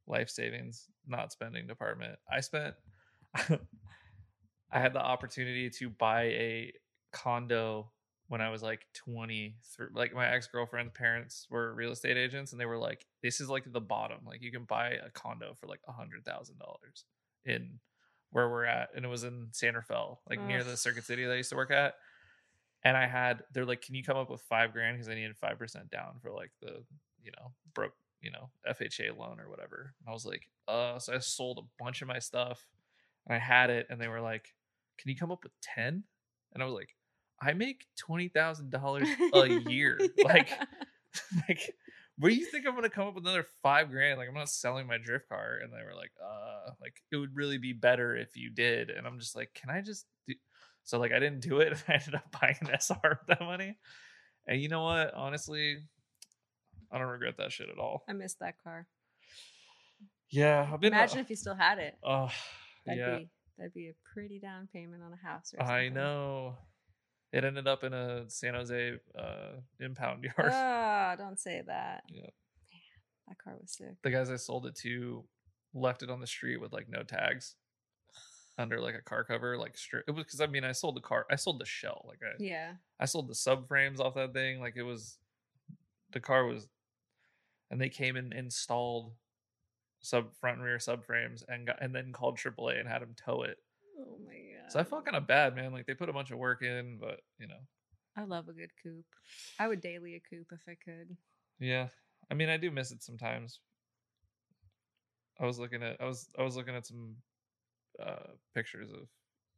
[0.05, 2.17] life savings not spending department.
[2.31, 2.75] I spent
[3.35, 6.73] I had the opportunity to buy a
[7.11, 7.91] condo
[8.29, 12.59] when I was like 20 through like my ex-girlfriend's parents were real estate agents and
[12.59, 15.67] they were like this is like the bottom like you can buy a condo for
[15.67, 17.05] like a hundred thousand dollars
[17.45, 17.79] in
[18.31, 19.95] where we're at and it was in Santa Fe
[20.29, 21.95] like near the Circuit City that I used to work at
[22.83, 24.97] and I had they're like can you come up with five grand?
[24.97, 26.83] Because I needed five percent down for like the
[27.23, 31.13] you know broke you know FHA loan or whatever and I was like uh so
[31.13, 32.67] I sold a bunch of my stuff
[33.25, 34.53] and I had it and they were like
[34.97, 36.03] can you come up with 10
[36.53, 36.96] and I was like
[37.41, 39.99] I make twenty thousand dollars a year.
[40.23, 40.49] Like,
[41.47, 41.75] like,
[42.17, 44.17] where do you think I'm gonna come up with another five grand?
[44.17, 45.59] Like, I'm not selling my drift car.
[45.61, 48.89] And they were like, uh, like it would really be better if you did.
[48.89, 50.33] And I'm just like, can I just do?
[50.83, 51.73] So like, I didn't do it.
[51.73, 53.77] And I ended up buying an SR with that money.
[54.47, 55.13] And you know what?
[55.13, 55.77] Honestly,
[56.91, 58.03] I don't regret that shit at all.
[58.07, 58.87] I missed that car.
[60.29, 60.93] Yeah, I've been.
[60.93, 61.95] Imagine if you still had it.
[62.03, 62.29] Oh,
[62.85, 65.53] That'd yeah, be that'd be a pretty down payment on a house.
[65.57, 66.57] Or I know.
[67.33, 70.51] It ended up in a San Jose uh, impound yard.
[70.53, 72.03] Ah, don't say that.
[72.09, 72.21] Yeah.
[72.21, 72.81] Man,
[73.27, 73.95] that car was sick.
[74.01, 75.23] the guys I sold it to
[75.73, 77.55] left it on the street with like no tags
[78.57, 79.75] under like a car cover, like.
[80.07, 82.41] It was because I mean I sold the car, I sold the shell, like I
[82.41, 82.73] Yeah.
[82.99, 85.17] I sold the subframes off that thing, like it was
[86.13, 86.67] the car was,
[87.69, 89.11] and they came and installed
[89.99, 93.41] sub front and rear subframes and got and then called AAA and had them tow
[93.43, 93.57] it.
[93.99, 94.46] Oh my god.
[94.69, 95.71] So I felt kind of bad, man.
[95.71, 97.59] Like they put a bunch of work in, but you know,
[98.15, 99.05] I love a good coupe.
[99.59, 101.15] I would daily a coupe if I could.
[101.59, 101.87] yeah.
[102.29, 103.59] I mean, I do miss it sometimes.
[105.39, 107.15] I was looking at I was I was looking at some
[108.03, 109.07] uh pictures of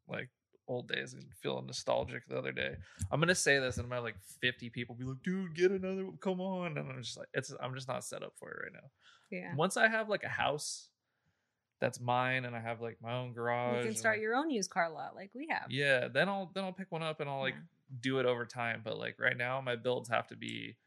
[0.08, 0.30] like
[0.68, 2.76] old days and feeling nostalgic the other day.
[3.12, 6.40] I'm gonna say this and my like 50 people be like, dude, get another come
[6.40, 6.78] on.
[6.78, 8.90] And I'm just like, it's I'm just not set up for it right now.
[9.32, 9.56] Yeah.
[9.56, 10.89] Once I have like a house
[11.80, 13.86] that's mine and I have like my own garage.
[13.86, 15.68] You can start like- your own used car lot like we have.
[15.70, 17.62] Yeah, then I'll then I'll pick one up and I'll like Yeah.
[18.02, 18.82] do it over time.
[18.84, 20.78] But like right now my builds have to be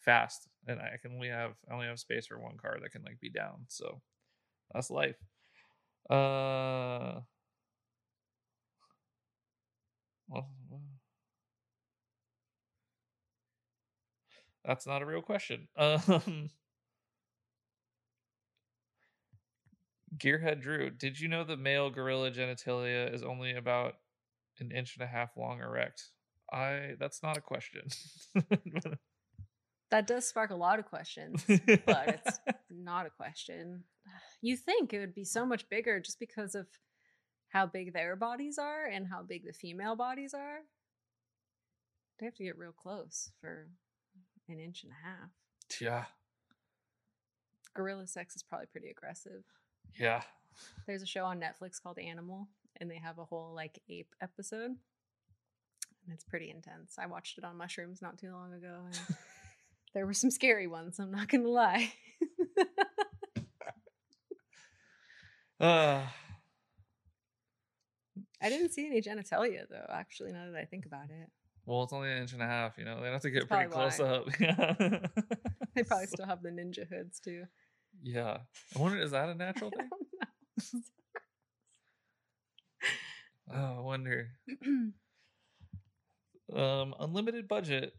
[0.00, 3.02] fast, and I can only have I only have space for one car that can
[3.02, 3.66] like be down.
[3.68, 4.02] So
[4.72, 5.16] that's life.
[6.10, 7.20] Uh,
[10.28, 10.48] well,
[14.64, 15.68] that's not a real question.
[15.76, 16.50] Um,
[20.22, 23.94] Gearhead Drew, did you know the male gorilla genitalia is only about
[24.60, 26.10] an inch and a half long erect?
[26.52, 27.88] I that's not a question.
[29.92, 31.68] That does spark a lot of questions, but
[32.24, 32.40] it's
[32.70, 33.84] not a question.
[34.40, 36.66] You think it would be so much bigger just because of
[37.50, 40.60] how big their bodies are and how big the female bodies are.
[42.18, 43.68] They have to get real close for
[44.48, 45.30] an inch and a half.
[45.78, 46.04] yeah,
[47.74, 49.44] Gorilla sex is probably pretty aggressive.
[49.98, 50.22] Yeah.
[50.86, 52.48] There's a show on Netflix called Animal,
[52.80, 54.70] and they have a whole like ape episode.
[56.04, 56.96] And it's pretty intense.
[56.98, 59.16] I watched it on mushrooms not too long ago, and
[59.94, 61.92] there were some scary ones, I'm not gonna lie.
[65.60, 66.02] Uh,
[68.42, 71.28] I didn't see any genitalia though, actually, now that I think about it.
[71.66, 72.76] well, it's only an inch and a half.
[72.78, 75.10] You know, they have to get That's pretty close probably up.
[75.76, 77.44] They probably still have the ninja hoods too.
[78.02, 78.38] Yeah.
[78.76, 79.88] I wonder, is that a natural thing?
[83.54, 84.28] Oh, I wonder.
[86.54, 87.94] Um, unlimited budget.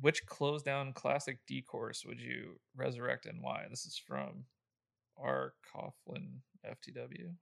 [0.00, 3.66] Which closed down classic D course would you resurrect and why?
[3.70, 4.44] This is from
[5.16, 5.54] R.
[5.74, 7.32] Coughlin FTW.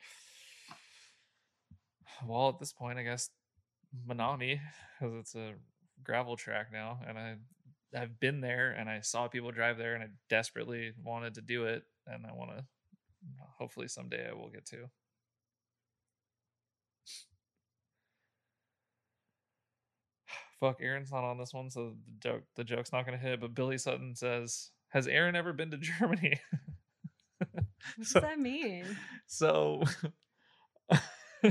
[2.26, 3.30] Well, at this point, I guess
[4.08, 4.60] Minami,
[5.00, 5.54] because it's a
[6.04, 7.36] gravel track now, and I
[7.96, 11.64] I've been there and I saw people drive there, and I desperately wanted to do
[11.64, 12.64] it, and I want to.
[13.58, 14.88] Hopefully, someday I will get to.
[20.60, 23.40] Fuck, Aaron's not on this one, so the joke the joke's not gonna hit.
[23.40, 26.40] But Billy Sutton says, "Has Aaron ever been to Germany?"
[27.38, 27.64] What
[27.98, 28.84] does So- that mean?
[29.26, 29.82] So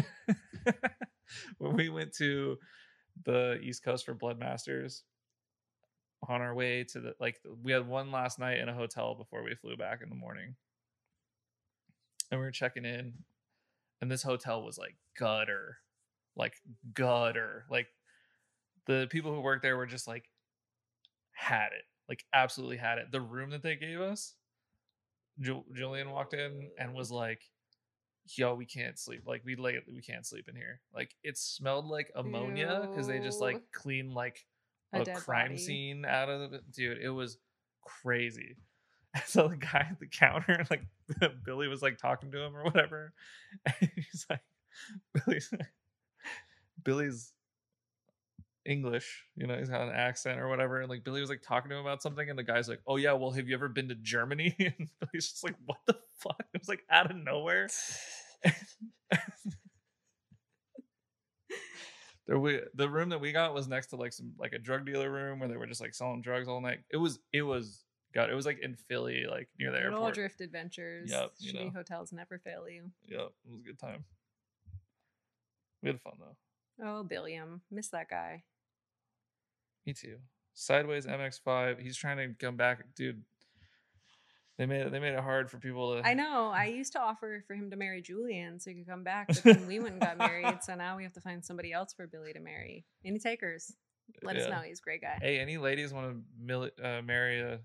[1.60, 2.58] when we went to
[3.24, 5.04] the East Coast for Blood Masters
[6.28, 9.44] on our way to the like we had one last night in a hotel before
[9.44, 10.56] we flew back in the morning.
[12.32, 13.14] And we were checking in
[14.02, 15.78] and this hotel was like gutter.
[16.36, 16.56] Like
[16.94, 17.66] gutter.
[17.70, 17.88] Like
[18.88, 20.30] the people who worked there were just like
[21.32, 21.84] had it.
[22.10, 23.12] Like absolutely had it.
[23.12, 24.36] The room that they gave us
[25.40, 27.42] Ju- Julian walked in and was like,
[28.38, 29.24] "Yo, we can't sleep.
[29.26, 30.82] Like we lay, we can't sleep in here.
[30.94, 34.46] Like it smelled like ammonia because they just like clean like
[34.96, 35.58] A a, crime body.
[35.58, 36.72] scene out of it.
[36.72, 37.38] Dude, it was
[37.84, 38.58] crazy.
[39.28, 40.84] So the guy at the counter, like
[41.46, 43.14] Billy was like talking to him or whatever.
[43.66, 44.42] And he's like,
[45.14, 45.54] Billy's
[46.84, 47.32] Billy's
[48.66, 50.82] English, you know, he's got an accent or whatever.
[50.82, 52.98] And like Billy was like talking to him about something, and the guy's like, Oh
[52.98, 54.54] yeah, well, have you ever been to Germany?
[54.60, 56.44] And Billy's just like, What the fuck?
[56.54, 57.70] It was like out of nowhere.
[62.28, 64.86] There we the room that we got was next to like some like a drug
[64.86, 66.80] dealer room where they were just like selling drugs all night.
[66.90, 67.84] It was it was
[68.14, 70.14] God, it was like in Philly, like near the Good airport.
[70.16, 71.12] drift adventures.
[71.12, 71.72] Yep, you Shitty know.
[71.72, 72.92] hotels never fail you.
[73.08, 74.06] Yep, it was a good time.
[75.84, 76.36] We had fun though.
[76.84, 77.62] Oh, Billiam.
[77.70, 78.44] Miss that guy.
[79.86, 80.18] Me too.
[80.54, 81.80] Sideways MX5.
[81.82, 83.22] He's trying to come back, dude.
[84.58, 84.92] They made it.
[84.92, 86.08] They made it hard for people to.
[86.08, 86.52] I know.
[86.54, 89.44] I used to offer for him to marry Julian so he could come back, but
[89.44, 90.64] then we went and got married.
[90.64, 92.86] So now we have to find somebody else for Billy to marry.
[93.04, 93.76] Any takers?
[94.24, 94.60] Let us know.
[94.60, 95.18] He's a great guy.
[95.22, 97.60] Hey, any ladies want to mil- uh, marry a?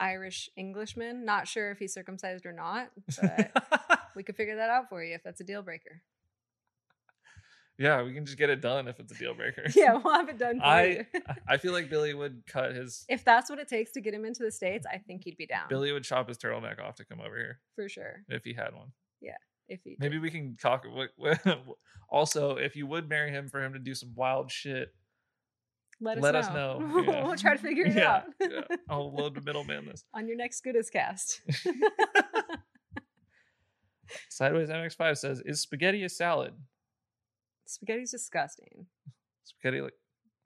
[0.00, 1.24] Irish Englishman.
[1.24, 2.90] Not sure if he's circumcised or not,
[3.20, 3.50] but
[4.14, 6.02] we could figure that out for you if that's a deal breaker.
[7.78, 9.64] Yeah, we can just get it done if it's a deal breaker.
[9.74, 11.04] Yeah, we'll have it done for I you.
[11.48, 13.04] I feel like Billy would cut his.
[13.08, 15.46] if that's what it takes to get him into the States, I think he'd be
[15.46, 15.66] down.
[15.68, 18.22] Billy would chop his turtleneck off to come over here For sure.
[18.28, 18.92] if he had one.
[19.20, 19.36] Yeah.
[19.68, 20.84] If he Maybe we can talk.
[22.08, 24.94] Also, if you would marry him for him to do some wild shit,
[26.00, 26.38] let us let know.
[26.40, 27.02] us know.
[27.02, 27.24] Yeah.
[27.26, 28.22] we'll try to figure it Yeah, out.
[28.40, 28.76] yeah.
[28.88, 30.04] I'll load the middleman this.
[30.14, 31.40] On your next Goodest cast.
[34.30, 36.54] Sideways MX5 says, "Is spaghetti a salad?
[37.66, 38.86] Spaghetti's disgusting.
[39.44, 39.94] Spaghetti like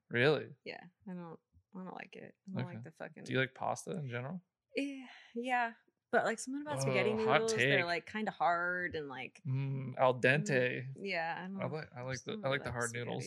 [0.09, 0.45] really?
[0.65, 0.79] Yeah,
[1.09, 1.37] I don't.
[1.75, 2.33] I don't like it.
[2.49, 2.75] I don't Okay.
[2.75, 3.23] like the fucking.
[3.23, 4.41] Do you like pasta in general?
[4.77, 4.97] Eh,
[5.35, 5.71] yeah,
[6.11, 9.41] but like something about spaghetti Oh, hot noodles, they're like kind of hard and like.
[9.47, 10.83] Mm, al dente.
[11.01, 11.61] Yeah, I don't.
[11.61, 13.25] I like I like the I like the hard noodles.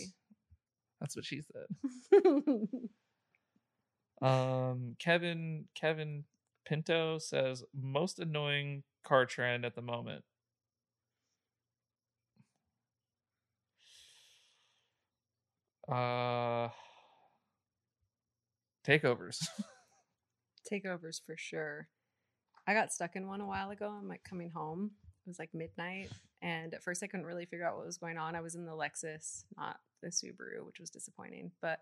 [1.01, 1.67] That's what she said.
[4.23, 6.25] Um, Kevin Kevin
[6.65, 10.25] Pinto says most annoying car trend at the moment.
[15.91, 16.69] Uh,
[18.87, 19.39] takeovers.
[20.73, 21.89] takeovers for sure.
[22.67, 23.89] I got stuck in one a while ago.
[23.89, 24.93] I'm like coming home.
[25.27, 26.11] It was like midnight,
[26.43, 28.35] and at first I couldn't really figure out what was going on.
[28.35, 31.51] I was in the Lexus, not the Subaru, which was disappointing.
[31.63, 31.81] But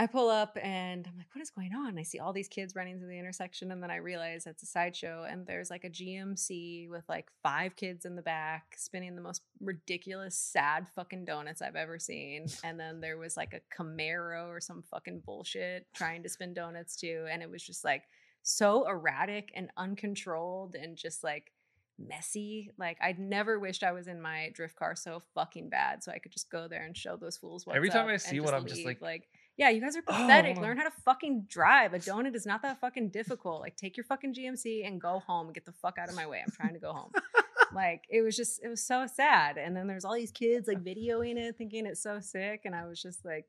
[0.00, 1.98] I pull up and I'm like, what is going on?
[1.98, 4.66] I see all these kids running through the intersection, and then I realize it's a
[4.66, 9.20] sideshow, and there's like a GMC with like five kids in the back spinning the
[9.22, 12.46] most ridiculous, sad fucking donuts I've ever seen.
[12.64, 16.94] And then there was like a Camaro or some fucking bullshit trying to spin donuts
[16.96, 17.26] too.
[17.30, 18.02] And it was just like
[18.42, 21.52] so erratic and uncontrolled and just like
[21.98, 22.70] messy.
[22.78, 26.18] Like I'd never wished I was in my drift car so fucking bad, so I
[26.18, 27.76] could just go there and show those fools what.
[27.76, 30.56] Every time I see what I'm just like- like, yeah, you guys are pathetic.
[30.56, 30.62] Oh.
[30.62, 31.92] Learn how to fucking drive.
[31.92, 33.60] A donut is not that fucking difficult.
[33.60, 36.40] Like take your fucking GMC and go home get the fuck out of my way.
[36.44, 37.10] I'm trying to go home.
[37.74, 39.58] like it was just it was so sad.
[39.58, 42.86] And then there's all these kids like videoing it, thinking it's so sick, and I
[42.86, 43.46] was just like.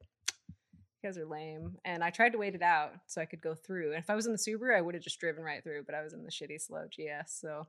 [1.01, 1.77] You guys are lame.
[1.85, 3.93] And I tried to wait it out so I could go through.
[3.93, 5.95] And if I was in the Subaru, I would have just driven right through, but
[5.95, 7.31] I was in the shitty slow GS.
[7.39, 7.67] So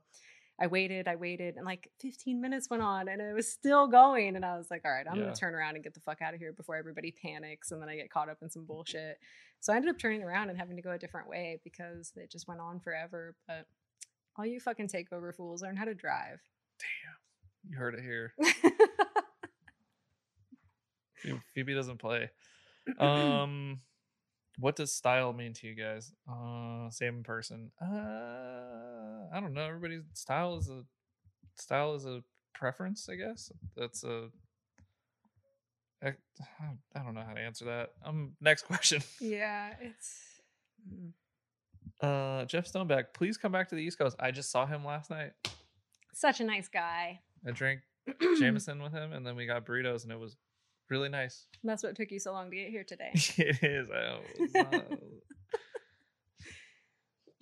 [0.61, 4.35] I waited, I waited, and like 15 minutes went on and it was still going.
[4.35, 5.23] And I was like, all right, I'm Yeah.
[5.23, 7.89] gonna turn around and get the fuck out of here before everybody panics and then
[7.89, 9.17] I get caught up in some bullshit.
[9.59, 12.29] So I ended up turning around and having to go a different way because it
[12.31, 13.35] just went on forever.
[13.47, 13.65] But
[14.37, 16.39] all you fucking takeover fools learn how to drive.
[16.79, 17.71] Damn.
[17.71, 18.33] You heard it here.
[21.15, 22.29] Phoebe- Phoebe doesn't play.
[22.97, 23.79] Um,
[24.61, 26.13] what does style mean to you guys?
[26.29, 27.71] Uh, same person.
[27.81, 29.63] Uh, I don't know.
[29.65, 30.83] Everybody's style is a
[31.55, 32.23] style is a
[32.53, 33.09] preference.
[33.09, 34.29] I guess that's a.
[36.03, 36.13] I,
[36.95, 37.91] I don't know how to answer that.
[38.05, 39.01] Um, next question.
[39.19, 40.41] yeah, it's
[40.87, 41.11] mm.
[42.01, 44.15] Uh, Jeff Stoneback, please come back to the East Coast.
[44.19, 45.33] I just saw him last night.
[46.13, 47.19] such a nice guy.
[47.47, 47.81] I drank
[48.39, 50.35] Jameson with him, and then we got burritos, and it was
[50.91, 51.47] really nice.
[51.63, 53.09] That's what took you so long to get here today.
[53.15, 53.87] it is.
[53.89, 54.97] I was not- oh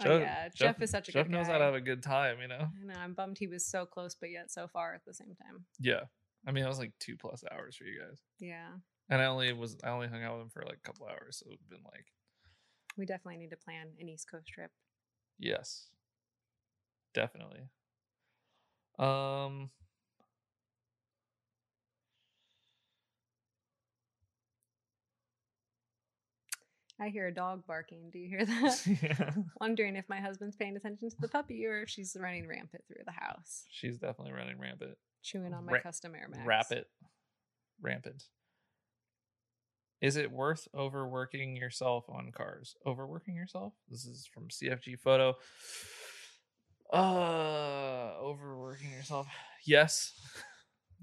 [0.02, 1.54] Jeff- yeah, Jeff, is such a Jeff good knows guy.
[1.54, 2.68] how to have a good time, you know.
[2.82, 2.94] I know.
[2.98, 5.66] I'm bummed he was so close, but yet so far at the same time.
[5.80, 6.02] Yeah,
[6.48, 8.70] I mean, it was like two plus hours for you guys, Yeah,
[9.10, 11.42] and I only was I only hung out with him for like a couple hours,
[11.44, 12.06] so it's been like
[12.98, 14.72] we definitely need to plan an East Coast trip.
[15.38, 15.88] yes,
[17.14, 17.70] definitely.
[18.98, 19.70] Um,
[27.02, 28.10] I hear a dog barking.
[28.12, 28.82] Do you hear that?
[29.02, 29.32] yeah,
[29.62, 33.04] Wondering if my husband's paying attention to the puppy or if she's running rampant through
[33.06, 34.98] the house, she's definitely running rampant.
[35.24, 36.46] chewing on my Ra- custom Air Max.
[36.46, 36.86] Rapid,
[37.82, 38.24] rampant.
[40.02, 42.76] Is it worth overworking yourself on cars?
[42.86, 43.74] Overworking yourself?
[43.90, 45.36] This is from CFG Photo.
[46.92, 49.28] Uh, overworking yourself.
[49.64, 50.12] Yes.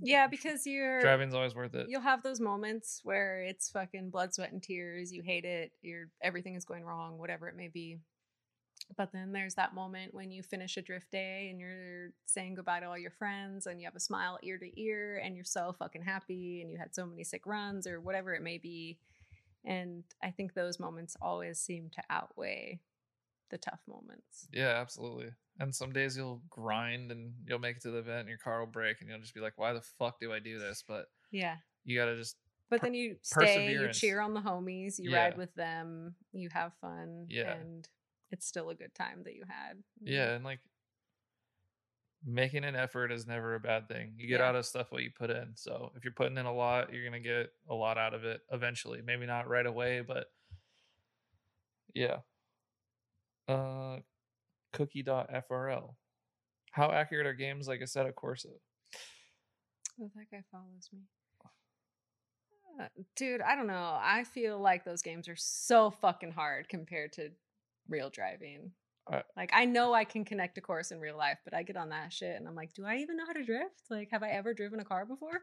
[0.00, 1.86] Yeah, because you're Driving's always worth it.
[1.88, 5.12] You'll have those moments where it's fucking blood, sweat, and tears.
[5.12, 5.72] You hate it.
[5.82, 7.98] You're everything is going wrong, whatever it may be.
[8.96, 12.80] But then there's that moment when you finish a drift day and you're saying goodbye
[12.80, 15.74] to all your friends and you have a smile ear to ear and you're so
[15.78, 18.98] fucking happy and you had so many sick runs or whatever it may be.
[19.64, 22.80] And I think those moments always seem to outweigh
[23.50, 24.46] the tough moments.
[24.52, 25.30] Yeah, absolutely.
[25.58, 28.60] And some days you'll grind and you'll make it to the event and your car
[28.60, 30.84] will break and you'll just be like, why the fuck do I do this?
[30.86, 31.56] But Yeah.
[31.84, 32.36] you got to just,
[32.68, 35.18] But Per- then you stay, you cheer on the homies, you Yeah.
[35.24, 37.54] ride with them, you have fun, Yeah.
[37.54, 37.88] and
[38.30, 39.82] it's still a good time that you had.
[40.02, 40.32] yeah.
[40.34, 40.60] And like
[42.24, 44.14] making an effort is never a bad thing.
[44.18, 44.48] You get Yeah.
[44.48, 45.54] out of stuff what you put in.
[45.56, 48.24] So if you're putting in a lot, you're going to get a lot out of
[48.24, 49.00] it eventually.
[49.00, 50.26] Maybe not right away, but
[51.94, 52.20] yeah.
[53.48, 54.00] Uh,
[54.76, 55.94] cookie.frl.
[56.72, 58.46] How accurate are games like Assetto Corsa?
[60.00, 61.00] Oh, that guy follows me.
[62.78, 63.96] Uh, dude, I don't know.
[63.98, 67.30] I feel like those games are so fucking hard compared to
[67.88, 68.72] real driving.
[69.10, 71.76] I- like I know I can connect a course in real life, but I get
[71.76, 73.82] on that shit and I'm like, do I even know how to drift?
[73.88, 75.40] Like, have I ever driven a car before?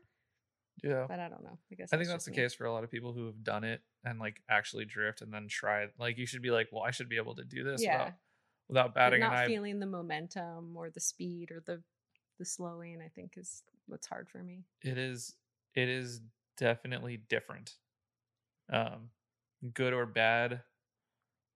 [0.83, 1.05] Yeah.
[1.07, 1.57] But I don't know.
[1.71, 2.37] I guess I think that's the me.
[2.37, 5.33] case for a lot of people who have done it and like actually drift and
[5.33, 5.87] then try.
[5.97, 7.97] Like you should be like, well, I should be able to do this Yeah.
[7.97, 8.13] without,
[8.67, 9.47] without But batting an not eye.
[9.47, 11.81] feeling the momentum or the speed or the
[12.39, 12.99] the slowing.
[13.01, 14.63] I think is what's hard for me.
[14.81, 15.35] It is
[15.75, 16.21] it is
[16.57, 17.75] definitely different.
[18.71, 19.09] Um
[19.73, 20.61] good or bad,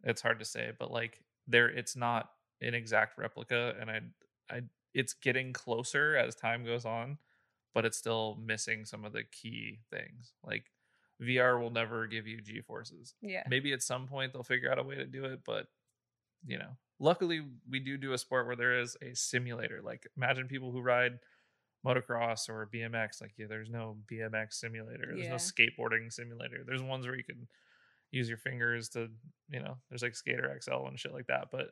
[0.04, 2.30] it's hard to say, but like there it's not
[2.62, 4.02] an exact replica and I
[4.50, 4.62] I
[4.94, 7.18] it's getting closer as time goes on,
[7.74, 10.34] but it's still missing some of the key things.
[10.44, 10.72] Like
[11.22, 13.16] VR will never give you G forces.
[13.22, 13.44] Yeah.
[13.50, 15.68] maybe at some point they'll figure out a way to do it but
[16.46, 20.48] you know luckily we do do a sport where there is a simulator like imagine
[20.48, 21.20] people who ride
[21.86, 25.30] motocross or bmx like yeah there's no bmx simulator there's Yeah.
[25.32, 27.48] no skateboarding simulator there's ones where you can
[28.12, 29.10] use your fingers to
[29.50, 31.70] you know there's like skater xl and shit like that but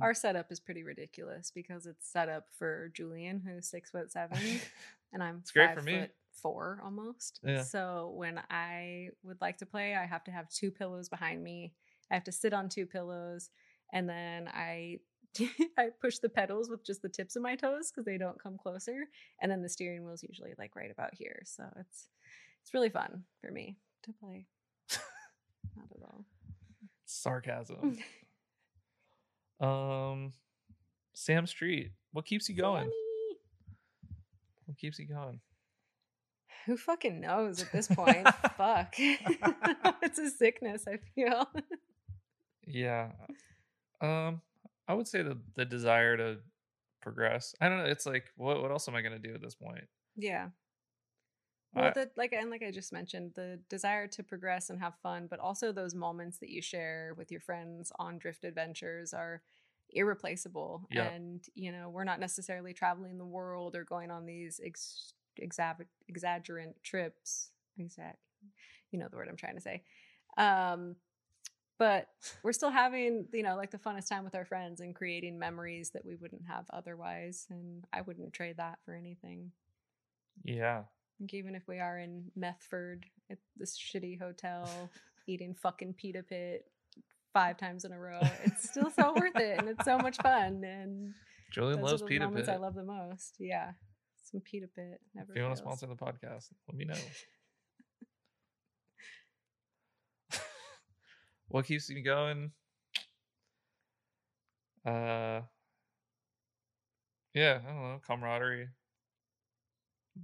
[0.00, 4.38] Our setup is pretty ridiculous because it's set up for Julian, who's six foot seven,
[5.12, 6.00] and I'm It's great five for me.
[6.00, 7.38] foot four almost.
[7.44, 7.62] Yeah.
[7.62, 11.74] So when I would like to play, I have to have two pillows behind me.
[12.10, 13.50] I have to sit on two pillows,
[13.94, 14.98] and then I
[15.78, 18.58] I push the pedals with just the tips of my toes because they don't come
[18.58, 19.04] closer,
[19.40, 21.40] and then the steering wheel's usually like right about here.
[21.46, 22.08] So it's
[22.62, 24.46] it's really fun for me to play.
[25.76, 26.24] Not at all.
[27.06, 27.98] sarcasm
[29.60, 30.32] um
[31.14, 32.92] sam street what keeps you going Funny.
[34.66, 35.40] what keeps you going
[36.66, 38.26] Who fucking knows at this point?
[38.56, 38.94] Fuck.
[38.98, 41.48] it's a sickness, I feel.
[42.66, 43.10] yeah
[44.00, 44.40] um
[44.88, 46.38] i would say the the desire to
[47.00, 49.40] progress i don't know it's like what what else am i going to do at
[49.42, 49.84] this point
[50.16, 50.48] Yeah.
[51.74, 54.94] Well, I- the, like and like I just mentioned, the desire to progress and have
[55.02, 59.42] fun, but also those moments that you share with your friends on drift adventures are
[59.90, 60.86] irreplaceable.
[60.90, 61.08] Yeah.
[61.10, 65.84] And you know, we're not necessarily traveling the world or going on these ex- exa-
[66.08, 67.50] exaggerant trips.
[67.76, 68.18] Exact,
[68.92, 69.82] you know the word I'm trying to say.
[70.38, 70.94] Um,
[71.78, 72.08] but
[72.42, 75.90] we're still having you know like the funnest time with our friends and creating memories
[75.90, 77.46] that we wouldn't have otherwise.
[77.50, 79.50] And I wouldn't trade that for anything.
[80.44, 80.82] yeah
[81.20, 84.68] Like even if we are in Methford at this shitty hotel
[85.26, 86.66] eating fucking pita pit
[87.32, 90.62] five times in a row, it's still so worth it and it's so much fun.
[90.64, 91.14] And
[91.50, 93.36] julian loves are the pita moments pit I love the most.
[93.38, 93.72] Yeah,
[94.22, 95.00] some pita pit.
[95.14, 96.94] Never if you want to sponsor the podcast let me know
[101.54, 102.50] what keeps me going?
[104.84, 105.42] Uh
[107.32, 108.68] yeah i don't know camaraderie.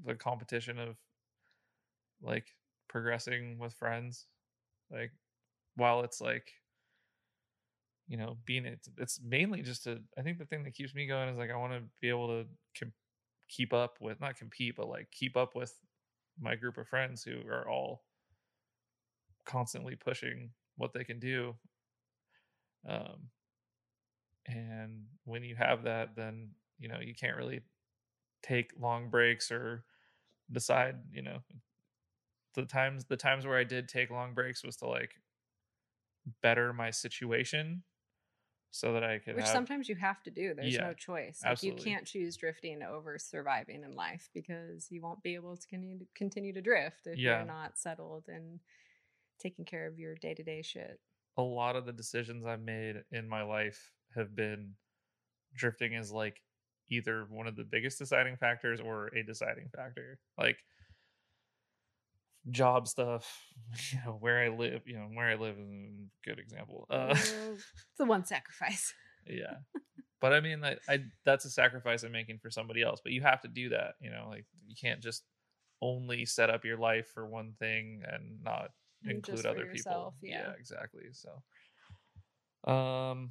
[0.04, 0.96] The competition of
[2.20, 2.46] like
[2.88, 4.26] progressing with friends
[4.90, 5.12] like
[5.76, 6.50] while it's like
[8.08, 11.06] you know being it it's mainly just a i think the thing that keeps me
[11.06, 12.44] going is like i want to be able to
[12.76, 12.92] com-
[13.48, 15.72] keep up with not compete but like keep up with
[16.40, 18.02] my group of friends who are all
[19.46, 20.50] constantly pushing
[20.80, 21.54] what they can do
[22.88, 23.30] um
[24.46, 27.60] and when you have that then you know you can't really
[28.42, 29.84] take long breaks or
[30.52, 31.38] decide you know
[32.54, 35.14] the times the times where i did take long breaks was to like
[36.42, 37.82] better my situation
[38.70, 40.54] so that i could Which have sometimes you have to do.
[40.54, 41.44] There's Yeah, no choice.
[41.46, 41.62] Like absolutely.
[41.62, 45.98] you can't choose drifting over surviving in life because you won't be able to continue
[46.00, 47.28] to, continue to drift if Yeah.
[47.28, 48.60] you're not settled and
[49.40, 51.00] taking care of your day to day shit.
[51.36, 54.74] a lot of the decisions I've made in my life have been
[55.54, 56.40] drifting as like
[56.90, 60.18] either one of the biggest deciding factors or a deciding factor.
[60.36, 60.58] Like
[62.50, 63.30] job stuff,
[63.92, 66.86] you know, where I live, you know, where I live is a good example.
[66.90, 67.64] Uh it's
[67.98, 68.92] the one sacrifice.
[69.26, 69.56] yeah.
[70.20, 73.00] But I mean, I, I that's a sacrifice I'm making for somebody else.
[73.02, 74.26] But you have to do that, you know.
[74.28, 75.24] Like you can't just
[75.80, 78.68] only set up your life for one thing and not
[79.08, 80.38] include other yourself, people.
[80.38, 80.52] yeah.
[80.58, 81.04] exactly.
[81.12, 83.30] So, um,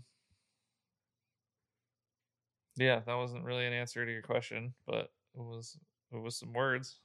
[2.78, 5.78] yeah, that wasn't really an answer to your question, but it was
[6.12, 7.00] it was some words.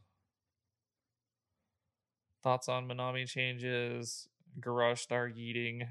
[2.43, 4.29] Thoughts on Minami changes,
[4.61, 5.87] Garage Star eating,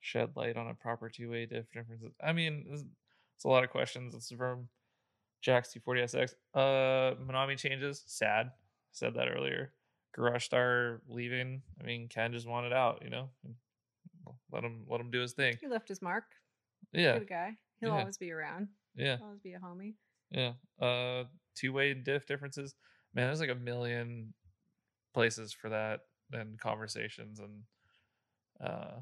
[0.00, 2.12] shed light on a proper two way diff differences.
[2.22, 4.14] I mean, it's, a lot of questions.
[4.14, 4.68] It's from
[5.40, 6.34] Jax C40SX.
[6.54, 8.50] Uh, Minami changes, sad.
[8.90, 9.72] Said that earlier.
[10.14, 11.62] Garage Star leaving.
[11.80, 13.30] I mean, Ken just wanted out, you know.
[14.52, 15.56] Let him let him do his thing.
[15.60, 16.24] He left his mark.
[16.92, 17.52] Yeah, Good guy.
[17.80, 18.00] He'll Yeah.
[18.00, 18.68] always be around.
[18.94, 19.16] yeah.
[19.16, 19.94] He'll always be a homie.
[20.30, 20.52] Yeah.
[20.80, 21.24] Uh
[21.54, 22.74] two way diff differences.
[23.14, 24.34] Man, there's like a million
[25.14, 26.00] places for that
[26.32, 27.62] and conversations and
[28.60, 29.00] uh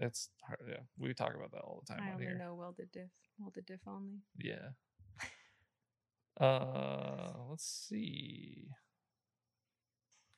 [0.00, 2.36] it's hard yeah, we talk about that all the time I only here.
[2.38, 3.10] know welded diff.
[3.38, 4.20] Welded diff only.
[4.38, 4.70] Yeah.
[6.40, 8.68] Uh let's see.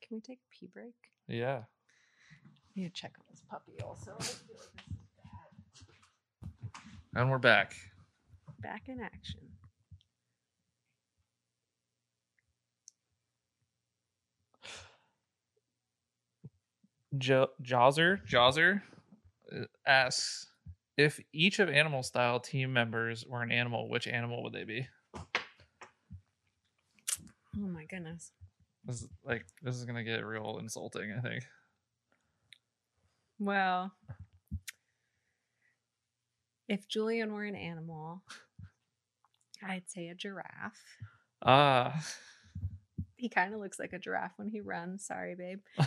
[0.08, 0.94] Can we take a pee break?
[1.26, 1.58] Yeah.
[1.58, 4.12] I need to check on this puppy also.
[4.18, 4.70] I feel like
[5.74, 5.84] this is
[7.12, 7.20] bad.
[7.20, 7.74] And we're back.
[8.60, 9.40] Back in action.
[17.16, 18.82] Jo- Jawser Jawser
[19.54, 20.46] uh, asks
[20.96, 24.86] if each of Animal Style team members were an animal, which animal would they be?
[25.16, 25.26] Oh
[27.56, 28.32] my goodness.
[28.88, 31.44] This is like this is gonna get real insulting, I think.
[33.38, 33.92] Well,
[36.68, 38.22] if Julian were an animal,
[39.62, 40.82] I'd say a giraffe.
[41.44, 42.02] Ah,
[43.16, 45.04] He kind of looks like a giraffe when he runs.
[45.04, 45.60] Sorry, babe.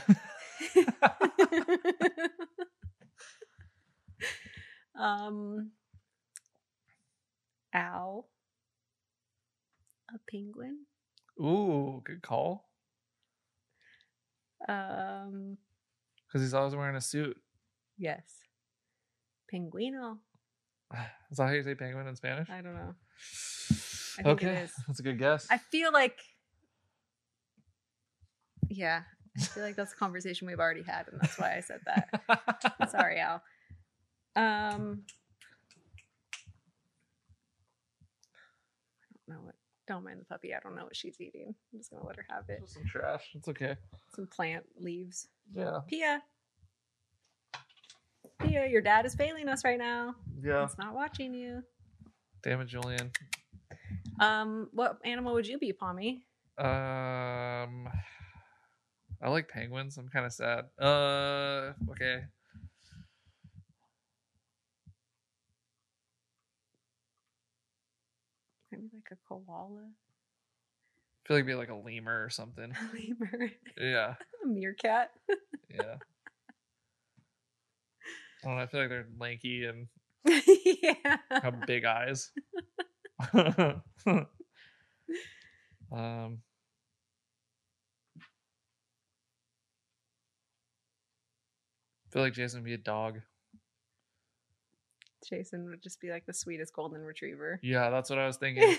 [4.95, 5.71] um,
[7.73, 8.29] owl,
[10.13, 10.85] a penguin,
[11.39, 12.67] Ooh, good call.
[14.67, 15.57] Um,
[16.27, 17.37] Because he's always wearing a suit.
[17.97, 18.23] yes,
[19.53, 20.17] Pinguino.
[21.31, 22.49] Is that how you say penguin in Spanish?
[22.49, 22.95] I don't know.
[24.19, 25.47] I okay, that's a good guess.
[25.49, 26.19] I feel like,
[28.69, 29.03] yeah,
[29.37, 32.89] I feel like that's a conversation we've already had, and that's why I said that.
[32.91, 33.35] Sorry, Al.
[34.35, 35.03] Um,
[39.05, 39.55] I don't know what.
[39.91, 40.53] Don't mind the puppy.
[40.55, 41.53] I don't know what she's eating.
[41.73, 42.61] I'm just gonna let her have it.
[42.61, 43.25] Just some trash.
[43.35, 43.75] It's okay.
[44.15, 45.27] Some plant leaves.
[45.53, 45.79] Yeah.
[45.85, 46.23] Pia.
[48.39, 50.15] Pia, your dad is failing us right now.
[50.41, 50.65] Yeah.
[50.65, 51.61] He's not watching you.
[52.41, 53.11] Damn it, Julian.
[54.21, 56.23] Um, what animal would you be, Pommy?
[56.57, 57.89] Um,
[59.21, 59.97] I like penguins.
[59.97, 60.67] I'm kind of sad.
[60.79, 62.21] Uh, okay.
[68.71, 69.89] Maybe like a koala,
[71.23, 72.71] I feel like it'd be like a lemur or something.
[72.75, 74.15] a lemur, Yeah.
[74.43, 75.11] a meerkat.
[75.69, 75.95] Yeah.
[78.43, 78.63] I don't know.
[78.63, 79.87] I feel like they're lanky and
[80.25, 81.17] yeah.
[81.41, 82.31] have big eyes.
[85.91, 86.35] um, I
[92.11, 93.21] feel like Jason would be a dog.
[95.27, 97.59] Jason would just be like the sweetest golden retriever.
[97.63, 98.75] Yeah, that's what I was thinking.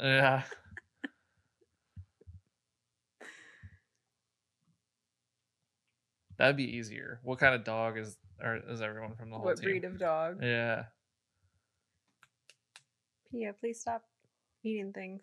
[0.00, 0.42] yeah.
[6.38, 7.20] That'd be easier.
[7.22, 9.64] What kind of dog is or is everyone from the whole what team?
[9.70, 10.38] breed of dog?
[10.42, 10.84] Yeah.
[13.30, 14.02] Pia, please stop
[14.64, 15.22] eating things.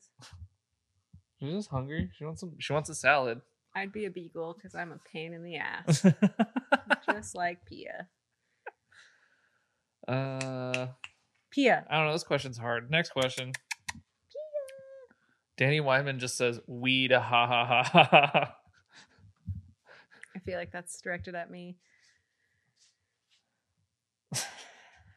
[1.40, 2.10] She's just hungry.
[2.18, 3.41] She wants some she wants a salad.
[3.76, 6.06] I'd be a beagle because I'm a pain in the ass,
[7.12, 8.08] just like Pia.
[10.11, 10.88] Uh
[11.52, 11.86] Pia.
[11.90, 12.14] I don't know.
[12.14, 12.91] This question's hard.
[12.91, 13.52] Next question.
[13.91, 14.41] Pia.
[15.57, 18.56] Danny Wyman just says weed ha ha ha ha ha.
[20.36, 21.77] I feel like that's directed at me.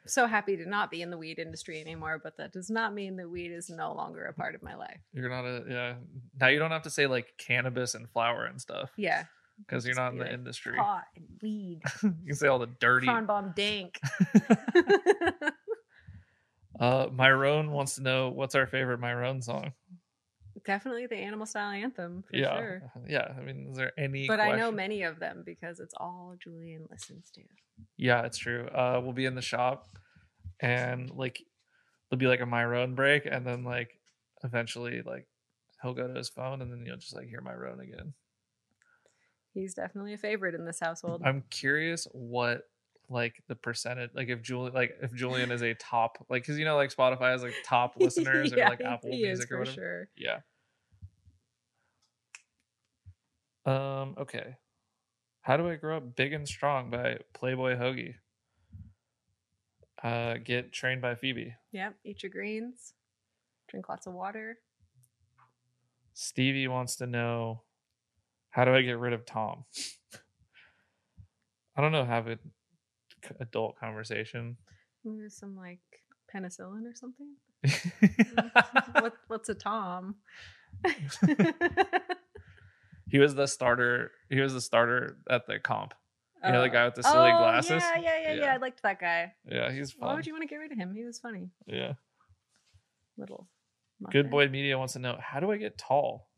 [0.07, 3.17] so happy to not be in the weed industry anymore, but that does not mean
[3.17, 4.99] that weed is no longer a part of my life.
[5.13, 5.95] You're not a yeah.
[6.41, 9.25] Now you don't have to say like cannabis and flower and stuff Yeah.
[9.59, 10.77] Because you're not in the like, industry.
[10.77, 11.81] Pot and weed.
[12.03, 13.07] you can say all the dirty.
[13.07, 13.99] Cron bomb dank.
[16.83, 19.73] Uh, Myrone wants to know what's our favorite Myrone song.
[20.65, 22.93] Definitely the animal style anthem for yeah, sure.
[23.09, 23.29] yeah.
[23.37, 24.27] I mean, is there any?
[24.27, 27.43] But I know many of them because it's all Julian listens to.
[27.97, 28.67] Yeah, it's true.
[28.67, 29.87] Uh, we'll be in the shop,
[30.61, 31.41] and like
[32.11, 33.99] there'll be like a Myrone break, and then like
[34.43, 35.27] eventually like
[35.83, 38.13] he'll go to his phone, and then you'll just like hear Myrone again.
[39.55, 41.23] He's definitely a favorite in this household.
[41.25, 42.69] I'm curious what
[43.11, 46.65] like the percentage like if Julian like if Julian is a top like because you
[46.65, 49.75] know like Spotify has like top listeners Yeah, or like Apple Music or for whatever.
[49.75, 50.09] sure.
[50.17, 50.39] Yeah.
[53.65, 54.15] Um.
[54.19, 54.57] Okay.
[55.43, 58.15] How do I grow up big and strong by Playboy Hoagie?
[60.03, 61.55] Uh, get trained by Phoebe.
[61.73, 61.95] Yep.
[62.05, 62.95] Eat your greens.
[63.69, 64.59] Drink lots of water.
[66.15, 67.63] Stevie wants to know
[68.53, 69.65] how do I get rid of Tom?
[71.77, 72.05] I don't know.
[72.05, 72.39] Have an
[73.41, 74.57] adult conversation.
[75.05, 75.81] Maybe some like
[76.33, 77.35] penicillin or something.
[79.01, 80.17] what What's a Tom?
[83.09, 84.13] he was the starter.
[84.29, 85.95] He was the starter at the comp.
[86.45, 86.73] You know the oh.
[86.73, 87.83] guy with the silly Oh, glasses?
[87.83, 88.55] Yeah, yeah, yeah, yeah, Yeah.
[88.55, 89.33] I liked that guy.
[89.51, 90.09] Yeah, he's funny.
[90.09, 90.93] Why would you want to get rid of him?
[90.95, 91.49] He was funny.
[91.67, 91.95] Yeah.
[93.17, 93.49] Little.
[94.11, 94.31] Good.
[94.31, 96.29] Boy Media wants to know how do I get tall?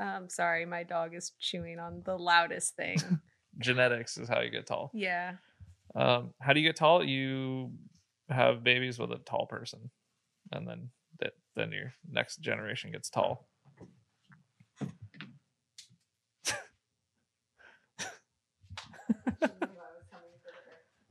[0.00, 2.98] Um, sorry, my dog is chewing on the loudest thing.
[3.58, 4.90] Genetics is how you get tall.
[4.94, 5.32] yeah.
[5.94, 7.02] Um, how do you get tall?
[7.02, 7.72] You
[8.28, 9.90] have babies with a tall person,
[10.52, 13.48] and then that then your next generation gets tall.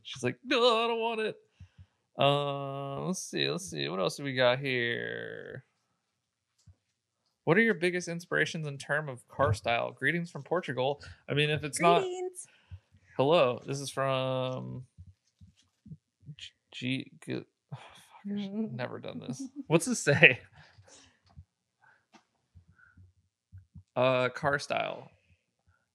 [0.03, 1.35] She's like, no, I don't want it.
[2.17, 5.65] Uh, let's see, let's see, what else do we got here?
[7.47, 9.93] What are your biggest inspirations in term of car style?
[9.93, 11.01] Greetings from Portugal.
[11.29, 12.03] I mean, if it's not
[13.15, 14.83] Hello, this is from
[16.73, 17.09] G.
[17.25, 17.79] G oh, fuck,
[18.27, 18.73] Mhm.
[18.73, 19.41] never done this.
[19.67, 20.41] What's this say?
[23.95, 25.09] Uh, car style.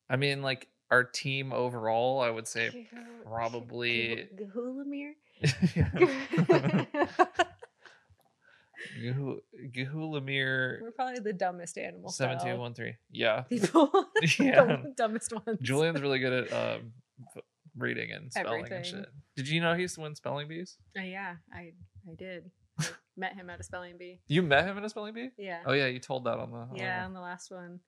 [0.08, 2.88] I mean, like our team overall, I would say
[3.24, 4.26] probably.
[4.34, 5.12] Gahulamir?
[9.00, 9.12] Yeah.
[9.12, 9.38] Guhu
[9.74, 13.40] Guhu Lemire We're probably the dumbest animal 7-2-1-3 Yeah.
[13.48, 13.90] people.
[14.38, 14.64] Yeah.
[14.64, 15.58] the dumbest ones.
[15.60, 16.92] Julian's really good at um,
[17.76, 19.06] reading and spelling and shit.
[19.36, 20.76] Did you know he used to win spelling bees?
[20.98, 21.72] Uh, yeah, I
[22.08, 22.50] I did.
[22.80, 22.86] I
[23.16, 24.20] met him at a spelling bee.
[24.28, 25.30] You met him at a spelling bee?
[25.38, 25.60] Yeah.
[25.66, 26.56] Oh yeah, you told that on the.
[26.58, 27.80] on yeah, the- on the last one.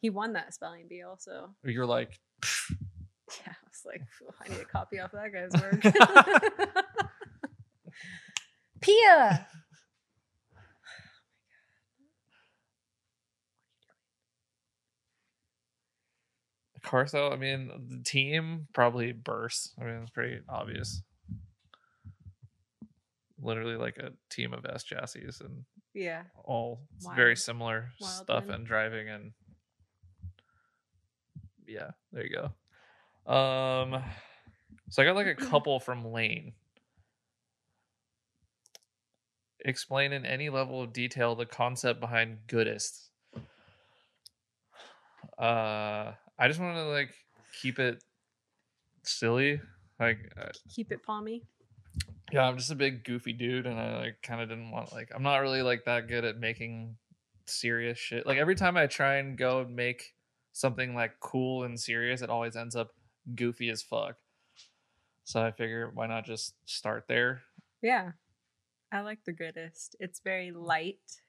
[0.00, 1.50] He won that spelling bee also.
[1.64, 5.82] You're like, Yeah, I was like, "Phew, I need a copy off that guy's work.
[8.80, 9.46] Pia.
[16.84, 17.32] Carso.
[17.32, 19.72] I mean, the team probably burst.
[19.80, 21.02] I mean, it's pretty obvious.
[23.40, 25.64] Literally like a team of S chassis and
[25.94, 26.24] Yeah.
[26.44, 29.32] all s- very similar Wild stuff and driving and
[31.66, 33.32] yeah, there you go.
[33.32, 34.02] Um,
[34.88, 36.54] so I got like a couple from Lane.
[39.64, 43.10] Explain in any level of detail the concept behind goodest.
[45.36, 47.14] Uh, I just want to like
[47.60, 48.02] keep it
[49.02, 49.60] silly.
[49.98, 51.42] Like, uh, Keep it palmy.
[52.32, 55.10] yeah, I'm just a big goofy dude, and I like kind of didn't want like
[55.14, 56.96] I'm not really like that good at making
[57.46, 58.26] serious shit.
[58.26, 60.14] Like every time I try and go and make
[60.52, 62.90] something like cool and serious, it always ends up
[63.34, 64.16] goofy as fuck.
[65.24, 67.42] So I figure why not just start there?
[67.82, 68.12] Yeah.
[68.90, 69.96] I like the goodest.
[70.00, 71.20] It's very light.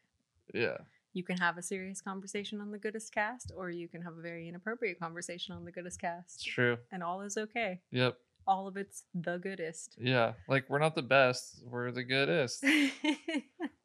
[0.54, 0.78] Yeah,
[1.14, 4.22] You can have a serious conversation on the goodest cast, or you can have a
[4.22, 6.46] very inappropriate conversation on the goodest it's cast.
[6.46, 6.78] true.
[6.92, 7.82] And all is okay.
[7.92, 8.18] Yep.
[8.48, 9.96] All of it's the goodest.
[10.00, 12.64] Yeah, like we're not the best, we're the goodest.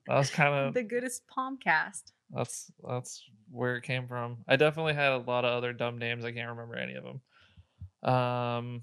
[0.07, 2.13] That was kind of the goodest palmcast.
[2.31, 4.39] That's that's where it came from.
[4.47, 6.25] I definitely had a lot of other dumb names.
[6.25, 8.13] I can't remember any of them.
[8.13, 8.83] Um,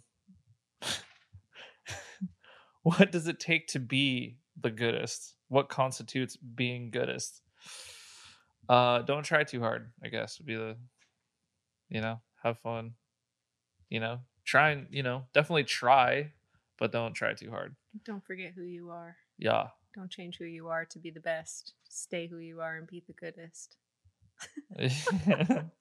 [2.84, 5.36] what does it take to be the goodest?
[5.48, 7.41] What constitutes being goodest?
[8.70, 9.92] Uh, don't try too hard.
[10.04, 10.78] I guess would be the,
[11.90, 12.94] you know, have fun.
[13.90, 16.32] You know, try and you know definitely try,
[16.80, 17.76] but don't try too hard.
[18.06, 19.18] Don't forget who you are.
[19.38, 19.68] Yeah.
[19.94, 21.74] Don't change who you are to be the best.
[21.90, 23.76] Stay who you are and be the goodest.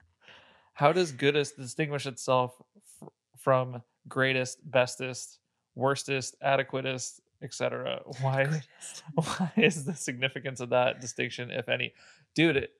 [0.72, 2.54] How does goodest distinguish itself
[3.02, 3.08] f-
[3.38, 5.38] from greatest, bestest,
[5.76, 8.00] worstest, adequatest, etc.?
[8.20, 8.62] Why?
[9.14, 11.92] Why is the significance of that distinction, if any,
[12.34, 12.56] dude?
[12.56, 12.70] It,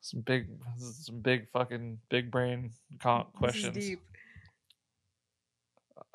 [0.00, 0.48] some big,
[0.78, 2.70] some big fucking big brain
[3.00, 3.96] con- questions.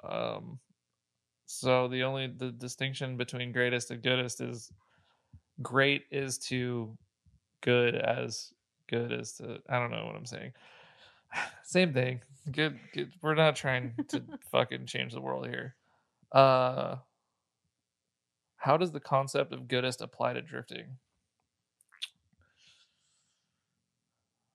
[0.04, 0.60] Um,
[1.46, 4.72] so the only the distinction between greatest and goodest is
[5.62, 6.98] great is to
[7.62, 8.54] good as
[8.88, 10.54] good as to I don't know what I'm saying.
[11.64, 12.22] Same thing.
[12.52, 13.12] Good, good.
[13.22, 15.76] We're not trying to fucking change the world here.
[16.32, 16.96] Uh,
[18.62, 20.98] how does the concept of goodest apply to drifting?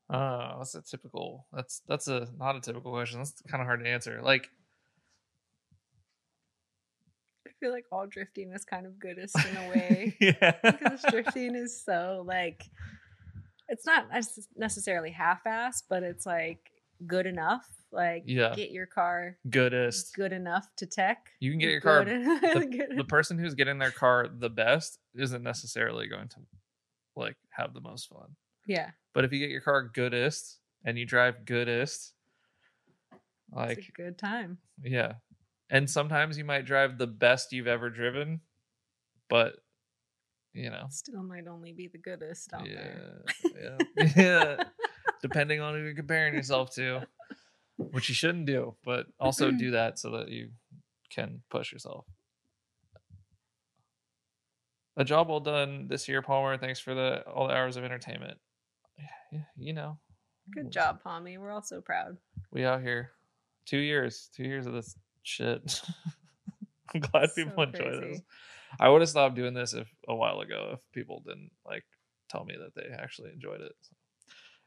[0.09, 1.49] Uh, that's a typical.
[1.53, 3.19] That's that's a not a typical question.
[3.19, 4.21] That's kind of hard to answer.
[4.23, 4.49] Like,
[7.49, 10.17] I feel like all drifting is kind of goodest in a way.
[10.21, 12.63] yeah, because drifting is so like
[13.69, 14.07] it's not
[14.57, 16.71] necessarily half-assed, but it's like
[17.07, 17.67] good enough.
[17.93, 18.55] Like Yeah.
[18.55, 20.15] get your car goodest.
[20.15, 21.31] good enough to tech.
[21.41, 22.05] You can get your car.
[22.05, 26.37] The, the person who's getting their car the best isn't necessarily going to
[27.15, 28.37] like have the most fun.
[28.67, 32.13] yeah, But if you get your car goodest and you drive goodest,
[33.13, 33.21] it's
[33.53, 34.59] like a good time.
[34.83, 35.15] yeah,
[35.71, 38.41] and sometimes you might drive the best you've ever driven,
[39.31, 39.55] but
[40.53, 43.23] you know, Still might only be the goodest out there.
[43.55, 44.65] yeah, yeah, yeah.
[45.23, 47.07] Depending on who you're comparing yourself to,
[47.77, 50.51] which you shouldn't do, but also do that so that you
[51.11, 52.05] can push yourself.
[54.97, 56.57] A job well done this year, Palmer.
[56.57, 58.39] Thanks for the all the hours of entertainment.
[59.31, 59.99] Yeah, you know,
[60.53, 61.39] Good job, Pommy.
[61.39, 62.17] We're all so proud.
[62.53, 63.11] we out here.
[63.67, 65.83] Two years, two years of this shit.
[66.95, 68.21] I'm glad So people enjoy this.
[68.79, 71.85] I would have stopped doing this if a while ago if people didn't like
[72.31, 73.73] tell me that they actually enjoyed it.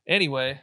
[0.10, 0.60] Anyway,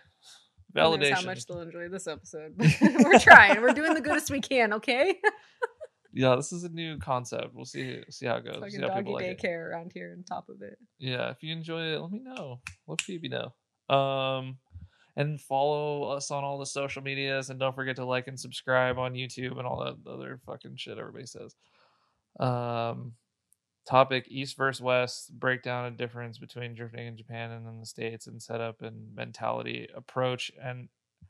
[0.77, 1.12] validation.
[1.12, 2.55] How much they'll enjoy this episode?
[2.59, 3.62] We're trying.
[3.62, 4.73] We're doing the goodest we can.
[4.73, 5.14] Okay.
[6.12, 7.55] yeah, this is a new concept.
[7.55, 8.73] We'll see see how it goes.
[8.73, 9.40] See how doggy people like it.
[9.40, 10.77] daycare around here on top of it.
[10.98, 12.60] Yeah, if you enjoy it, let me know.
[12.89, 13.55] Let Phoebe know.
[13.94, 14.59] Um,
[15.16, 18.98] and follow us on all the social medias, and don't forget to like and subscribe
[18.98, 21.55] on YouTube and all that other fucking shit everybody says.
[22.40, 23.12] Um,
[23.86, 28.26] topic East versus West breakdown of difference between drifting in Japan and in the States,
[28.26, 30.88] and setup and mentality approach, and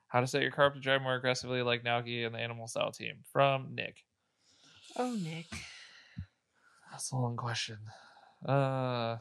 [0.09, 2.67] how to set your car up to drive more aggressively like Naoki and the Animal
[2.67, 4.05] Style team from Nick.
[4.97, 5.47] Oh, Nick.
[6.91, 7.79] That's a long question.
[8.47, 9.19] Uh,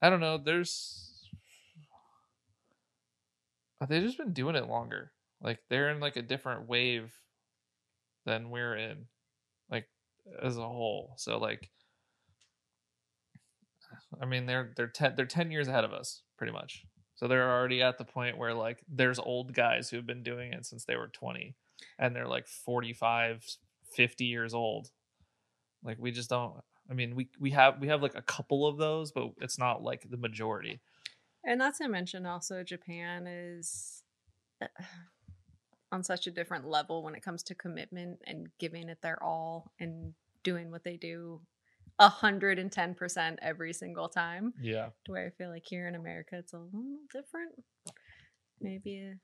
[0.00, 0.38] I don't know.
[0.38, 1.10] There's
[3.88, 5.12] they've just been doing it longer.
[5.42, 7.12] Like they're in like a different wave
[8.26, 9.06] than we're in,
[9.70, 9.88] like
[10.42, 11.14] as a whole.
[11.16, 11.70] So like,
[14.20, 16.84] I mean, they're they're ten they're ten years ahead of us, pretty much.
[17.16, 20.64] So they're already at the point where like there's old guys who've been doing it
[20.64, 21.54] since they were 20
[21.98, 23.46] and they're like 45
[23.94, 24.90] 50 years old
[25.84, 26.54] like we just don't
[26.90, 29.82] i mean we we have we have like a couple of those but it's not
[29.82, 30.80] like the majority
[31.44, 34.02] And not to mention also Japan is
[34.62, 34.66] uh,
[35.92, 39.72] on such a different level when it comes to commitment and giving it their all
[39.80, 41.40] and doing what they do
[42.00, 44.52] 110% every single time.
[44.60, 47.52] yeah To where I feel like here in America it's a little different.
[48.60, 49.14] Maybe a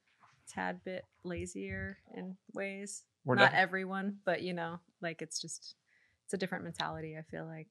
[0.48, 3.05] tad bit lazier in ways.
[3.24, 5.74] we're Not def- everyone, but you know, like it's just
[6.24, 7.69] it's a different mentality, I feel like.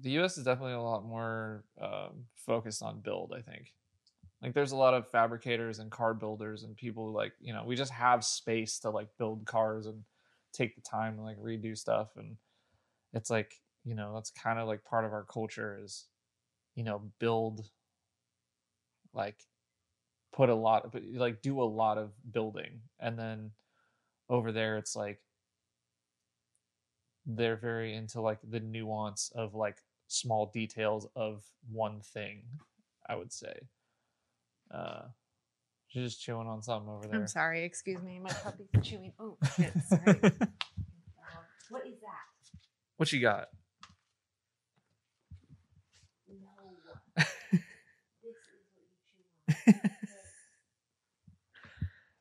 [0.00, 3.72] the us is definitely a lot more um, focused on build i think
[4.42, 7.64] like there's a lot of fabricators and car builders and people who, like you know
[7.64, 10.02] we just have space to like build cars and
[10.52, 12.36] take the time to like redo stuff and
[13.14, 13.54] it's like
[13.84, 16.06] you know that's kind of like part of our culture is
[16.74, 17.68] you know build
[19.12, 19.36] like
[20.32, 23.50] put a lot but like do a lot of building and then
[24.28, 25.20] over there it's like
[27.26, 29.76] they're very into like the nuance of like
[30.08, 32.42] small details of one thing
[33.08, 33.54] i would say
[34.72, 35.02] uh
[35.88, 39.12] she's just chewing on something over there I'm sorry, excuse me, my puppy's chewing.
[39.20, 40.18] Oh shit, sorry.
[41.70, 42.26] what is that?
[42.96, 43.48] what you got
[46.28, 46.36] No.
[46.36, 47.03] this is what you chew on.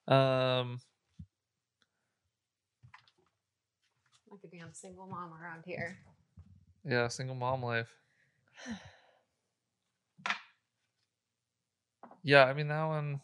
[0.07, 0.79] um
[4.29, 5.97] like a damn single mom around here.
[6.85, 7.93] yeah single mom life.
[12.23, 13.21] Yeah i mean that one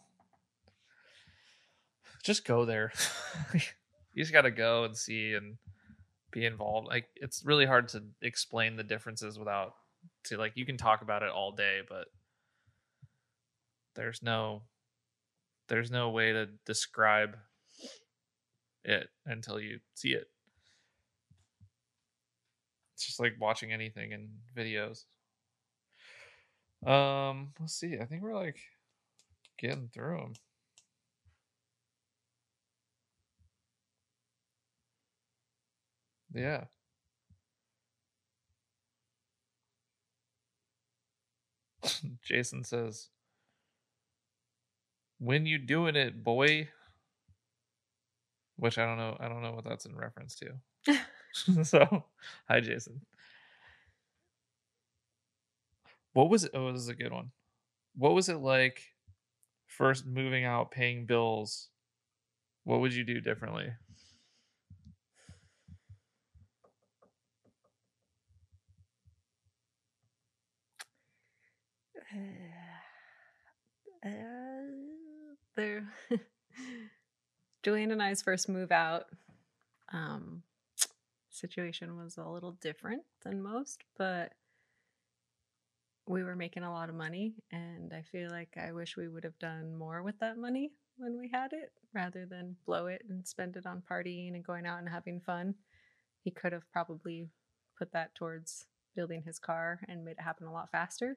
[2.22, 2.92] just go there.
[4.12, 5.56] You just gotta go and see and
[6.32, 6.88] be involved.
[6.88, 9.74] Like it's really hard to explain the differences without
[10.24, 12.08] to like you can talk about it all day but
[13.94, 14.62] there's no
[15.68, 17.36] there's no way to describe
[18.84, 20.26] it until you see it.
[22.94, 25.04] It's just like watching anything in videos.
[26.84, 27.98] Um let's see.
[28.00, 28.58] I think we're like
[29.58, 30.32] getting through them
[36.34, 36.64] yeah
[42.22, 43.08] jason says
[45.18, 46.68] when you doing it boy?
[48.56, 50.96] Which i don't know i don't know what that's in reference to.
[51.64, 52.04] So
[52.48, 53.00] hi jason.
[56.12, 57.30] What was it oh this is a good one.
[57.96, 58.82] What was it like
[59.66, 61.68] first moving out paying bills?
[62.64, 63.72] What would you do differently
[72.12, 74.08] Uh,
[75.56, 75.86] there,
[77.62, 79.04] Julian and I's first move out
[79.92, 80.42] um,
[81.30, 84.32] situation was a little different than most, but
[86.06, 89.24] we were making a lot of money, and I feel like I wish we would
[89.24, 93.26] have done more with that money when we had it rather than blow it and
[93.26, 95.54] spend it on partying and going out and having fun.
[96.22, 97.28] He could have probably
[97.78, 101.16] put that towards building his car and made it happen a lot faster.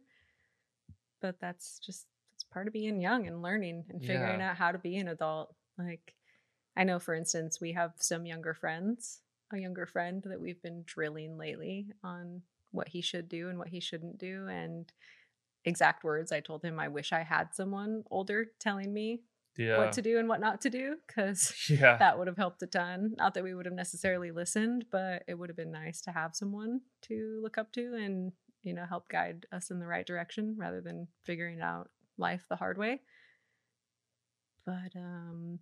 [1.23, 2.05] But that's just
[2.35, 4.51] it's part of being young and learning and figuring Yeah.
[4.51, 5.55] out how to be an adult.
[5.79, 6.13] Like
[6.75, 9.21] I know for instance, we have some younger friends,
[9.53, 12.41] a younger friend that we've been drilling lately on
[12.71, 14.91] what he should do and what he shouldn't do and
[15.63, 19.21] exact words I told him I wish I had someone older telling me
[19.55, 22.61] yeah what to do and what not to do cuz yeah that would have helped
[22.63, 23.13] a ton.
[23.17, 26.35] Not that we would have necessarily listened, but it would have been nice to have
[26.35, 28.33] someone to look up to and,
[28.63, 32.55] you know, help guide us in the right direction rather than figuring out life the
[32.55, 33.01] hard way.
[34.65, 35.59] But um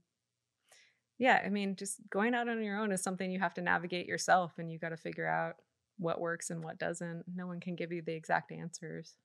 [1.17, 4.07] yeah, I mean, just going out on your own is something you have to navigate
[4.07, 5.57] yourself and you got to figure out
[5.99, 7.25] what works and what doesn't.
[7.35, 9.15] No one can give you the exact answers.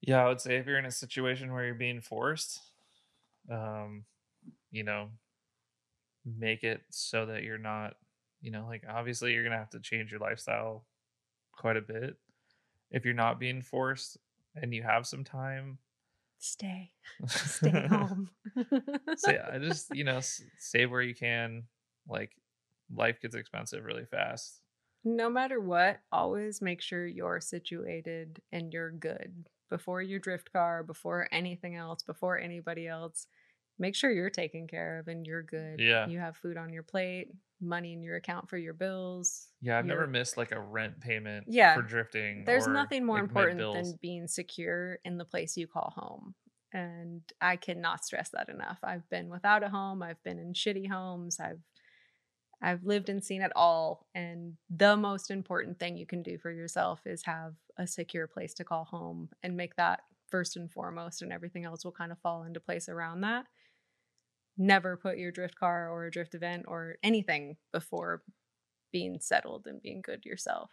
[0.00, 2.60] yeah i would say if you're in a situation where you're being forced
[3.50, 4.04] um
[4.70, 5.08] you know
[6.24, 7.94] make it so that you're not
[8.40, 10.84] you know like obviously you're gonna have to change your lifestyle
[11.52, 12.16] quite a bit
[12.90, 14.18] if you're not being forced
[14.54, 15.78] and you have some time
[16.38, 16.90] Stay.
[17.28, 18.28] Stay home.
[19.16, 21.64] so yeah, I just you know s- save where you can.
[22.08, 22.32] Like
[22.92, 24.60] life gets expensive really fast.
[25.04, 30.82] no matter what, always make sure you're situated and you're good before your drift car,
[30.82, 33.26] before anything else, before anybody else.
[33.78, 35.80] Make sure you're taken care of and you're good.
[35.80, 36.06] Yeah.
[36.06, 37.28] You have food on your plate,
[37.60, 39.48] money in your account for your bills.
[39.60, 41.74] Yeah, I've never missed like a rent payment Yeah.
[41.74, 42.44] for drifting.
[42.44, 46.34] There's nothing more like, important than being secure in the place you call home.
[46.72, 48.78] And I cannot stress that enough.
[48.82, 51.60] I've been without a home, I've been in shitty homes, I've
[52.64, 54.06] I've lived and seen it all.
[54.14, 58.54] And the most important thing you can do for yourself is have a secure place
[58.54, 60.00] to call home and make that
[60.30, 63.46] first and foremost, and everything else will kind of fall into place around that.
[64.56, 68.22] Never put your drift car or a drift event or anything before
[68.92, 70.70] being settled and being good yourself.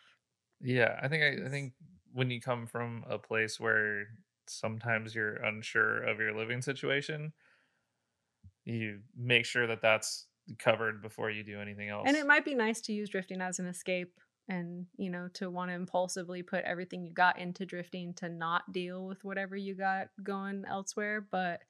[0.62, 1.74] Yeah, I think I, I think
[2.14, 4.08] when you come from a place where
[4.48, 7.34] sometimes you're unsure of your living situation,
[8.66, 10.26] you make sure that that's
[10.58, 12.04] covered before you do anything else.
[12.08, 15.50] And it might be nice to use drifting as an escape and, you know, to
[15.50, 19.76] want to impulsively put everything you got into drifting to not deal with whatever you
[19.76, 21.26] got going elsewhere.
[21.32, 21.62] But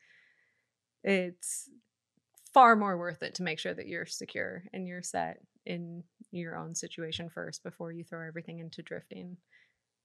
[1.04, 1.70] it's
[2.54, 6.58] far more worth it to make sure that you're secure and you're set in your
[6.58, 9.38] own situation first before you throw everything into drifting.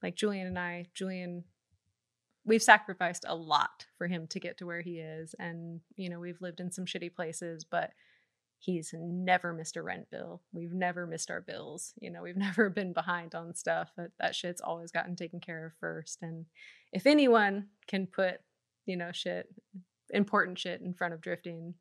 [0.03, 1.45] Like Julian and I, Julian,
[2.45, 5.35] we've sacrificed a lot for him to get to where he is.
[5.39, 7.93] And, you know, we've lived in some shitty places, but
[8.59, 10.43] he's never missed a rent bill.
[10.53, 11.95] We've never missed our bills.
[12.01, 13.91] You know, we've never been behind on stuff.
[13.97, 16.19] That, that shit's always gotten taken care of first.
[16.23, 16.47] And
[16.93, 18.41] if anyone can put,
[18.87, 19.49] you know, shit,
[20.11, 21.75] important shit in front of drifting,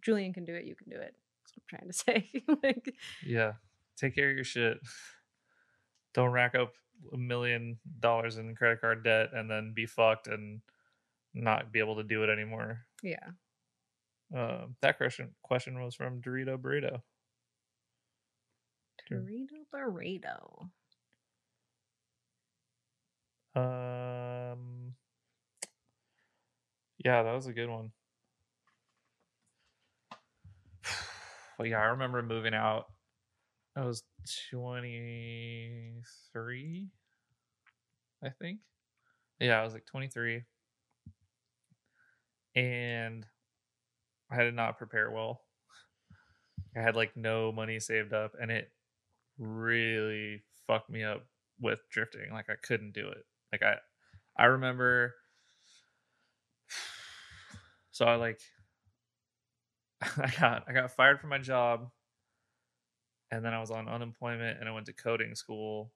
[0.00, 0.64] Julian can do it.
[0.64, 1.14] You can do it.
[1.44, 2.62] That's what I'm trying to say.
[2.62, 2.94] like,
[3.26, 3.52] yeah,
[3.96, 4.78] take care of your shit.
[6.14, 6.72] Don't rack up
[7.12, 10.60] a million dollars in credit card debt and then be fucked and
[11.34, 12.86] not be able to do it anymore.
[13.02, 13.30] yeah.
[14.34, 17.02] Uh, that question question was from Dorito Burrito.
[19.10, 20.70] Dorito burrito.
[23.54, 24.94] Um,
[27.04, 27.92] yeah, that was a good one.
[31.64, 32.86] Yeah, I remember moving out.
[33.76, 34.02] I was
[34.50, 36.88] 23,
[38.22, 38.60] I think.
[39.40, 40.42] Yeah, I was like 23.
[42.54, 43.26] And
[44.30, 45.40] I did not prepare well.
[46.76, 48.70] I had like no money saved up, and it
[49.38, 51.26] really fucked me up
[51.60, 52.30] with drifting.
[52.32, 53.24] Like I couldn't do it.
[53.52, 53.76] Like I
[54.36, 55.14] I remember
[57.90, 58.40] so I like
[60.16, 61.90] I got I got fired from my job
[63.30, 65.92] and then I was on unemployment and I went to coding school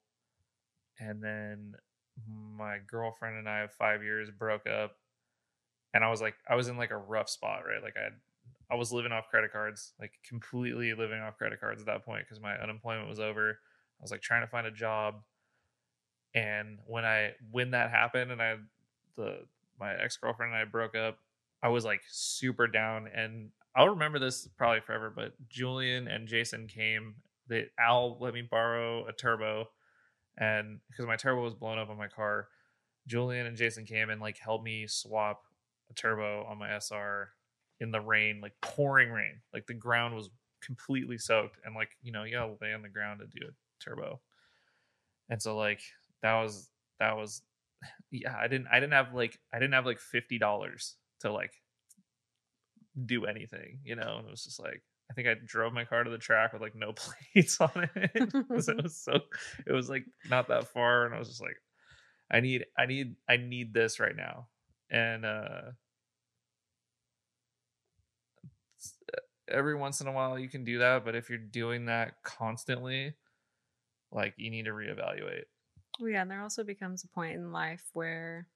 [0.99, 1.75] and then
[2.27, 4.95] my girlfriend and I of 5 years broke up
[5.93, 7.81] and I was like I was in like a rough spot, right?
[7.81, 8.13] Like I had
[8.69, 12.25] I was living off credit cards, like completely living off credit cards at that point
[12.25, 13.51] because my unemployment was over.
[13.51, 15.15] I was like trying to find a job.
[16.35, 18.55] And when I when that happened and I
[19.15, 19.45] the
[19.79, 21.17] my ex-girlfriend and I broke up,
[21.63, 26.67] I was like super down and I'll remember this probably forever, but Julian and Jason
[26.67, 27.15] came.
[27.47, 29.69] They Al let me borrow a turbo
[30.37, 32.47] and because my turbo was blown up on my car,
[33.07, 35.41] Julian and Jason came and like helped me swap
[35.89, 37.29] a turbo on my SR
[37.79, 39.41] in the rain, like pouring rain.
[39.53, 40.29] Like the ground was
[40.61, 43.83] completely soaked and like, you know, you gotta lay on the ground to do a
[43.83, 44.19] turbo.
[45.29, 45.81] And so like
[46.21, 46.69] that was
[46.99, 47.41] that was
[48.11, 51.53] yeah, I didn't I didn't have like I didn't have like fifty dollars to like
[53.05, 56.03] do anything, you know, and it was just like I think I drove my car
[56.03, 58.29] to the track with like no plates on it.
[58.53, 59.19] 'Cause it was so
[59.65, 61.57] it was like not that far and I was just like
[62.31, 64.49] I need I need I need this right now.
[64.89, 65.71] And uh
[69.47, 73.15] every once in a while you can do that, but if you're doing that constantly,
[74.11, 75.45] like you need to reevaluate.
[75.99, 78.47] Yeah, and there also becomes a point in life where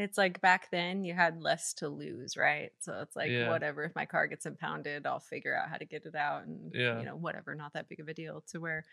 [0.00, 2.72] it's like back then you had less to lose, right?
[2.80, 3.48] So it's like Yeah.
[3.48, 3.84] whatever.
[3.84, 6.98] If my car gets impounded, I'll figure out how to get it out, and Yeah.
[6.98, 8.42] you know whatever, not that big of a deal.
[8.48, 8.84] To where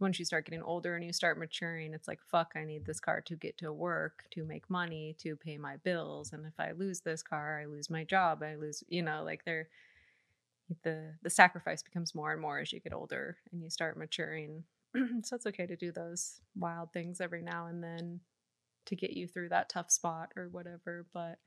[0.00, 3.00] once you start getting older and you start maturing, it's like fuck, I need this
[3.00, 6.72] car to get to work, to make money, to pay my bills, and if I
[6.72, 9.68] lose this car, I lose my job, I lose, you know, like they're
[10.82, 14.64] the the sacrifice becomes more and more as you get older and you start maturing.
[15.22, 18.20] so it's okay to do those wild things every now and then
[18.86, 21.06] to get you through that tough spot or whatever.
[21.12, 21.38] But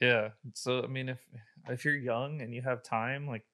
[0.00, 0.30] Yeah.
[0.54, 1.20] So I mean if
[1.68, 3.44] if you're young and you have time, like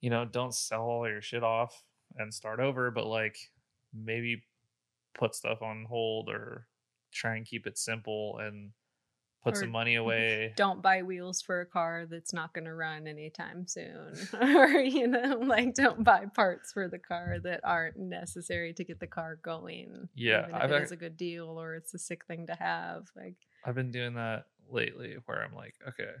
[0.00, 1.84] you know, don't sell all your shit off
[2.16, 3.36] and start over, but like
[3.94, 4.42] maybe
[5.14, 6.66] put stuff on hold or
[7.12, 8.72] try and keep it simple and
[9.42, 10.52] put Or some money away.
[10.56, 14.14] Don't buy wheels for a car that's not going to run anytime soon.
[14.40, 19.00] or, you know, like don't buy parts for the car that aren't necessary to get
[19.00, 20.08] the car going.
[20.14, 22.54] Yeah, Even if I've it ac- a good deal or it's a sick thing to
[22.54, 23.08] have.
[23.16, 26.12] Like, I've been doing that lately where I'm like, okay,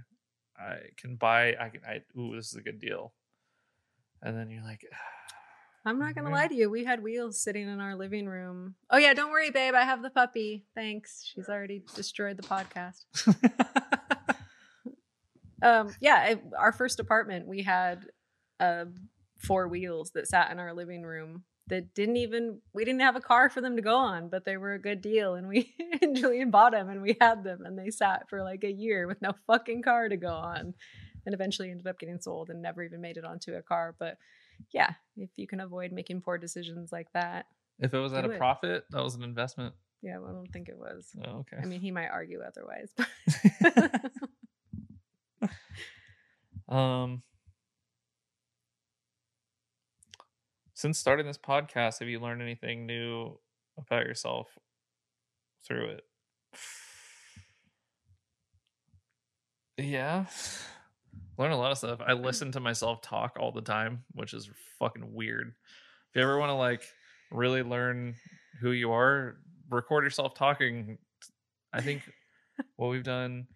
[0.58, 3.12] I can buy I can I ooh, this is a good deal.
[4.20, 4.96] And then you're like ah,
[5.84, 6.36] I'm not going to Yeah.
[6.36, 6.70] lie to you.
[6.70, 8.76] We had wheels sitting in our living room.
[8.90, 9.14] Oh, yeah.
[9.14, 9.74] Don't worry, babe.
[9.74, 10.64] I have the puppy.
[10.74, 11.24] Thanks.
[11.24, 13.04] She's already destroyed the podcast.
[15.62, 18.06] Um, yeah, I, our first apartment, we had
[18.58, 18.86] uh,
[19.38, 23.20] four wheels that sat in our living room that didn't even we didn't have a
[23.20, 25.72] car for them to go on, but they were a good deal, and we
[26.02, 29.06] and Julian bought them, and we had them, and they sat for like a year
[29.06, 30.74] with no fucking car to go on,
[31.24, 33.94] and eventually ended up getting sold and never even made it onto a car.
[33.96, 34.18] But
[34.72, 37.46] yeah, if you can avoid making poor decisions like that,
[37.78, 38.38] if it was at a it.
[38.38, 39.74] profit, that was an investment.
[40.02, 41.08] yeah, I don't think it was.
[41.24, 41.58] Oh, okay.
[41.62, 44.10] I mean, he might argue otherwise, but
[46.68, 47.22] um
[50.74, 53.38] since starting this podcast, have you learned anything new
[53.78, 54.58] about yourself
[55.66, 56.04] through it?
[59.78, 60.26] Yeah.
[61.42, 61.98] Learn a lot of stuff.
[62.06, 62.24] I mm.
[62.24, 64.48] listen to myself talk all the time, which is
[64.78, 65.48] fucking weird.
[65.48, 66.84] If you ever want to like
[67.32, 68.14] really learn
[68.60, 69.38] who you are,
[69.68, 70.98] record yourself talking.
[71.72, 72.02] I think
[72.76, 73.48] what we've done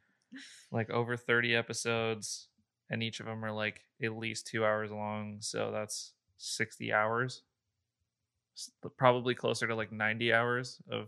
[0.72, 2.48] like over 30 episodes
[2.90, 7.42] and each of them are like at least 2 hours long, so that's 60 hours.
[8.96, 11.06] Probably closer to like 90 hours of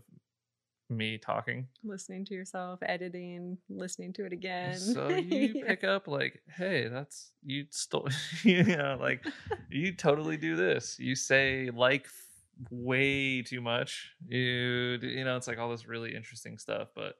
[0.89, 1.67] me talking.
[1.83, 4.71] listening to yourself, editing, listening to it again.
[4.71, 5.67] So you Yeah.
[5.67, 8.07] pick up like, hey, that's you stole,
[8.43, 9.25] you know, like
[9.69, 10.97] you totally do this.
[10.99, 12.25] You say like f-
[12.71, 14.11] way too much.
[14.27, 16.89] You, you know, it's like all this really interesting stuff.
[16.95, 17.15] But,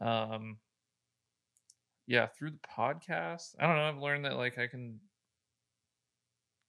[0.00, 0.58] um,
[2.06, 3.88] yeah, through the podcast, I don't know.
[3.88, 5.00] I've learned that like I can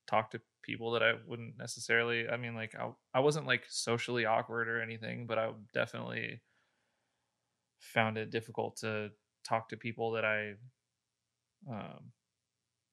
[0.07, 2.27] talk to people that I wouldn't necessarily.
[2.27, 6.41] I mean, like I, I wasn't like socially awkward or anything, but I definitely
[7.79, 9.11] found it difficult to
[9.47, 10.53] talk to people that I
[11.69, 12.11] um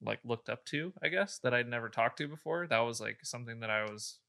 [0.03, 2.67] like looked up to, I guess, that I'd never talked to before.
[2.67, 4.19] That was like something that I was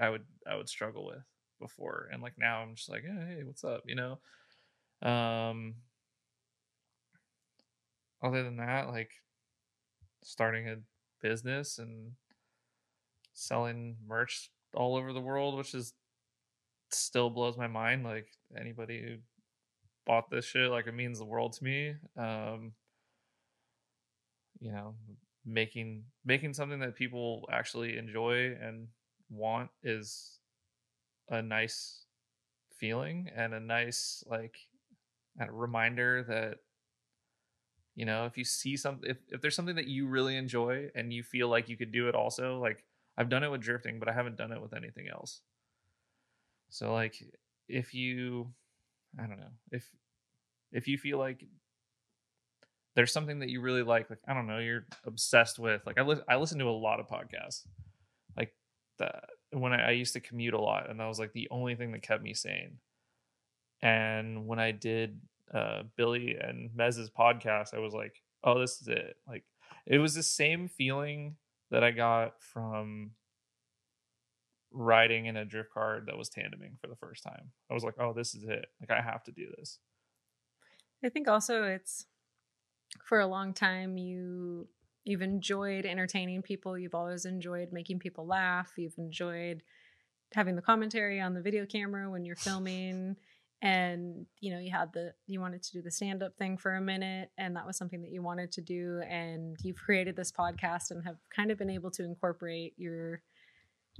[0.00, 1.24] I would I would struggle with
[1.60, 2.08] before.
[2.12, 3.82] And like now I'm just like, hey, what's up?
[3.86, 4.18] You know?
[5.08, 5.76] Um
[8.22, 9.12] other than that, like
[10.24, 10.76] starting a
[11.22, 12.12] business and
[13.38, 15.94] selling merch all over the world, which is
[16.90, 18.04] still blows my mind.
[18.04, 18.26] Like
[18.58, 19.16] anybody who
[20.06, 21.94] bought this shit, like it means the world to me.
[22.16, 22.72] Um,
[24.60, 24.94] you know,
[25.46, 28.88] making making something that people actually enjoy and
[29.30, 30.38] want is
[31.28, 32.04] a nice
[32.76, 34.56] feeling and a nice like
[35.40, 36.56] a reminder that
[37.94, 41.12] you know if you see something if, if there's something that you really enjoy and
[41.12, 42.84] you feel like you could do it also like
[43.18, 45.42] i've done it with drifting but i haven't done it with anything else.
[46.70, 47.16] So like
[47.68, 48.48] if you
[49.18, 49.86] i don't know if
[50.72, 51.44] if you feel like
[52.94, 56.02] there's something that you really like like i don't know you're obsessed with like i,
[56.02, 57.66] li- I listen to a lot of podcasts.
[58.36, 58.54] Like
[58.98, 59.10] the
[59.52, 61.92] when I, I used to commute a lot and that was like the only thing
[61.92, 62.78] that kept me sane.
[63.82, 65.20] And when i did
[65.52, 69.16] uh billy and mez's podcast i was like oh this is it.
[69.26, 69.44] Like
[69.86, 71.36] it was the same feeling
[71.70, 73.12] that i got from
[74.70, 77.50] riding in a drift car that was tandeming for the first time.
[77.70, 78.66] I was like oh this is it.
[78.80, 79.78] Like i have to do this.
[81.04, 82.06] I think also it's
[83.04, 84.68] for a long time you
[85.04, 89.62] you've enjoyed entertaining people, you've always enjoyed making people laugh, you've enjoyed
[90.34, 93.16] having the commentary on the video camera when you're filming
[93.60, 96.76] and you know you had the you wanted to do the stand up thing for
[96.76, 100.30] a minute and that was something that you wanted to do and you've created this
[100.30, 103.20] podcast and have kind of been able to incorporate your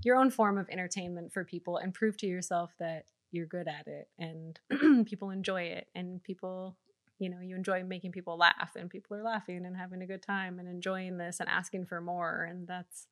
[0.04, 3.88] your own form of entertainment for people and prove to yourself that you're good at
[3.88, 4.60] it and
[5.06, 6.76] people enjoy it and people
[7.18, 10.22] you know you enjoy making people laugh and people are laughing and having a good
[10.22, 13.08] time and enjoying this and asking for more and that's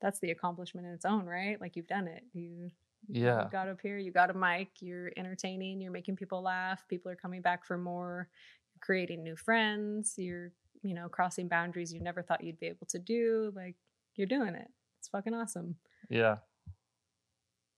[0.00, 1.60] that's the accomplishment in its own right?
[1.60, 2.22] Like you've done it.
[2.32, 2.70] You
[3.08, 6.84] yeah you got up here you got a mic you're entertaining you're making people laugh
[6.88, 8.28] people are coming back for more
[8.74, 10.52] you're creating new friends you're
[10.82, 13.74] you know crossing boundaries you never thought you'd be able to do like
[14.16, 14.68] you're doing it
[14.98, 15.76] it's fucking awesome
[16.08, 16.36] Yeah.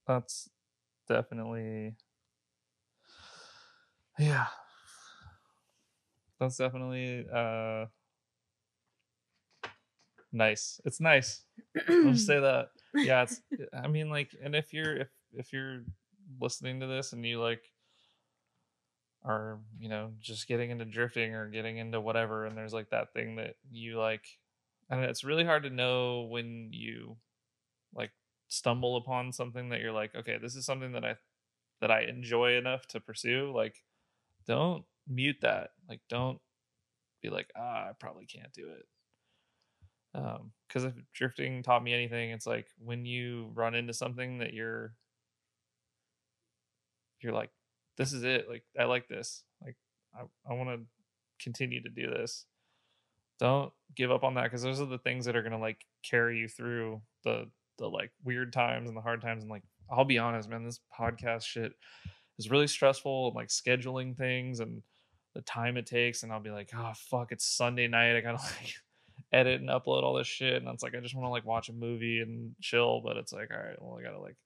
[0.07, 0.49] That's
[1.07, 1.95] definitely
[4.17, 4.47] Yeah.
[6.39, 7.85] That's definitely uh
[10.31, 10.79] nice.
[10.85, 11.43] It's nice.
[11.87, 12.69] I'll just say that.
[12.95, 13.41] Yeah, it's
[13.73, 15.83] I mean like and if you're if if you're
[16.41, 17.63] listening to this and you like
[19.23, 23.13] are you know just getting into drifting or getting into whatever and there's like that
[23.13, 24.25] thing that you like
[24.89, 27.17] and it's really hard to know when you
[27.93, 28.11] like
[28.47, 31.15] stumble upon something that you're like okay this is something that i
[31.81, 33.83] that i enjoy enough to pursue like
[34.47, 35.71] don't mute that.
[35.87, 36.39] Like don't
[37.21, 38.85] be like ah i probably can't do it.
[40.13, 44.53] Um because if drifting taught me anything it's like when you run into something that
[44.53, 44.93] you're
[47.21, 47.49] you're like
[47.97, 49.75] this is it like i like this like
[50.15, 50.85] i, I want to
[51.39, 52.45] continue to do this.
[53.39, 56.39] Don't give up on that because those are the things that are to like carry
[56.39, 59.61] you through the the like weird times and the hard times and like
[59.91, 61.73] i'll be honest man this podcast shit
[62.39, 64.81] is really stressful and like scheduling things and
[65.35, 68.37] the time it takes and i'll be like oh fuck it's sunday night i gotta
[68.61, 68.73] like
[69.31, 71.69] edit and upload all this shit and it's like i just want to like watch
[71.69, 74.37] a movie and chill but it's like all right well i gotta like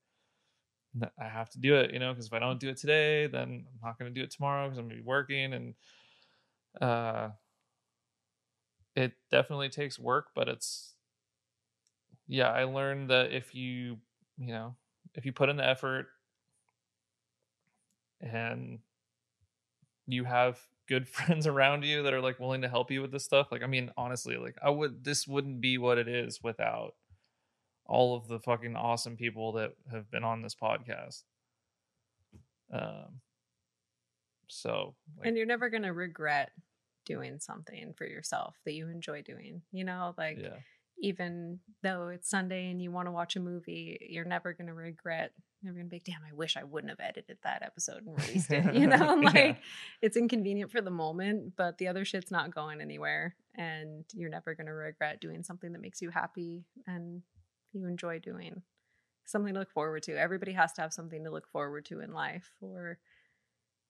[1.20, 3.66] I have to do it, you know, because if I don't do it today, then
[3.66, 5.54] I'm not going to do it tomorrow because I'm going to be working.
[5.54, 5.74] And
[6.82, 7.30] uh,
[8.96, 10.96] it definitely takes work, but it's,
[12.28, 13.98] yeah, I learned that if you,
[14.38, 14.76] you know,
[15.16, 16.08] if you put in the effort
[18.20, 18.80] and
[20.08, 23.24] you have good friends around you that are like willing to help you with this
[23.24, 26.96] stuff, like, I mean, honestly, like, I would, this wouldn't be what it is without
[27.86, 31.24] all of the fucking awesome people that have been on this podcast.
[32.74, 33.22] Um,
[34.48, 36.52] so, like, and you're never going to regret
[37.06, 40.58] doing something for yourself that you enjoy doing, you know, like yeah.
[41.02, 44.74] even though it's Sunday and you want to watch a movie, you're never going to
[44.74, 45.32] regret.
[45.62, 48.18] You're going to be, like, damn, I wish I wouldn't have edited that episode and
[48.18, 48.74] released it.
[48.74, 49.56] You know, like yeah.
[50.02, 53.36] it's inconvenient for the moment, but the other shit's not going anywhere.
[53.56, 57.22] And you're never going to regret doing something that makes you happy and
[57.74, 58.62] you enjoy doing
[59.26, 60.18] something to look forward to.
[60.18, 63.00] Everybody has to have something to look forward to in life or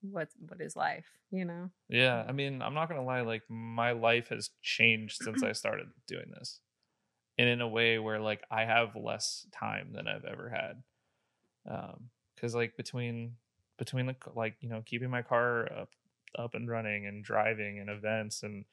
[0.01, 1.69] what what is life you know?
[1.89, 5.87] Yeah i mean i'm not gonna lie like my life has changed since i started
[6.07, 6.59] doing this.
[7.37, 10.83] And in a way where like i have less time than i've ever had.
[11.71, 13.35] Um because like between
[13.77, 15.89] between the like you know keeping my car up
[16.37, 18.65] up and running and driving and events and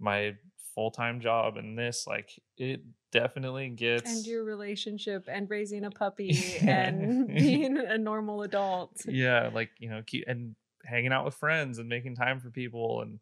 [0.00, 0.34] my
[0.74, 2.80] full-time job and this like it
[3.12, 9.02] definitely gets and your relationship and raising a puppy and being a normal adult.
[9.06, 10.54] Yeah like you know keep and
[10.84, 13.18] hanging out with friends and making time for people and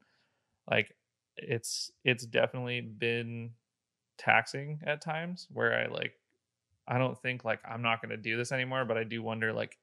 [0.70, 0.94] like
[1.36, 3.50] it's it's definitely been
[4.16, 6.12] taxing at times where i like
[6.86, 9.52] i don't think like i'm not going to do this anymore but i do wonder
[9.52, 9.76] like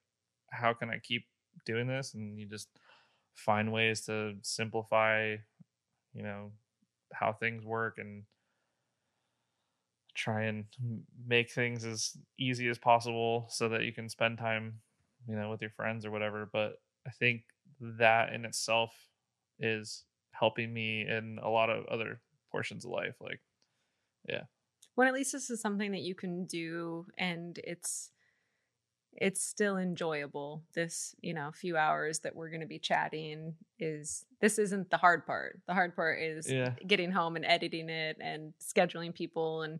[0.52, 1.26] how can i keep
[1.66, 2.14] doing this?
[2.14, 2.70] And you just
[3.34, 5.36] find ways to simplify
[6.14, 6.52] you know
[7.20, 8.24] how things work and
[10.14, 10.66] try and
[11.28, 14.80] make things as easy as possible so that you can spend time
[15.28, 17.42] you know with your friends or whatever but i think
[17.82, 18.94] that in itself
[19.60, 22.22] is helping me in a lot of other
[22.52, 23.42] portions of life like
[24.28, 24.44] yeah.
[24.96, 28.12] Well at least this is something that you can do and it's
[29.18, 34.26] it's still enjoyable this you know few hours that we're going to be chatting is
[34.42, 36.72] this isn't the hard part the hard part is yeah.
[36.86, 39.80] getting home and editing it and scheduling people and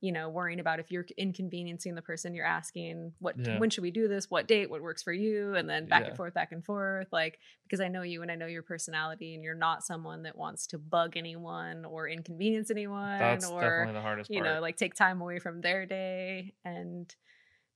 [0.00, 3.58] you know worrying about if you're inconveniencing the person you're asking what yeah.
[3.58, 6.08] when should we do this what date what works for you and then back yeah.
[6.08, 9.34] and forth back and forth like because i know you and i know your personality
[9.34, 13.94] and you're not someone that wants to bug anyone or inconvenience anyone That's or definitely
[13.94, 14.54] the hardest you part.
[14.54, 17.14] know like take time away from their day and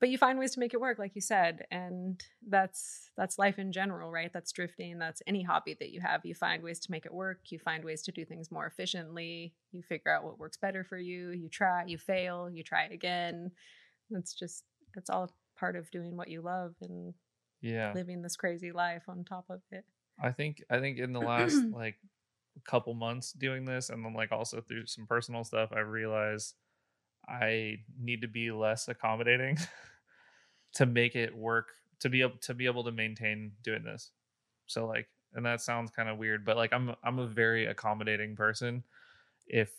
[0.00, 3.58] but you find ways to make it work like you said and that's that's life
[3.58, 4.32] in general right?
[4.32, 6.24] That's drifting that's any hobby that you have.
[6.24, 7.40] You find ways to make it work.
[7.50, 9.54] You find ways to do things more efficiently.
[9.72, 11.30] You figure out what works better for you.
[11.30, 13.50] You try you fail you try it again.
[14.10, 14.64] It's just
[14.96, 17.14] it's all part of doing what you love and
[17.60, 17.92] yeah.
[17.94, 19.84] living this crazy life on top of it.
[20.22, 21.96] I think i think in the last like
[22.64, 26.54] couple months doing this and then like also through some personal stuff i realized
[27.28, 29.58] I need to be less accommodating
[30.74, 31.68] to make it work
[32.00, 34.10] to be able to be able to maintain doing this.
[34.66, 38.36] So like and that sounds kind of weird, but like I'm I'm a very accommodating
[38.36, 38.84] person.
[39.46, 39.70] If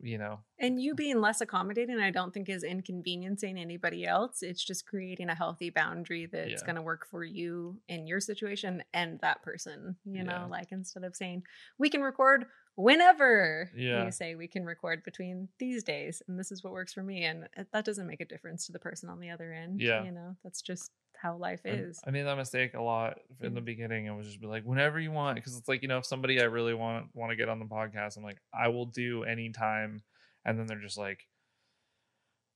[0.00, 0.40] you know.
[0.58, 4.42] And you being less accommodating, I don't think is inconveniencing anybody else.
[4.42, 6.66] It's just creating a healthy boundary that's yeah.
[6.66, 9.96] going to work for you in your situation and that person.
[10.04, 11.44] You know, like instead of saying
[11.78, 12.46] we can record
[12.76, 14.04] whenever yeah.
[14.04, 17.24] you say we can record between these days and this is what works for me
[17.24, 20.02] and uh, that doesn't make a difference to the person on the other end yeah.
[20.04, 20.36] you know?
[20.42, 22.00] That's just how life is.
[22.06, 23.64] I made that mistake a lot in the mm.
[23.64, 26.06] beginning i was just be like whenever you want because it's like you know if
[26.06, 29.24] somebody i really want want to get on the podcast i'm like i will do
[29.24, 30.02] anytime
[30.44, 31.26] and then they're just like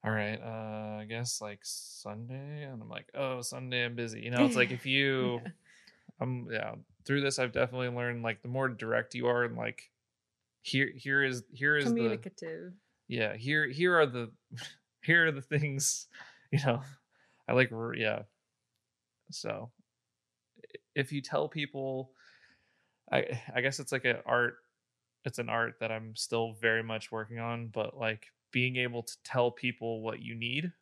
[0.05, 2.65] all right uh i guess like sunday?
[2.65, 4.45] And i'm like oh sunday i'm busy you know?
[4.45, 5.51] It's like if you yeah.
[6.20, 6.74] i'm yeah
[7.09, 9.90] through this I've definitely learned like the more direct you are and like
[10.62, 12.72] here here is here is the Communicative.
[13.09, 14.30] yeah here here are the
[15.02, 16.06] here are the things
[16.52, 16.80] you know
[17.48, 18.22] i like r- yeah
[19.30, 19.70] so
[20.94, 22.10] if you tell people
[23.12, 24.56] i i guess it's like an art
[25.24, 29.14] it's an art that i'm still very much working on but like being able to
[29.24, 30.72] tell people what you need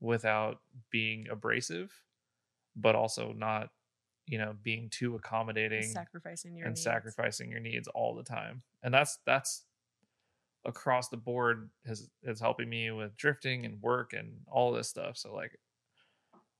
[0.00, 0.58] without
[0.90, 1.92] being abrasive
[2.76, 3.70] but also not
[4.26, 6.82] you know being too accommodating Sacrificing your and needs.
[6.82, 9.64] sacrificing your needs all the time and that's that's
[10.64, 15.16] across the board has is helping me with drifting and work and all this stuff
[15.18, 15.58] so like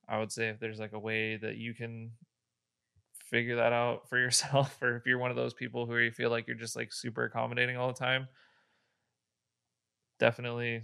[0.07, 2.11] i would say if there's like a way that you can
[3.31, 6.29] figure that out for yourself or if you're one of those people who you feel
[6.29, 8.27] like you're just like super accommodating all the time
[10.19, 10.83] definitely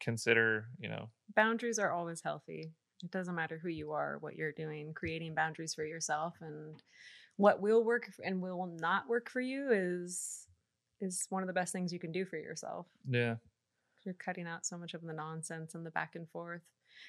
[0.00, 2.70] consider you know boundaries are always healthy.
[3.02, 6.82] It doesn't matter who you are, what you're doing, creating boundaries for yourself and
[7.36, 10.46] what will work and will not work for you is
[11.00, 12.86] is one of the best things you can do for yourself.
[13.08, 13.36] yeah
[14.04, 16.62] You're cutting out so much of the nonsense and the back and forth.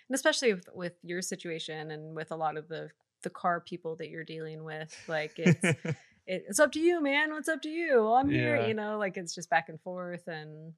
[0.09, 2.89] And especially with, with your situation and with a lot of the
[3.23, 5.64] the car people that you're dealing with, like it's
[6.27, 7.31] it, it's up to you, man.
[7.31, 8.03] What's up to you?
[8.03, 10.27] Well, I'm here, you know, like it's just back and forth.
[10.27, 10.73] And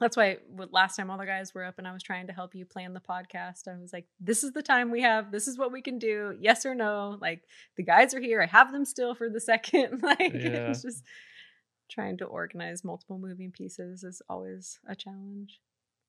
[0.00, 0.38] that's why
[0.70, 2.94] last time all the guys were up and I was trying to help you plan
[2.94, 5.30] the podcast, I was like, this is the time we have.
[5.32, 6.36] This is what we can do.
[6.40, 7.18] Yes or no.
[7.20, 7.42] Like
[7.76, 8.40] the guys are here.
[8.40, 10.00] I have them still for the second.
[10.02, 10.70] like Yeah.
[10.70, 11.02] it's just
[11.90, 15.58] trying to organize multiple moving pieces is always a challenge.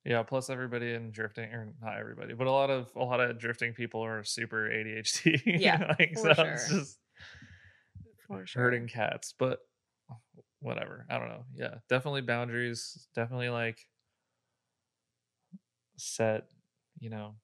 [0.05, 3.37] Yeah, plus everybody in drifting, or not everybody, but a lot of a lot of
[3.37, 5.41] drifting people are super ADHD.
[5.45, 6.79] Yeah, like, for so it's sure.
[6.79, 6.97] just
[8.27, 8.61] For sure.
[8.63, 9.33] hurting cats.
[9.37, 9.59] But
[10.59, 11.45] whatever, I don't know.
[11.55, 13.07] Yeah, definitely boundaries.
[13.15, 13.79] Definitely like
[15.97, 16.45] set,
[16.99, 17.35] you know,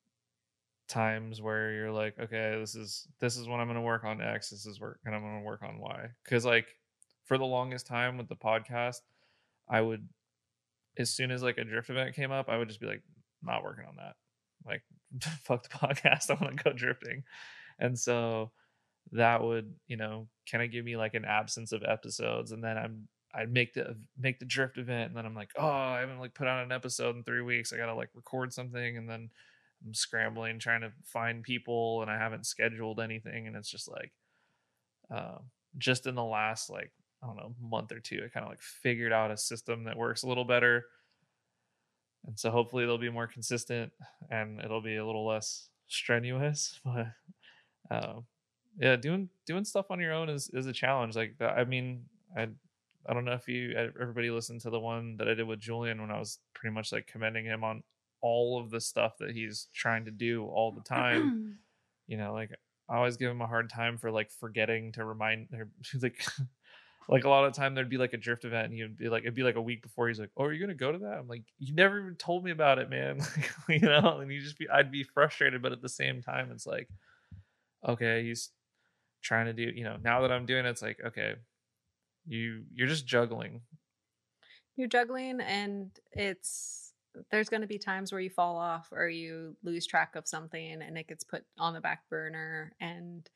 [0.88, 4.22] times where you're like, okay, this is this is when I'm going to work on
[4.22, 4.50] X.
[4.50, 6.08] This is work, and I'm going to work on Y.
[6.24, 6.68] Because like
[7.26, 9.02] for the longest time with the podcast,
[9.70, 10.08] I would
[10.98, 13.02] as soon as like a drift event came up, I would just be like,
[13.44, 14.16] not working on that.
[14.66, 14.84] Like,
[15.44, 16.30] fuck the podcast.
[16.30, 17.24] I want to go drifting.
[17.80, 18.52] And so
[19.12, 22.52] that would, you know, kind of give me like an absence of episodes.
[22.52, 25.68] And then I'm, I'd make the make the drift event, and then I'm like, oh,
[25.68, 27.74] I haven't like put out an episode in three weeks.
[27.74, 29.30] I gotta like record something, and then
[29.86, 34.14] I'm scrambling trying to find people, and I haven't scheduled anything, and it's just like,
[35.12, 36.92] um, just in the last like
[37.22, 39.98] I don't know month or two, I kind of like figured out a system that
[39.98, 40.86] works a little better,
[42.26, 43.92] and so hopefully they'll be more consistent
[44.30, 46.80] and it'll be a little less strenuous.
[47.90, 48.26] But um,
[48.80, 51.16] yeah, doing doing stuff on your own is is a challenge.
[51.16, 52.48] Like I mean, I
[53.08, 56.02] I don't know if you everybody listened to the one that I did with Julian
[56.02, 57.84] when I was pretty much like commending him on
[58.22, 61.60] all of the stuff that he's trying to do all the time
[62.08, 62.50] you know like
[62.90, 65.70] i always give him a hard time for like forgetting to remind or
[66.02, 66.26] like
[67.08, 69.10] like a lot of the time there'd be like a drift event and he'd be
[69.10, 70.98] like it'd be like a week before he's like oh are you gonna go to
[70.98, 73.20] that i'm like you never even told me about it man
[73.70, 76.66] you know and you just be i'd be frustrated but at the same time it's
[76.66, 76.90] like
[77.88, 78.50] okay he's
[79.26, 81.34] trying to do you know now that i'm doing it it's like okay
[82.26, 83.62] you you're just juggling.
[84.76, 86.94] You're juggling and it's
[87.32, 90.82] there's going to be times where you fall off or you lose track of something
[90.82, 93.30] and it gets put on the back burner and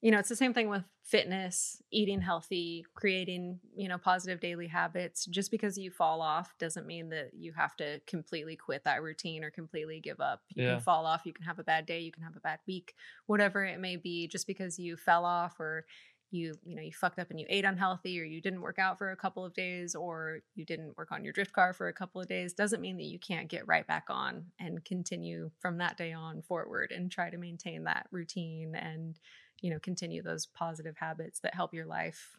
[0.00, 4.66] you know it's the same thing with fitness eating healthy creating you know positive daily
[4.68, 5.26] habits.
[5.26, 9.44] Just because you fall off doesn't mean that you have to completely quit that routine
[9.44, 10.42] or completely give up.
[10.48, 10.72] You Yeah.
[10.74, 12.94] can fall off you can have a bad day you can have a bad week
[13.26, 14.28] whatever it may be.
[14.28, 15.84] Just because you fell off or
[16.32, 18.98] you you know you fucked up and you ate unhealthy or you didn't work out
[18.98, 21.92] for a couple of days or you didn't work on your drift car for a
[21.92, 25.78] couple of days doesn't mean that you can't get right back on and continue from
[25.78, 29.18] that day on forward and try to maintain that routine and
[29.60, 32.38] you know continue those positive habits that help your life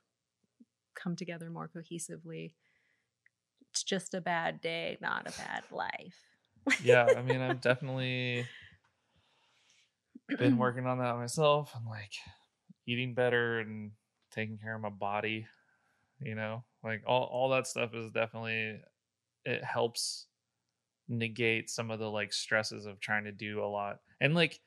[0.95, 2.53] come together more cohesively.
[3.69, 6.19] It's just a bad day not a bad life.
[6.83, 8.45] Yeah i mean i've definitely
[10.37, 12.11] been working on that myself and like
[12.87, 13.91] eating better and
[14.31, 15.47] taking care of my body
[16.21, 16.63] you know?
[16.83, 18.79] Like all, all that stuff is definitely
[19.43, 20.27] it helps
[21.07, 23.97] negate some of the like stresses of trying to do a lot.
[24.19, 24.59] And like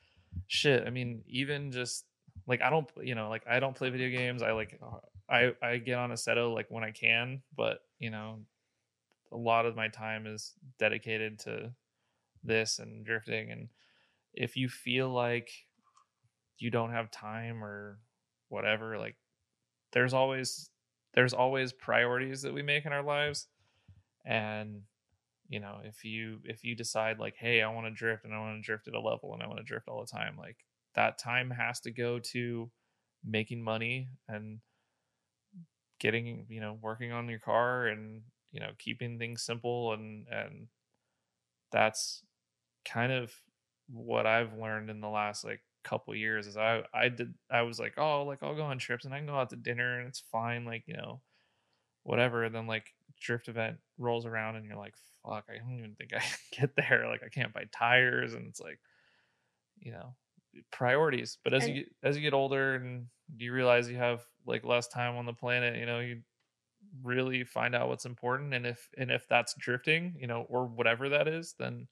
[0.47, 2.03] shit i mean even just
[2.47, 4.41] like i don't you know like i don't play video games.
[4.41, 4.99] I like uh,
[5.29, 8.39] i i get on Assetto like when i can but you know
[9.31, 11.71] a lot of my time is dedicated to
[12.43, 13.69] this and drifting and
[14.33, 15.49] if you feel like
[16.57, 17.99] you don't have time or
[18.49, 19.15] whatever like
[19.91, 20.69] there's always
[21.13, 23.47] there's always priorities that we make in our lives
[24.25, 24.81] and
[25.47, 28.39] you know if you if you decide like hey i want to drift and i
[28.39, 30.57] want to drift at a level and i want to drift all the time like
[30.95, 32.69] that time has to go to
[33.23, 34.59] making money and
[35.99, 40.67] getting you know working on your car and you know keeping things simple and and
[41.71, 42.21] that's
[42.85, 43.33] kind of
[43.89, 47.79] what I've learned in the last like couple years is I I did I was
[47.79, 50.07] like oh like I'll go on trips and I can go out to dinner and
[50.07, 51.21] it's fine like you know
[52.03, 55.95] whatever and then like drift event rolls around and you're like fuck I don't even
[55.95, 56.19] think I
[56.51, 58.79] can get there like I can't buy tires and it's like
[59.79, 60.15] you know
[60.71, 63.07] priorities but as And- you get, as you get older and
[63.37, 66.21] you realize you have like less time on the planet you know you
[67.03, 71.09] really find out what's important and if and if that's drifting you know or whatever
[71.09, 71.87] that is then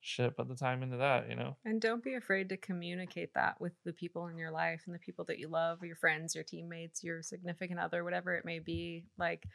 [0.00, 3.58] shit put the time into that you know And don't be afraid to communicate that
[3.60, 6.44] with the people in your life and the people that you love, your friends, your
[6.44, 9.06] teammates, your significant other, whatever it may be.
[9.16, 9.46] Like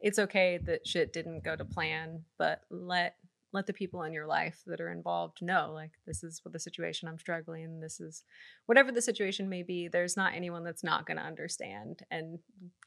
[0.00, 3.16] it's okay that shit didn't go to plan, but let
[3.54, 6.58] let the people in your life that are involved know like this is what the
[6.58, 8.24] situation I'm struggling, this is
[8.66, 12.40] whatever the situation may be, there's not anyone that's not going to understand and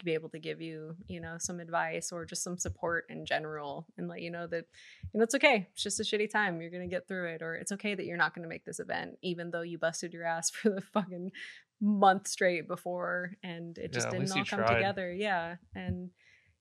[0.04, 3.88] be able to give you, you know, some advice or just some support in general
[3.98, 4.66] and let you know that
[5.14, 5.68] you know, it's okay.
[5.72, 6.60] It's just a shitty time.
[6.62, 9.18] You're gonna get through it, or it's okay that you're not gonna make this event,
[9.22, 11.32] even though you busted your ass for the fucking
[11.80, 14.76] month straight before, and it just Yeah, didn't all come tried.
[14.76, 15.14] together.
[15.14, 16.10] Yeah, and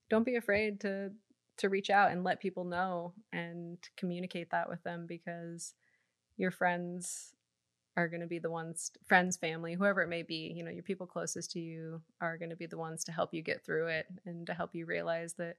[0.08, 1.10] don't be afraid to
[1.58, 5.74] to reach out and let people know and communicate that with them because
[6.36, 7.32] your friends
[7.96, 10.82] are going to be the ones friends family whoever it may be you know your
[10.82, 13.86] people closest to you are going to be the ones to help you get through
[13.86, 15.56] it and to help you realize that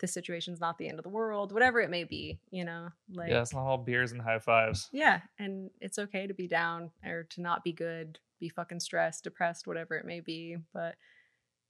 [0.00, 3.30] the situation's not the end of the world whatever it may be you know like
[3.30, 4.88] yeah it's not all beers and high fives.
[4.92, 9.24] Yeah and it's okay to be down or to not be good be fucking stressed
[9.24, 10.96] depressed whatever it may be but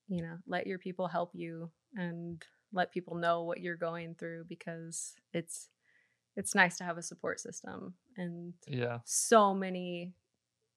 [0.09, 4.45] you know let your people help you and let people know what you're going through
[4.49, 5.69] because it's
[6.37, 8.99] it's nice to have a support system and yeah.
[9.05, 10.13] so many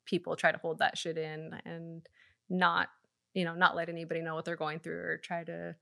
[0.06, 2.06] people try to hold that shit in and
[2.50, 2.90] not
[3.34, 5.76] you know not let anybody know what they're going through or try to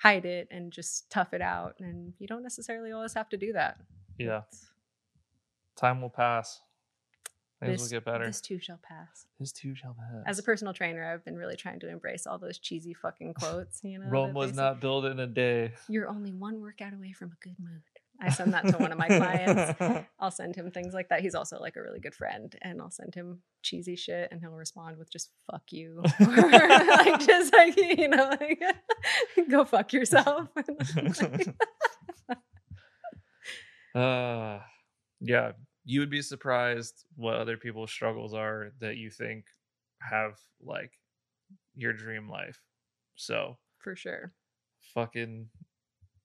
[0.00, 3.52] hide it and just tough it out and you don't necessarily always have to do
[3.52, 3.76] that.
[4.18, 4.38] Yeah.
[4.38, 4.70] It's-
[5.76, 6.60] time will pass
[7.60, 8.26] things this, will get better.
[8.26, 9.26] this too shall pass.
[9.38, 10.24] This too shall pass.
[10.26, 13.80] As a personal trainer i've been really trying to embrace all those cheesy fucking quotes
[13.82, 15.72] you know rome was not built in a day.
[15.88, 17.82] You're only one workout away from a good mood.
[18.20, 19.80] I send that to one of my clients.
[20.20, 21.20] I'll send him things like that.
[21.20, 24.50] He's also like a really good friend, and I'll send him cheesy shit, and he'll
[24.50, 28.60] respond with just "fuck you," or like just like you know, like
[29.48, 30.48] go fuck yourself.
[33.94, 34.58] uh
[35.20, 35.52] yeah
[35.88, 39.46] you would be surprised what other people's struggles are that you think
[40.02, 40.92] have like
[41.74, 42.60] your dream life
[43.16, 44.34] so For sure.
[44.94, 45.48] fucking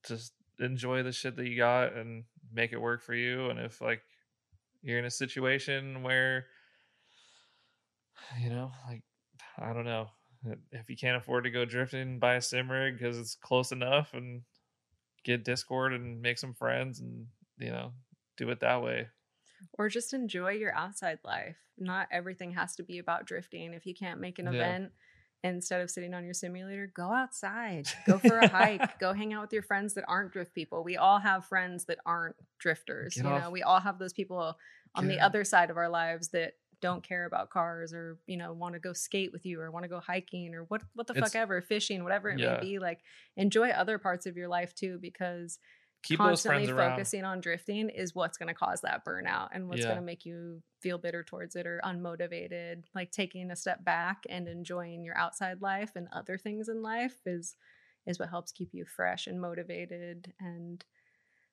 [0.06, 3.80] just enjoy the shit that you got and make it work for you and if
[3.80, 4.02] like
[4.82, 6.46] you're in a situation where
[8.42, 9.02] you know like
[9.60, 10.08] i don't know
[10.74, 14.14] if you can't afford to go drifting buy a sim rig because it's close enough
[14.14, 14.42] and
[15.24, 17.28] get discord and make some friends and
[17.60, 17.94] you know
[18.36, 19.08] do it that way
[19.78, 21.58] Or just enjoy your outside life.
[21.78, 23.74] Not everything has to be about drifting.
[23.74, 24.52] If you can't make an Yeah.
[24.54, 24.92] event
[25.44, 29.42] instead of sitting on your simulator, go outside, go for a hike, go hang out
[29.42, 30.84] with your friends that aren't drift people.
[30.84, 33.16] We all have friends that aren't drifters.
[33.16, 34.58] Get you off- know, we all have those people
[34.96, 38.36] on the Get- other side of our lives that don't care about cars or you
[38.36, 41.08] know want to go skate with you or want to go hiking or what what
[41.08, 42.56] the It's- fuck ever fishing whatever it Yeah.
[42.56, 43.00] may be like
[43.38, 45.60] enjoy other parts of your life too because
[46.04, 49.50] keep those constantly friends around focusing on drifting is what's going to cause that burnout
[49.54, 49.90] and what's Yeah.
[49.90, 54.24] going to make you feel bitter towards it or unmotivated like taking a step back
[54.30, 57.56] and enjoying your outside life and other things in life is
[58.06, 60.84] is what helps keep you fresh and motivated and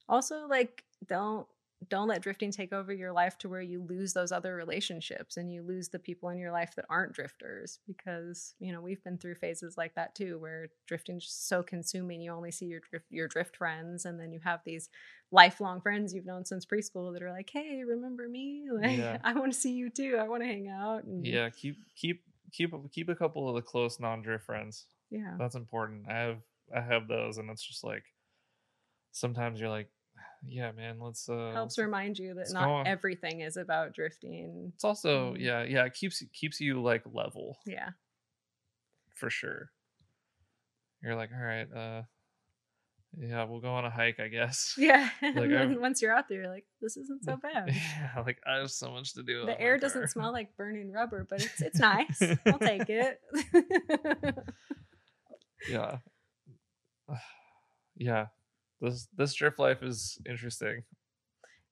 [0.09, 1.47] also like don't
[1.89, 5.51] don't let drifting take over your life to where you lose those other relationships and
[5.51, 9.16] you lose the people in your life that aren't drifters because you know we've been
[9.16, 12.20] through phases like that too where drifting's so consuming.
[12.20, 14.90] You only see your drift your drift friends and then you have these
[15.32, 18.66] lifelong friends you've known since preschool that are like hey remember me?
[18.73, 19.19] Like Yeah.
[19.24, 20.19] i want to see you too.
[20.20, 21.05] I want to hang out.
[21.05, 24.85] And yeah keep keep keep keep a couple of the close non-drift friends.
[25.11, 25.35] Yeah.
[25.39, 26.07] That's important.
[26.11, 26.39] I have
[26.77, 28.05] i have those and it's just like
[29.12, 29.89] sometimes you're like
[30.46, 35.34] yeah man let's uh helps remind you that not everything is about drifting it's also
[35.38, 37.58] yeah yeah it keeps keeps you like level.
[37.66, 37.90] Yeah.
[39.16, 39.70] For sure.
[41.02, 42.02] You're like all right uh
[43.18, 44.76] yeah we'll go on a hike i guess.
[44.78, 47.68] Yeah Like, once you're out there you're like this isn't so bad.
[47.74, 51.26] Yeah like i have so much to do the air doesn't smell like burning rubber
[51.28, 52.22] but it's it's nice.
[52.46, 53.20] I'll take it.
[55.68, 55.98] Yeah.
[57.96, 58.28] Yeah
[58.81, 60.82] this this drift life is interesting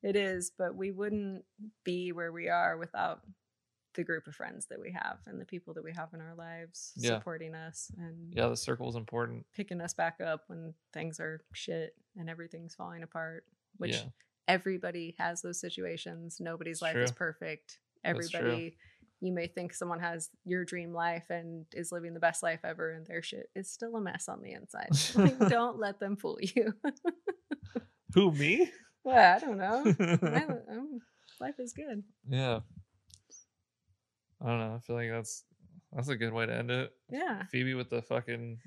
[0.02, 1.44] it is but we wouldn't
[1.84, 3.20] be where we are without
[3.94, 6.34] the group of friends that we have and the people that we have in our
[6.36, 7.18] lives Yeah.
[7.18, 9.44] supporting us and Yeah, the circle is important.
[9.52, 13.44] picking us back up when things are shit and everything's falling apart.
[13.78, 14.10] Which Yeah.
[14.46, 16.38] everybody has those situations.
[16.38, 17.16] Nobody's It's life is true.
[17.16, 17.80] perfect.
[18.04, 18.38] That's true.
[18.40, 18.76] Everybody,
[19.20, 22.90] you may think someone has your dream life and is living the best life ever,
[22.92, 24.88] and their shit is still a mess on the inside.
[25.16, 26.72] Like, don't let them fool you.
[28.14, 28.70] Who me?
[29.04, 29.84] well, I don't know.
[30.22, 31.00] My, um,
[31.40, 32.02] life is good.
[32.28, 32.60] yeah.
[34.40, 34.74] I don't know.
[34.76, 35.44] I feel like that's
[35.92, 36.92] that's a good way to end it.
[37.10, 37.42] Yeah.
[37.50, 38.58] Phoebe with the fucking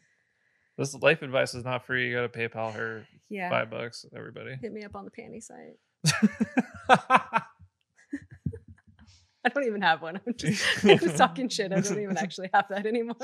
[0.78, 2.10] this life advice is not free.
[2.10, 3.50] You gotta PayPal her Yeah.
[3.50, 4.56] five bucks, everybody.
[4.62, 5.78] Hit me up on the panty site.
[9.44, 10.20] I don't even have one.
[10.28, 11.72] I'm just, I'm just talking shit.
[11.72, 13.16] I don't even actually have that anymore.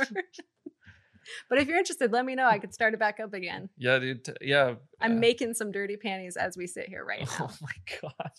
[1.50, 2.46] but if you're interested, let me know.
[2.46, 3.70] I could start it back up again.
[3.78, 4.28] yeah, dude.
[4.42, 4.76] yeah.
[5.00, 5.20] I'm yeah.
[5.20, 7.50] making some dirty panties as we sit here right now.
[7.52, 8.32] Oh my god.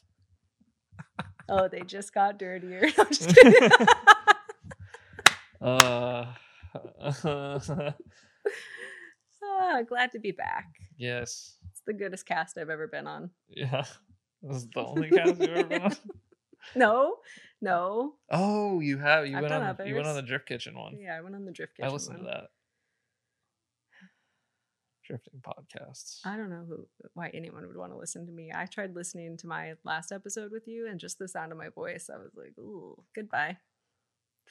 [1.50, 2.88] Oh, they just got dirtier.
[2.98, 3.70] I'm just kidding.
[5.60, 6.26] Uh,
[9.42, 10.66] Ah, glad to be back.
[10.96, 11.56] yes.
[11.70, 13.30] It's the goodest cast I've ever been on.
[13.48, 13.84] Yeah.
[14.42, 15.96] This is the only cast you've ever been on.
[16.74, 17.16] No,
[17.60, 18.14] no.
[18.30, 19.26] Oh, you have.
[19.26, 19.86] You I've went on.
[19.86, 20.22] You went on the.
[20.22, 20.98] Drift Kitchen one.
[21.00, 21.88] Yeah, I went on the drift Kitchen.
[21.88, 22.48] I listened to that.
[25.04, 26.20] Drifting podcasts.
[26.24, 28.52] I don't know who why anyone would want to listen to me.
[28.54, 31.70] I tried listening to my last episode with you, and just the sound of my
[31.70, 33.56] voice, I was like, "Ooh, goodbye."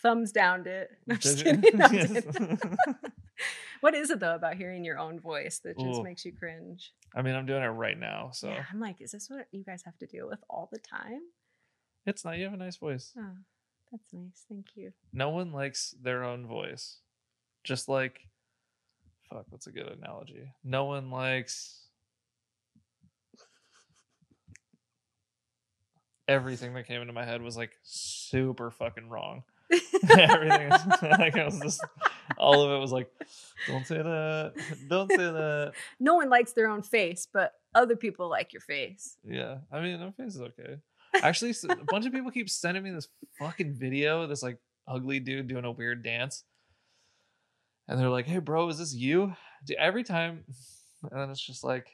[0.01, 0.91] Thumbs downed it.
[1.07, 1.63] No, I'm just kidding.
[1.77, 2.23] Yes.
[3.81, 6.03] what is it though about hearing your own voice that just Ooh.
[6.03, 6.93] makes you cringe?
[7.15, 9.63] I mean, I'm doing it right now, so Yeah, I'm like, is this what you
[9.63, 11.21] guys have to deal with all the time?
[12.07, 12.37] It's not.
[12.37, 13.13] You have a nice voice.
[13.17, 13.35] Oh,
[13.91, 14.45] that's nice.
[14.49, 14.93] Thank you.
[15.13, 16.97] No one likes their own voice.
[17.63, 18.21] Just like,
[19.29, 19.45] fuck.
[19.49, 20.51] What's a good analogy?
[20.63, 21.87] No one likes
[26.27, 29.43] everything that came into my head was like super fucking wrong.
[30.09, 30.69] everything
[31.19, 31.85] like it was just
[32.37, 33.11] all of it was like
[33.67, 34.53] don't say that
[34.87, 39.17] don't say that no one likes their own face, but other people like your face.
[39.27, 40.77] yeah i mean my face is okay
[41.23, 43.07] actually a bunch of people keep sending me this
[43.39, 44.57] fucking video this like
[44.87, 46.43] ugly dude doing a weird dance.
[47.87, 49.33] And they're like hey bro is this you?
[49.65, 50.43] Dude, every time
[51.11, 51.87] and then it's just like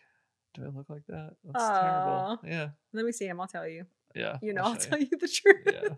[0.53, 1.31] do i look like that?
[1.43, 1.81] That's Aw.
[1.81, 2.69] terrible yeah.
[2.93, 3.39] Let me see him.
[3.41, 3.85] I'll tell you.
[4.15, 5.09] yeah You know, I'll I'll tell you.
[5.11, 5.63] the truth.
[5.65, 5.89] yeah.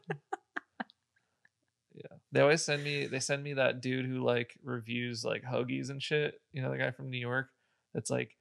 [1.94, 2.18] Yeah.
[2.32, 6.02] They always send me they send me that dude who like reviews like hoagies and
[6.02, 6.42] shit.
[6.52, 7.50] You know the guy from new york
[7.94, 8.36] that's like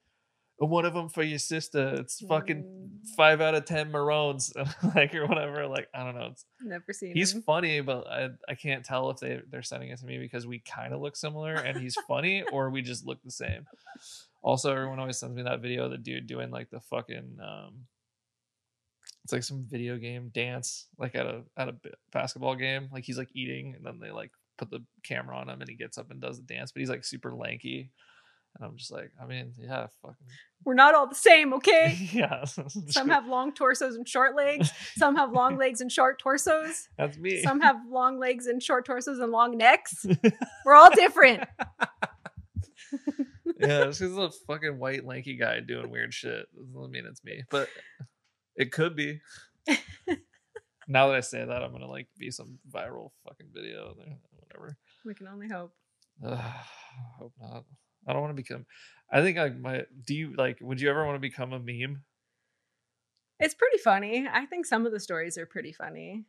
[0.57, 3.07] one of them for your sister it's fucking Mm.
[3.17, 4.53] five out of ten maroons
[4.95, 7.41] like or whatever like i don't know it's Never seen he's him.
[7.41, 10.59] funny but i, I can't tell if they they're sending it to me because we
[10.59, 13.65] kind of look similar and he's funny or we just look the same
[14.41, 17.85] also everyone always sends me that video of the dude doing like the fucking um
[19.23, 21.75] it's like some video game dance like at a at a
[22.11, 25.59] basketball game like he's like eating and then they like put the camera on him
[25.61, 27.91] and he gets up and does the dance but he's like super lanky
[28.55, 30.27] and i'm just like i mean yeah fucking
[30.63, 31.95] We're not all the same, okay?
[32.13, 32.43] yeah
[32.87, 34.71] Some have long torsos and short legs.
[34.97, 36.89] Some have long legs and short torsos.
[36.97, 40.05] that's me Some have long legs and short torsos and long necks.
[40.65, 41.43] We're all different.
[43.59, 46.47] yeah, this is a fucking white lanky guy doing weird shit.
[46.73, 47.69] Doesn't mean it's me, but
[48.55, 49.19] it could be.
[50.87, 54.77] now that I say that, I'm gonna like be some viral fucking video, there, whatever.
[55.05, 55.73] We can only hope.
[56.25, 56.39] Ugh,
[57.19, 57.65] hope not.
[58.07, 58.65] I don't want to become.
[59.11, 59.85] I think I might.
[60.05, 60.59] Do you like?
[60.61, 62.03] Would you ever want to become a meme?
[63.39, 64.27] It's pretty funny.
[64.31, 66.25] I think some of the stories are pretty funny.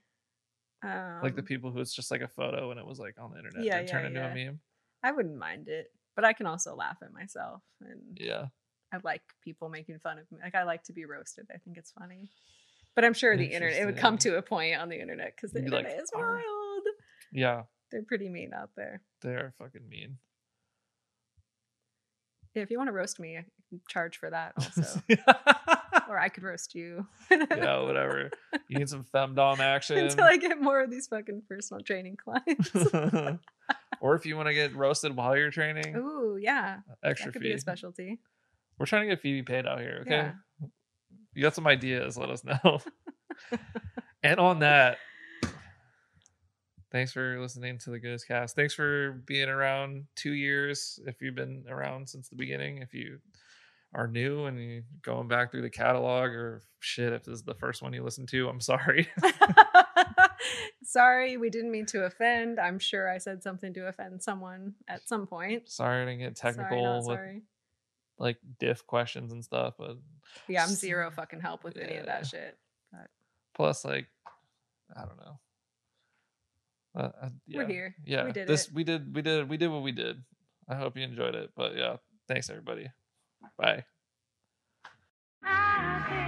[0.83, 3.31] Um, like the people who it's just like a photo and it was like on
[3.31, 4.27] the internet yeah, turn yeah, into yeah.
[4.31, 4.61] a meme.
[5.03, 8.47] I wouldn't mind it, but I can also laugh at myself, and Yeah,
[8.93, 10.39] I like people making fun of me.
[10.43, 11.47] Like I like to be roasted.
[11.55, 12.31] I think it's funny.
[12.95, 15.53] But I'm sure the internet it would come to a point on the internet because
[15.53, 16.83] the You'd be like, internet is wild.
[17.31, 17.63] yeah,
[17.93, 19.03] They're pretty mean out there.
[19.23, 20.19] they are fucking mean.
[22.57, 25.01] Yeah, if you want to roast me, I can charge for that also.
[26.09, 27.07] or I could roast you.
[27.31, 28.31] yeah, whatever.
[28.69, 29.99] You need some femdom action.
[29.99, 32.71] Until I get more of these fucking personal training clients.
[34.01, 36.79] or if you want to get roasted while you're training, Ooh, yeah.
[37.05, 37.49] extra that could fee.
[37.49, 38.19] be a specialty.
[38.79, 39.99] We're trying to get Phoebe paid out here.
[40.03, 40.33] Okay, Yeah.
[41.35, 42.17] you got some ideas?
[42.17, 42.79] Let us know.
[44.23, 44.97] and on that,
[46.91, 48.57] thanks for listening to the Goodest Cast.
[48.57, 50.99] Thanks for being around two years.
[51.07, 53.19] If you've been around since the beginning, if you
[53.95, 57.55] are new and you going back through the catalog, or shit, if this is the
[57.55, 59.09] first one you listen to, I'm sorry.
[60.85, 62.61] Sorry, we didn't mean to offend.
[62.61, 65.69] I'm sure I said something to offend someone at some point.
[65.69, 67.43] sorry to get technical sorry, with sorry.
[68.19, 69.97] like diff questions and stuff, but
[70.49, 72.57] Yeah, I'm zero fucking help with any of that shit.
[73.55, 74.07] plus like
[74.97, 75.39] I don't know.
[76.97, 77.95] Uh, uh yeah, We're here.
[78.05, 78.67] Yeah, we did this.
[78.67, 78.75] It.
[78.75, 79.15] We did.
[79.15, 79.49] We did.
[79.49, 80.23] We did what we did.
[80.69, 81.51] I hope you enjoyed it.
[81.55, 81.97] But yeah,
[82.27, 82.89] thanks everybody.
[83.59, 83.85] Bye.
[85.45, 86.23] Ah,